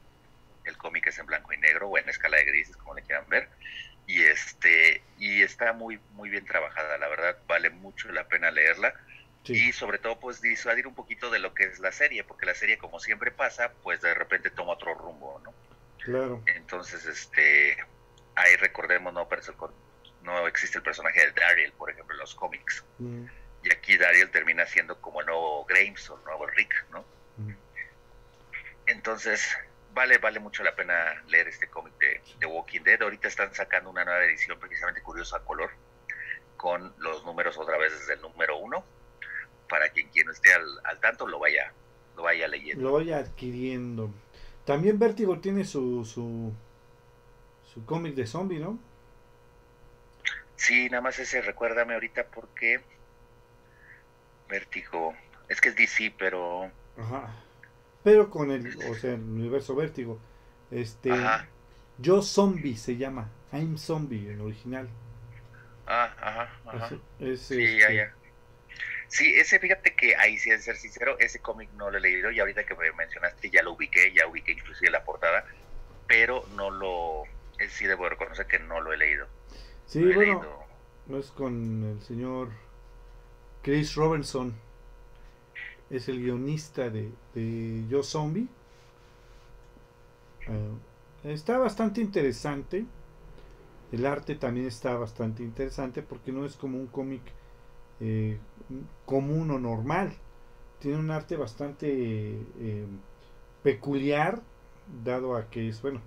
[0.64, 3.26] El cómic es en blanco y negro o en escala de grises, como le quieran
[3.30, 3.48] ver.
[4.06, 8.92] Y este y está muy muy bien trabajada, la verdad vale mucho la pena leerla
[9.42, 9.54] Sí.
[9.68, 12.54] y sobre todo pues disuadir un poquito de lo que es la serie, porque la
[12.54, 15.54] serie como siempre pasa, pues de repente toma otro rumbo, ¿no?
[16.04, 16.42] Claro.
[16.46, 17.78] Entonces, este,
[18.40, 23.24] ahí recordemos, no, existe el personaje de Daryl, por ejemplo, en los cómics, Mm,
[23.62, 27.04] y aquí Daryl termina siendo como el nuevo Grimes o el nuevo Rick, ¿no?
[27.38, 27.52] mm.
[28.86, 29.56] Entonces,
[29.94, 33.00] vale, vale mucho la pena leer este cómic de, de Walking Dead.
[33.02, 35.70] Ahorita están sacando una nueva edición precisamente curiosa a color,
[36.56, 38.84] con los números otra vez desde el número uno,
[39.68, 41.72] para quien quien no esté al, al tanto lo vaya,
[42.16, 42.82] lo vaya leyendo.
[42.84, 44.12] Lo vaya adquiriendo.
[44.64, 46.52] También Vértigo tiene su su,
[47.74, 48.78] su cómic de zombie, ¿no?
[50.56, 52.80] Sí, nada más ese, recuérdame ahorita porque
[54.48, 55.14] Vértigo,
[55.48, 57.34] es que es DC, pero Ajá.
[58.02, 60.18] Pero con el, o sea, el universo Vértigo.
[60.70, 61.48] Este, Ajá.
[61.98, 63.30] Yo Zombie se llama.
[63.52, 64.88] I'm Zombie en original.
[65.86, 66.86] ah, ajá, ajá.
[67.18, 68.14] Es- es, Sí, este, ya, ya.
[69.08, 72.30] Sí, ese, fíjate que ahí sí, de ser sincero, ese cómic no lo he leído
[72.30, 75.44] y ahorita que me mencionaste ya lo ubiqué, ya ubiqué inclusive la portada,
[76.06, 77.24] pero no lo,
[77.60, 79.28] ese sí debo reconocer que no lo he leído.
[79.86, 80.66] Sí, No he bueno, leído.
[81.06, 82.50] no es con el señor
[83.62, 84.54] Chris Robinson.
[85.90, 88.48] Es el guionista de, de Yo Zombie.
[90.46, 90.78] Eh,
[91.24, 92.86] está bastante interesante.
[93.92, 97.22] El arte también está bastante interesante porque no es como un cómic
[98.00, 98.38] eh,
[99.06, 100.14] común o normal.
[100.80, 102.86] Tiene un arte bastante eh,
[103.62, 104.42] peculiar,
[105.04, 106.02] dado a que es, bueno,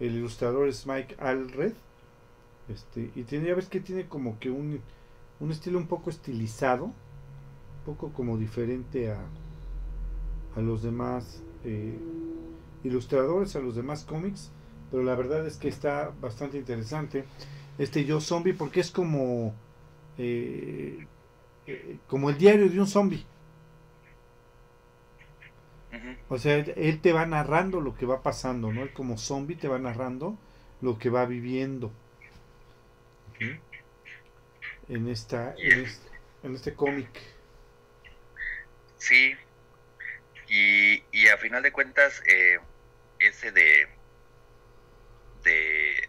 [0.00, 1.72] el ilustrador es Mike Allred.
[2.68, 4.80] Este, y tiene, ya ves que tiene como que un,
[5.40, 6.92] un estilo un poco estilizado, un
[7.84, 9.20] poco como diferente a,
[10.56, 11.96] a los demás eh,
[12.84, 14.50] ilustradores, a los demás cómics.
[14.90, 17.24] pero la verdad es que está bastante interesante.
[17.78, 19.54] Este Yo Zombie, porque es como,
[20.18, 21.06] eh,
[21.66, 23.24] eh, como el diario de un zombie.
[26.28, 28.82] O sea, él te va narrando lo que va pasando, ¿no?
[28.82, 30.36] Él como zombie te va narrando
[30.80, 31.92] lo que va viviendo.
[34.88, 36.10] En esta, en este,
[36.42, 37.08] en este cómic.
[38.98, 39.34] Sí,
[40.48, 42.58] y, y a final de cuentas, eh,
[43.18, 43.88] ese de,
[45.42, 46.08] de,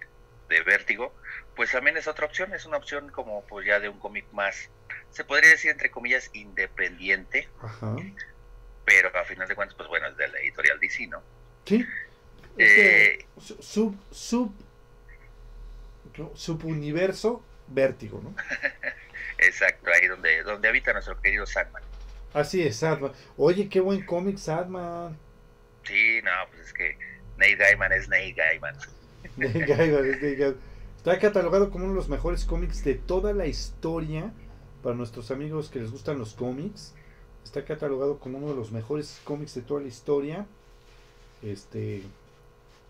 [0.50, 1.14] de vértigo,
[1.56, 4.70] pues también es otra opción, es una opción como pues ya de un cómic más,
[5.10, 7.96] se podría decir entre comillas, independiente, Ajá.
[8.88, 11.22] Pero a final de cuentas, pues bueno, es de la editorial DC, ¿no?
[11.66, 11.86] Sí.
[12.58, 14.56] Eh, sub, sub,
[16.18, 18.34] no, subuniverso vértigo, ¿no?
[19.40, 21.84] Exacto, ahí donde, donde habita nuestro querido Sandman.
[22.34, 23.12] Así es, Sadman.
[23.36, 25.18] Oye, qué buen cómic, Sadman.
[25.84, 26.98] Sí, no, pues es que
[27.36, 28.78] Nate Gaiman es Nate Gaiman.
[29.36, 30.60] Neil Gaiman, es Neil Gaiman.
[30.96, 34.32] Está catalogado como uno de los mejores cómics de toda la historia.
[34.82, 36.94] Para nuestros amigos que les gustan los cómics.
[37.48, 40.46] Está catalogado como uno de los mejores cómics de toda la historia.
[41.42, 42.04] Este.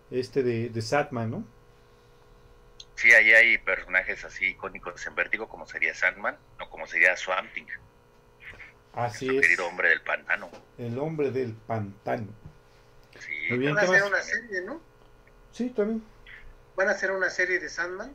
[0.09, 1.43] Este de, de Satman, ¿no?
[2.95, 7.53] Sí, ahí hay personajes así icónicos en Vértigo, como sería Sandman o como sería Swamp
[7.53, 7.67] Thing,
[8.93, 9.41] Así es.
[9.41, 10.49] querido hombre del pantano.
[10.79, 12.33] El hombre del pantano.
[13.19, 14.81] Sí, Muy bien, Van a ¿qué hacer una serie, ¿no?
[15.51, 16.03] Sí, también.
[16.75, 18.11] Van a hacer una serie de Sandman.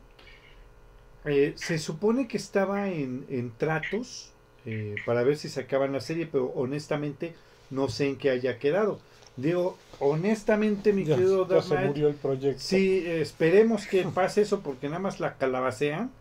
[1.23, 4.32] Eh, se supone que estaba en, en tratos
[4.65, 7.35] eh, para ver si sacaban la serie, pero honestamente
[7.69, 8.99] no sé en qué haya quedado.
[9.35, 12.61] Digo, honestamente, mi Ya, querido ya se Dark Knight, murió el proyecto.
[12.61, 16.11] sí, esperemos que pase eso porque nada más la calabacean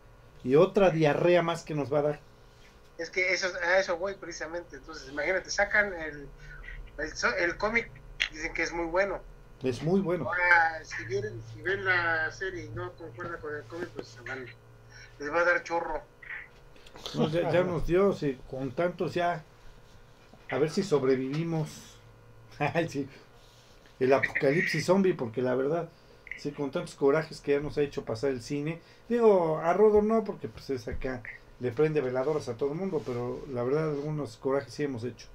[0.45, 2.21] y otra diarrea más que nos va a dar.
[2.99, 4.77] Es que eso, a eso voy precisamente.
[4.77, 6.29] Entonces, imagínate, sacan el,
[7.39, 7.91] el, cómic,
[8.33, 9.21] dicen que es muy bueno.
[9.63, 10.27] Es muy bueno.
[10.27, 14.21] Ahora, si, vienen, si ven la serie y no concuerdan con el cómic, pues se
[14.23, 14.47] van,
[15.19, 16.03] les va a dar chorro.
[17.15, 19.45] No, ya, ya nos dio, sí, con tantos ya,
[20.51, 21.97] a ver si sobrevivimos.
[22.59, 23.09] Ay, sí.
[23.99, 25.89] El apocalipsis zombie, porque la verdad,
[26.37, 28.81] sí, con tantos corajes que ya nos ha hecho pasar el cine.
[29.09, 31.23] Digo, a Rodo no, porque pues es acá,
[31.61, 35.27] le prende veladoras a todo el mundo, pero la verdad algunos corajes sí hemos hecho.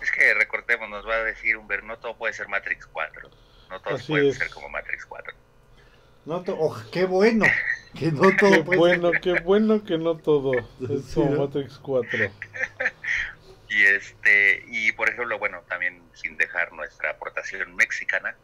[0.00, 3.28] Es que recordemos, nos va a decir Humber, no todo puede ser Matrix 4.
[3.70, 4.36] No todos Así pueden es.
[4.36, 5.34] ser como Matrix 4.
[6.24, 7.46] No oh, qué bueno,
[7.98, 10.52] que no todo Qué puede bueno, qué bueno que no todo.
[10.80, 11.46] Es Sí, como ¿no?
[11.46, 12.18] Matrix 4.
[13.70, 18.34] Y este, y por ejemplo, bueno, también sin dejar nuestra aportación mexicana,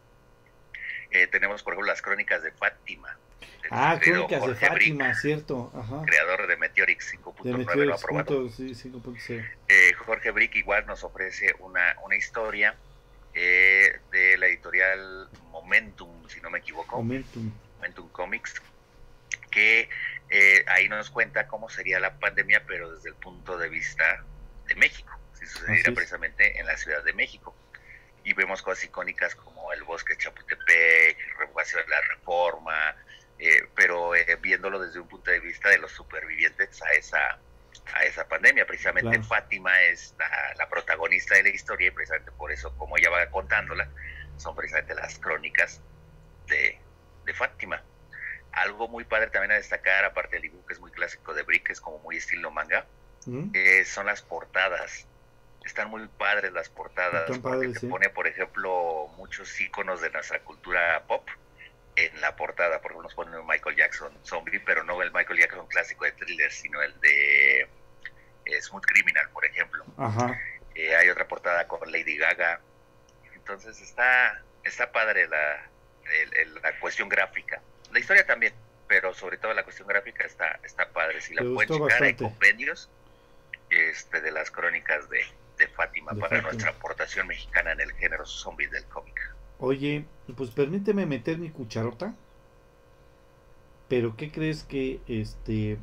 [1.09, 3.17] eh, tenemos por ejemplo las crónicas de Fátima.
[3.63, 5.71] de Ah, crónicas de Jorge Brick, Fátima, cierto.
[5.75, 6.03] Ajá.
[6.05, 8.49] creador de Meteorix De 5.9 lo aprobado.
[8.49, 9.43] sí, 5.0.
[9.67, 12.75] Eh, Jorge Brick igual nos ofrece una, una historia
[13.33, 17.51] eh, de la editorial Momentum, si no me equivoco, Momentum.
[17.77, 18.61] Momentum Comics,
[19.55, 19.89] que
[20.29, 24.23] eh, ahí nos cuenta cómo sería la pandemia, pero desde el punto de vista
[24.67, 27.55] de México, si sucediera precisamente en la Ciudad de México.
[28.25, 32.95] Y vemos cosas icónicas como el bosque Chapultepec, revocación de la reforma,
[33.39, 37.39] eh, pero eh, viéndolo desde un punto de vista de los supervivientes a esa
[37.93, 38.65] a esa pandemia.
[38.65, 39.23] Precisamente Claro.
[39.23, 43.25] Fátima es la, la protagonista de la historia y precisamente por eso, como ella va
[43.29, 43.87] contándola,
[44.37, 45.81] son precisamente las crónicas
[46.47, 46.79] de,
[47.25, 47.81] de Fátima.
[48.55, 51.67] Algo muy padre también a destacar, aparte del dibujo que es muy clásico de Brick,
[51.67, 52.85] que es como muy estilo manga,
[53.25, 53.51] ¿Mm?
[53.53, 55.07] eh, son las portadas.
[55.65, 57.87] Están muy padres las portadas, porque te sí.
[57.87, 61.27] pone, por ejemplo, muchos iconos de nuestra cultura pop
[61.95, 62.79] en la portada.
[62.81, 66.11] Por ejemplo, nos pone un Michael Jackson zombie, pero no el Michael Jackson clásico de
[66.11, 69.83] thriller, sino el de eh, Smooth Criminal, por ejemplo.
[69.97, 70.39] Ajá.
[70.75, 72.61] Eh, hay otra portada con Lady Gaga.
[73.33, 75.67] Entonces está, está padre la,
[76.21, 77.59] el- el- la cuestión gráfica.
[77.95, 78.53] La historia también,
[78.87, 81.21] pero sobre todo la cuestión gráfica está, está padre.
[81.21, 82.17] Si la Me pueden gustó checar, hay bastante.
[82.17, 82.91] compendios
[83.69, 85.21] este, de las crónicas de,
[85.57, 86.41] de Fátima De para Fátima.
[86.41, 89.19] nuestra aportación mexicana en el género zombie del cómic.
[89.57, 90.05] Oye,
[90.37, 92.15] pues permíteme meter mi cucharota.
[93.87, 95.79] Pero ¿qué crees que este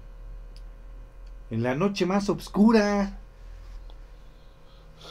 [1.50, 3.18] en la noche más oscura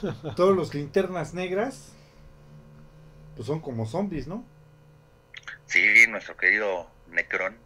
[0.36, 1.94] todos los linternas negras
[3.36, 4.44] pues son como zombies, ¿no?
[5.72, 7.58] Sí, nuestro querido Necron,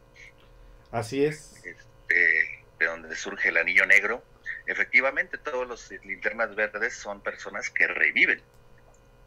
[0.92, 1.60] Así es.
[1.66, 4.24] este, de donde surge el anillo negro,
[4.68, 8.44] efectivamente todos los linternas verdes son personas que reviven,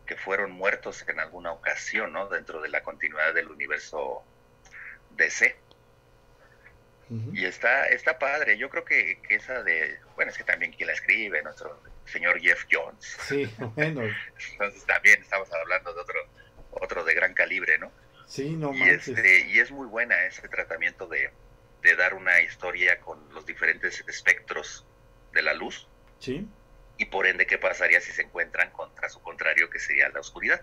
[0.06, 2.28] que fueron muertos en alguna ocasión, ¿no?
[2.28, 4.22] Dentro de la continuidad del universo
[5.16, 5.56] DC.
[7.32, 8.58] Y está, está padre.
[8.58, 12.38] Yo creo que, que esa de, bueno, es que también quien la escribe, nuestro señor
[12.38, 13.16] Jeff Jones.
[13.22, 14.02] Sí, bueno,
[14.52, 16.20] Entonces también estamos hablando de otro,
[16.70, 17.90] otro de gran calibre, ¿no?
[18.28, 19.08] Sí, no y, manches.
[19.08, 21.30] este, y es muy buena ese tratamiento de,
[21.82, 24.84] de dar una historia con los diferentes espectros
[25.32, 25.88] de la luz
[26.20, 26.46] Sí.
[26.98, 30.60] y por ende qué pasaría si se encuentran contra su contrario que sería la oscuridad.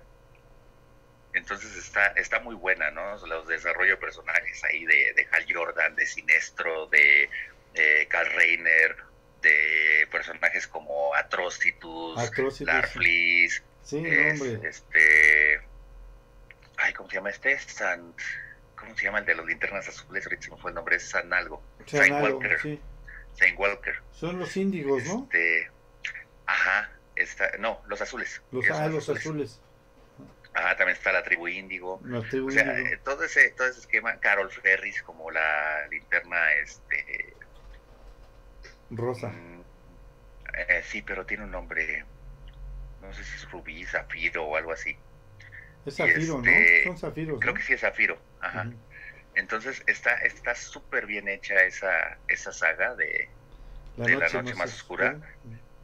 [1.34, 3.18] Entonces está, está muy buena, ¿no?
[3.28, 7.30] Los desarrollos de personajes ahí de, de Hal Jordan, de Sinestro, de
[7.74, 8.96] eh, Carl Reiner,
[9.42, 14.70] de personajes como Atrocitus, Atrocitus, Larfleeze, Sí, es- hombre.
[14.70, 15.45] este...
[17.06, 17.60] ¿cómo se llama este?
[17.60, 18.14] San...
[18.76, 20.26] ¿Cómo se llama el de los linternas azules?
[20.26, 21.62] Ahorita se me fue el nombre, es San algo.
[21.94, 22.60] Algo, Walker.
[22.62, 22.82] sí.
[23.34, 23.96] Saint Walker.
[24.12, 25.24] Son los índigos, ¿no?
[25.24, 25.70] Este,
[26.46, 28.42] ajá, está, no, los azules.
[28.52, 29.62] Los, ah, los azules.
[30.54, 32.00] Ajá, también está la tribu índigo.
[32.06, 32.96] La tribu O sea, índigo.
[32.96, 37.34] eh, todo ese, todo ese esquema, Carol Ferris como la linterna, este,
[38.90, 39.30] Rosa.
[39.30, 39.62] mm,
[40.70, 42.06] eh, sí, pero tiene un nombre,
[43.02, 44.98] no sé si es Rubí, Zafiro o algo así.
[45.86, 46.92] Es zafiro, este, ¿no?
[46.92, 47.40] Son zafiros.
[47.40, 47.58] Creo ¿no?
[47.60, 48.18] que sí es Zafiro.
[48.42, 48.70] Ajá.
[49.36, 53.30] Entonces está está súper bien hecha esa esa saga de
[53.98, 55.18] de La Noche Más Oscura.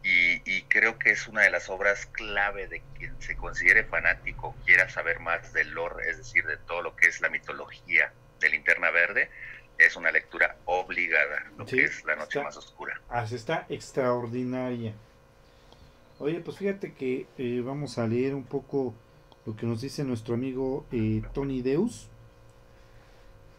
[0.03, 4.55] y, y creo que es una de las obras clave de quien se considere fanático,
[4.65, 8.49] quiera saber más del lore, es decir, de todo lo que es la mitología de
[8.49, 9.29] Linterna Verde,
[9.77, 12.99] es una lectura obligada, lo Sí, que es La Noche está- Más Oscura.
[13.09, 14.93] Ah, sí, está extraordinaria.
[16.19, 18.93] Oye, pues fíjate que eh, vamos a leer un poco
[19.45, 22.07] lo que nos dice nuestro amigo eh, Tony Deus.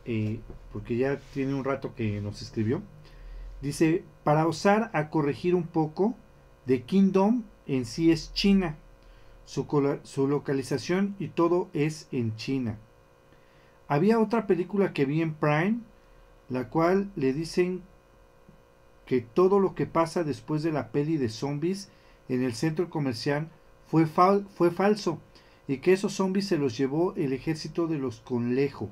[0.04, 0.40] eh,
[0.72, 2.82] porque ya tiene un rato que nos escribió.
[3.60, 6.14] Dice, para osar a corregir un poco,
[6.66, 8.76] The Kingdom en sí es China.
[9.44, 9.66] Su,
[10.04, 12.78] su localización y todo es en China.
[13.88, 15.80] Había otra película que vi en Prime,
[16.48, 17.82] la cual le dicen
[19.06, 21.90] que todo lo que pasa después de la peli de zombies
[22.28, 23.48] en el centro comercial
[23.86, 25.20] fue, fue falso
[25.72, 28.90] y que esos zombies se los llevó el ejército de los Conlejo.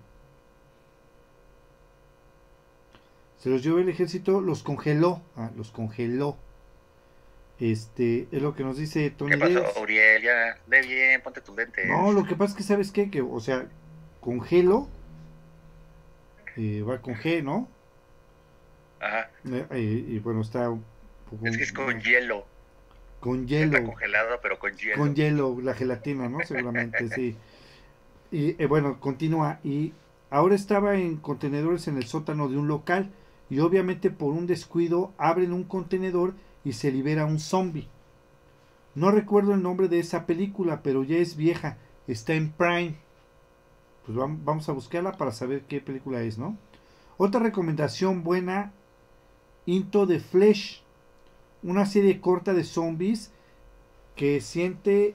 [3.37, 6.39] Se los llevó el ejército, los congeló, ah, los congeló.
[7.59, 9.77] Este es lo que nos dice Tony ¿Qué pasó, Deus.
[9.83, 10.23] Uriel?
[10.23, 11.87] Ya, ve bien, ponte tus lentes.
[11.87, 13.67] No, lo que pasa es que sabes qué, que, o sea,
[14.21, 14.89] congelo,
[16.57, 17.69] eh, va con G, ¿no?
[19.01, 20.83] Ajá, Eh, eh, y bueno, está un
[21.31, 22.47] poco es que es con hielo.
[23.21, 23.85] Con Está hielo.
[23.87, 24.97] congelado, pero con hielo.
[24.99, 26.39] Con hielo, la gelatina, ¿no?
[26.45, 27.37] Seguramente, sí.
[28.33, 29.61] Y eh, bueno, continúa.
[29.65, 29.93] Y
[30.31, 33.11] ahora estaba en contenedores en el sótano de un local.
[33.51, 36.35] Y obviamente por un descuido abren un contenedor
[36.65, 37.89] y se libera un zombie.
[38.95, 41.77] No recuerdo el nombre de esa película, pero ya es vieja.
[42.07, 42.95] Está en Prime.
[44.07, 46.57] Pues vam- vamos a buscarla para saber qué película es, ¿no?
[47.17, 48.73] Otra recomendación buena.
[49.67, 50.83] Into the Flesh.
[51.63, 53.31] Una serie corta de zombies
[54.17, 55.15] que siente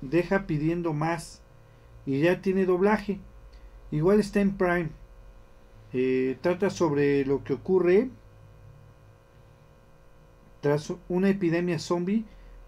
[0.00, 1.40] deja pidiendo más
[2.06, 3.18] y ya tiene doblaje.
[3.90, 4.90] Igual está en Prime.
[5.92, 8.10] Eh, trata sobre lo que ocurre
[10.60, 12.24] tras una epidemia zombie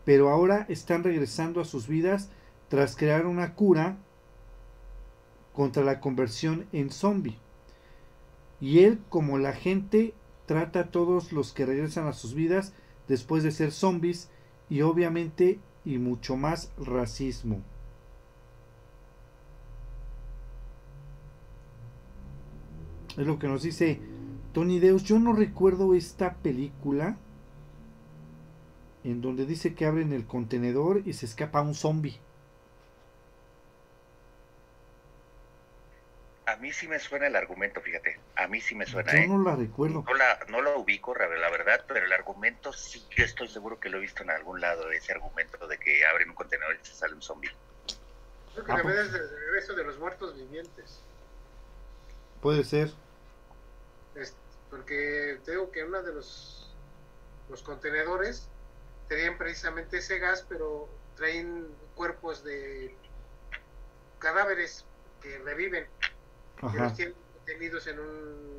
[0.07, 2.31] pero ahora están regresando a sus vidas
[2.69, 3.97] tras crear una cura
[5.53, 7.37] contra la conversión en zombie.
[8.61, 10.15] Y él como la gente
[10.47, 12.73] trata a todos los que regresan a sus vidas
[13.09, 14.31] después de ser zombies
[14.69, 17.63] y obviamente y mucho más racismo.
[23.17, 24.01] Es lo que nos dice
[24.53, 25.05] Tony Deus.
[25.05, 27.17] Yo no recuerdo esta película
[29.05, 32.19] en donde dice que abren el contenedor y se escapa un zombie.
[36.47, 38.21] A mí sí me suena el argumento, fíjate.
[38.37, 39.29] A mí sí me suena, Yo ¿eh?
[39.29, 40.05] no la recuerdo.
[40.07, 43.81] No, la, no lo ubico, la la verdad, pero el argumento sí, yo estoy seguro
[43.81, 46.85] que lo he visto en algún lado, ese argumento de que abren un contenedor y
[46.87, 47.51] se sale un zombie.
[48.53, 49.09] Creo que Ah, también pues.
[49.09, 51.03] es el regreso de los muertos vivientes.
[52.41, 52.91] Puede ser.
[54.15, 54.37] Es-
[54.71, 56.77] porque te digo que uno de los,
[57.49, 58.49] los contenedores
[59.09, 62.97] tenían precisamente ese gas, pero traen cuerpos de
[64.19, 64.85] cadáveres
[65.21, 65.89] que reviven,
[66.59, 66.85] que Ajá.
[66.85, 67.15] los tienen
[67.45, 68.57] tenidos en un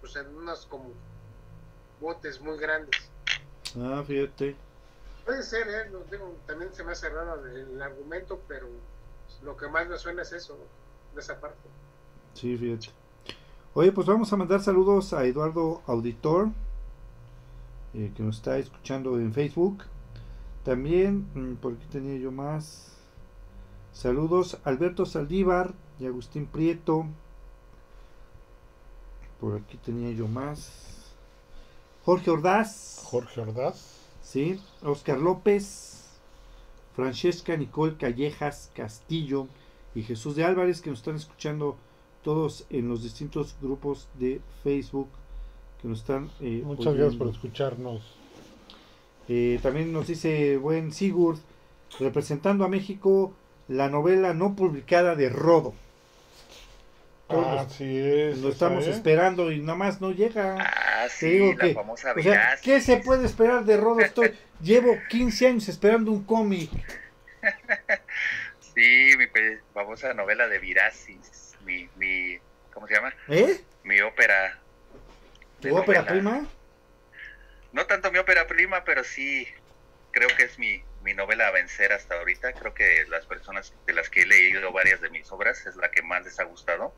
[0.00, 0.90] pues en unos como
[2.00, 3.10] botes muy grandes.
[3.78, 4.56] Ah, fíjate.
[5.24, 5.90] Puede ser, ¿eh?
[6.10, 8.66] Digo, también se me hace raro el, argumento, pero
[9.42, 11.14] lo que más me suena es eso, ¿no?
[11.14, 11.58] de esa parte.
[12.34, 12.88] Sí, fíjate.
[13.74, 16.48] Oye, pues vamos a mandar saludos a Eduardo Auditor,
[17.94, 19.84] eh, que nos está escuchando en Facebook.
[20.64, 22.96] También, mm, por aquí tenía yo más.
[23.92, 27.06] Saludos Alberto Saldívar y Agustín Prieto.
[29.40, 31.12] Por aquí tenía yo más.
[32.04, 33.02] Jorge Ordaz.
[33.04, 33.98] Jorge Ordaz.
[34.22, 36.04] Sí, Oscar López,
[36.94, 39.48] Francesca Nicole Callejas Castillo
[39.94, 41.76] y Jesús de Álvarez que nos están escuchando
[42.22, 45.08] todos en los distintos grupos de Facebook
[45.80, 47.02] que nos están eh, Muchas oyendo.
[47.02, 48.02] gracias por escucharnos.
[49.28, 51.38] Eh, también nos dice buen Sigurd,
[51.98, 53.32] representando a México,
[53.68, 55.72] la novela no publicada de Rodo.
[57.30, 58.38] Todos Así es.
[58.38, 58.90] Lo estamos ¿eh?
[58.90, 60.56] esperando y nada más no llega.
[60.58, 62.58] Ah, Te sí, digo la que, famosa o sea.
[62.62, 64.00] ¿qué se puede esperar de Rodo?
[64.00, 66.70] Estoy, llevo 15 años esperando un cómic.
[68.74, 69.26] Sí, mi
[69.72, 71.56] famosa novela de Virasis.
[71.64, 72.38] Mi, mi,
[72.72, 73.14] ¿cómo se llama?
[73.28, 73.60] ¿Eh?
[73.84, 74.58] Mi ópera.
[75.60, 76.46] ¿Tu ópera prima?
[77.72, 79.46] No tanto mi ópera prima, pero sí
[80.10, 82.52] creo que es mi, mi novela a vencer hasta ahorita.
[82.54, 85.90] Creo que las personas de las que he leído varias de mis obras es la
[85.90, 86.94] que más les ha gustado.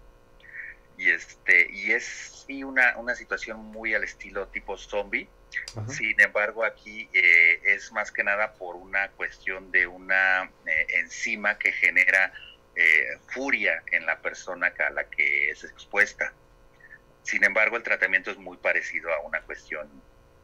[1.03, 5.29] Y este y es sí una, una situación muy al estilo tipo zombie.
[5.77, 5.89] Ajá.
[5.89, 11.59] Sin embargo, aquí eh, es más que nada por una cuestión de una eh, enzima
[11.59, 12.33] que genera
[12.77, 16.33] eh, furia en la persona a la que es expuesta.
[17.25, 19.89] Sin embargo, el tratamiento es muy parecido a una cuestión,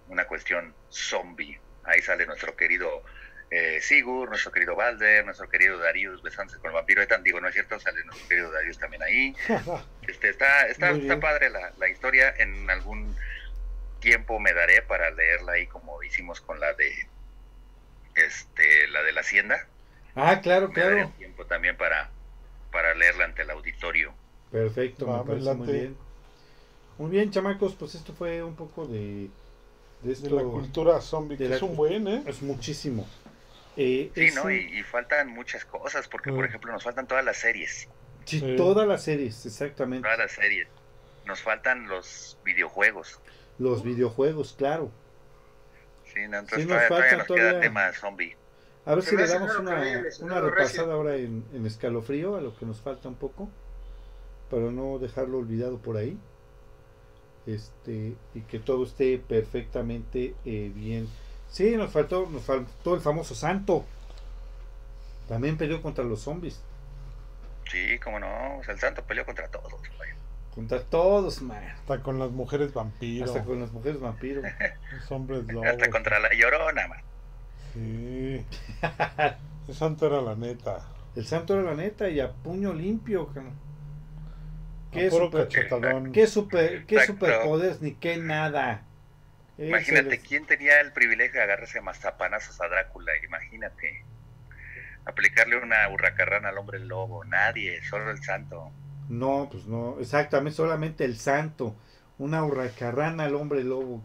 [0.09, 1.61] una cuestión zombie.
[1.85, 3.05] Ahí sale nuestro querido
[3.51, 7.01] eh, Sigur, nuestro querido Balder, nuestro querido Darius besándose con el vampiro.
[7.01, 9.35] Etan, digo, no es cierto, sale nuestro querido Darius también ahí.
[10.39, 12.33] Está está, está padre la, la historia.
[12.39, 13.15] En algún
[14.01, 16.93] tiempo me daré para leerla ahí como hicimos con la de
[18.15, 19.67] este la de la hacienda.
[20.15, 21.13] Ah, claro, Me daré claro.
[21.19, 22.09] tiempo también para,
[22.73, 24.13] para leerla ante el auditorio.
[24.51, 25.97] Perfecto, Va, me me parece muy bien.
[26.99, 29.29] Muy bien, chamacos, pues esto fue un poco de,
[30.03, 30.29] de esto.
[30.29, 32.23] De la cultura zombie, que la es un buen, ¿eh?
[32.27, 33.07] Es muchísimo.
[33.77, 34.45] Eh, Sí, es ¿no?
[34.45, 36.49] un- Y, y faltan muchas cosas, porque por Mm.
[36.49, 37.89] ejemplo nos faltan todas las series,
[38.29, 38.57] sí, Sí.
[38.57, 40.03] todas las series, exactamente.
[40.05, 40.69] todas las series.
[41.27, 43.21] Nos faltan los videojuegos.
[43.59, 44.91] Los videojuegos, claro.
[46.13, 46.39] Sí, ¿no?
[46.39, 48.37] entonces Sí, nos todavía, todavía falta nos todavía- queda tema zombie.
[48.87, 49.83] A ver si le damos una,
[50.21, 53.51] una repasada ahora en, en escalofrío, a lo que nos falta un poco,
[54.51, 56.17] para no dejarlo olvidado por ahí.
[57.47, 61.09] Este, y que todo esté perfectamente eh, bien.
[61.51, 63.85] Sí, nos faltó, nos faltó el famoso santo.
[65.29, 66.63] También peleó contra los zombies.
[67.71, 69.73] Sí, cómo no, o sea, el santo peleó contra todos.
[69.73, 70.11] güey.
[70.55, 71.63] Contra todos, man.
[71.63, 74.43] Hasta con las mujeres vampiro, Hasta con las mujeres vampiro.
[74.93, 75.67] los hombres lobos.
[75.69, 77.01] Hasta contra la llorona, man.
[77.75, 78.45] Sí.
[79.69, 80.87] El santo era la neta.
[81.15, 83.31] El santo era la neta y a puño limpio.
[83.37, 86.13] A ¿Qué, puro super, cachetadón.
[86.13, 88.83] qué, super, qué superpoderes ni qué nada.
[89.59, 94.05] Imagínate quién tenía el privilegio de agarrarse mazapanazos a Drácula, imagínate.
[95.05, 98.71] Aplicarle una hurracarrana al hombre lobo, nadie, solo el santo.
[99.09, 101.75] No, pues no, exactamente, solamente el santo.
[102.19, 104.03] Una hurracarrana al hombre lobo.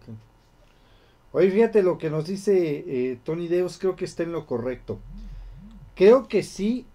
[1.32, 5.00] Oye, fíjate lo que nos dice eh, Tony Deus, creo que está en lo correcto.
[5.96, 6.86] Creo que sí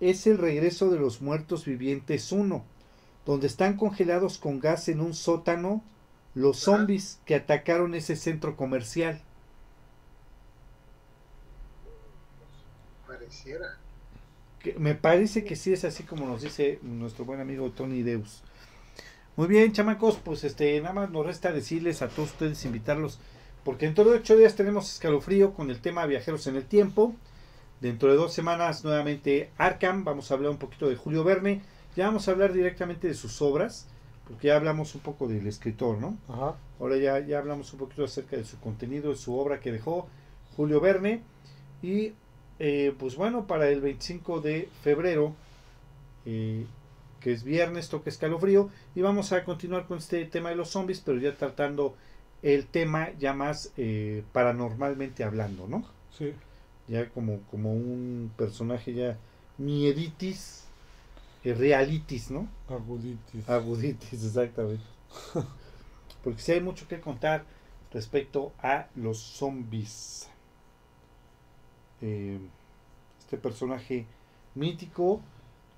[0.00, 2.64] es el regreso de los muertos vivientes 1,
[3.24, 5.82] donde están congelados con gas en un sótano
[6.34, 9.22] los zombies que atacaron ese centro comercial.
[13.26, 13.76] Pareciera.
[14.60, 18.42] Que me parece que sí es así como nos dice nuestro buen amigo Tony Deus.
[19.34, 23.18] Muy bien, chamacos, pues este nada más nos resta decirles a todos ustedes invitarlos,
[23.64, 27.14] porque dentro de ocho días tenemos escalofrío con el tema viajeros en el tiempo.
[27.80, 31.62] Dentro de dos semanas nuevamente Arkham, vamos a hablar un poquito de Julio Verne,
[31.96, 33.88] ya vamos a hablar directamente de sus obras,
[34.28, 36.16] porque ya hablamos un poco del escritor, ¿no?
[36.28, 36.54] Ajá.
[36.78, 40.06] Ahora ya, ya hablamos un poquito acerca de su contenido, de su obra que dejó
[40.56, 41.22] Julio Verne.
[41.82, 42.14] Y
[42.58, 45.34] eh, pues bueno, para el 25 de febrero,
[46.24, 46.66] eh,
[47.20, 48.70] que es viernes, toca escalofrío.
[48.94, 51.94] Y vamos a continuar con este tema de los zombies, pero ya tratando
[52.42, 55.84] el tema ya más eh, paranormalmente hablando, ¿no?
[56.16, 56.32] Sí.
[56.88, 59.18] Ya como, como un personaje ya
[59.58, 60.64] mieditis,
[61.44, 62.48] eh, realitis, ¿no?
[62.68, 63.48] Aguditis.
[63.48, 64.84] Aguditis, exactamente.
[66.24, 67.44] Porque sí hay mucho que contar
[67.92, 70.28] respecto a los zombies.
[72.02, 72.38] Eh,
[73.20, 74.06] este personaje
[74.54, 75.20] mítico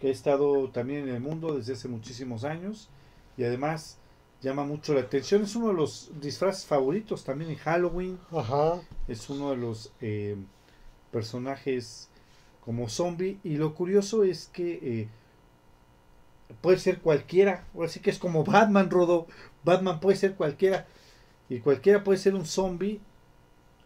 [0.01, 2.89] que ha estado también en el mundo desde hace muchísimos años
[3.37, 3.99] y además
[4.41, 5.43] llama mucho la atención.
[5.43, 8.19] Es uno de los disfraces favoritos también en Halloween.
[8.31, 8.81] Ajá.
[9.07, 10.37] Es uno de los eh,
[11.11, 12.09] personajes
[12.65, 13.39] como zombie.
[13.43, 15.09] Y lo curioso es que eh,
[16.61, 17.67] puede ser cualquiera.
[17.75, 19.27] Ahora sí que es como Batman, Rodo.
[19.65, 20.87] Batman puede ser cualquiera.
[21.49, 23.01] Y cualquiera puede ser un zombie.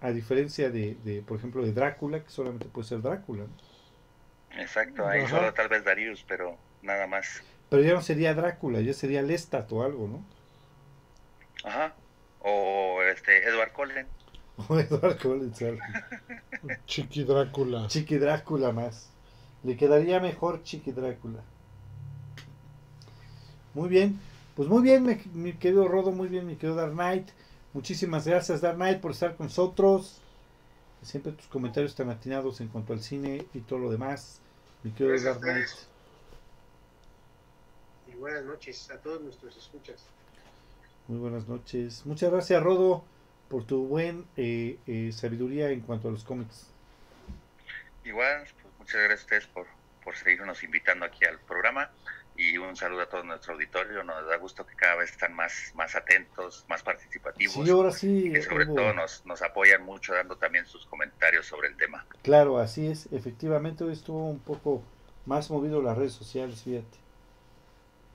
[0.02, 3.44] A diferencia de, de, por ejemplo, de Drácula, que solamente puede ser Drácula.
[3.44, 4.60] ¿no?
[4.60, 5.36] Exacto, ahí Ajá.
[5.36, 7.42] solo tal vez Darius, pero nada más.
[7.70, 10.24] Pero ya no sería Drácula, ya sería Lestat o algo, ¿no?
[11.64, 11.94] Ajá.
[12.40, 14.06] O este Edward Cullen.
[14.68, 15.18] O Edward
[15.62, 15.80] algo.
[16.86, 17.86] Chiqui Drácula.
[17.88, 19.10] Chiqui Drácula más.
[19.62, 21.40] Le quedaría mejor Chiqui Drácula.
[23.74, 24.20] Muy bien,
[24.54, 27.30] pues muy bien, mi, mi querido Rodo, muy bien, mi querido Dark Knight.
[27.72, 30.20] Muchísimas gracias, Dark Knight, por estar con nosotros.
[31.02, 34.40] Siempre tus comentarios tan atinados en cuanto al cine y todo lo demás.
[34.82, 35.68] Mi querido Dark Knight.
[38.08, 40.04] Y buenas noches a todos nuestros escuchas.
[41.08, 42.04] Muy buenas noches.
[42.04, 43.04] Muchas gracias, Rodo,
[43.48, 46.66] por tu buen eh, eh, sabiduría en cuanto a los cómics.
[48.04, 49.66] Igual, pues muchas gracias a ustedes por,
[50.04, 51.90] por seguirnos invitando aquí al programa
[52.36, 54.02] y un saludo a todo nuestro auditorio.
[54.04, 58.26] Nos da gusto que cada vez están más, más atentos, más participativos Sí, ahora sí.
[58.26, 62.04] y que sobre todo nos, nos apoyan mucho dando también sus comentarios sobre el tema.
[62.22, 63.08] Claro, así es.
[63.12, 64.82] Efectivamente, hoy estuvo un poco
[65.26, 67.02] más movido las redes sociales, fíjate.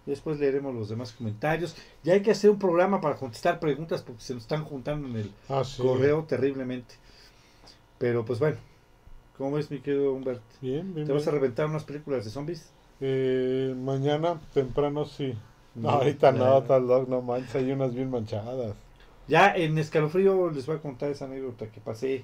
[0.05, 1.75] Después leeremos los demás comentarios.
[2.03, 5.17] Ya hay que hacer un programa para contestar preguntas porque se nos están juntando en
[5.17, 5.81] el Ah, sí.
[5.81, 6.95] correo terriblemente.
[7.97, 8.57] Pero pues bueno,
[9.37, 10.41] ¿cómo ves mi querido Humbert?
[10.61, 11.05] Bien, bien.
[11.07, 12.71] ¿Te vas a reventar unas películas de zombies?
[12.99, 15.35] Eh, mañana temprano sí.
[15.75, 18.75] No, No, ahorita no, tal dog, no manches, hay unas bien manchadas.
[19.27, 22.23] Ya en Escalofrío les voy a contar esa anécdota que pasé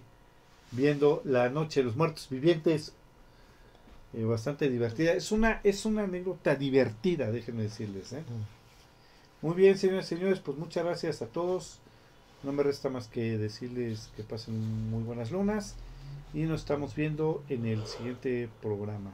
[0.72, 2.94] viendo La Noche de los Muertos Vivientes.
[4.14, 5.14] Eh, bastante divertida.
[5.14, 8.14] Es una, es una anécdota divertida, déjenme decirles.
[8.14, 8.24] ¿eh?
[9.42, 11.80] Muy bien, señores y señores, pues muchas gracias a todos.
[12.44, 15.76] No me resta más que decirles que pasen muy buenas lunas
[16.34, 19.12] y nos estamos viendo en el siguiente programa.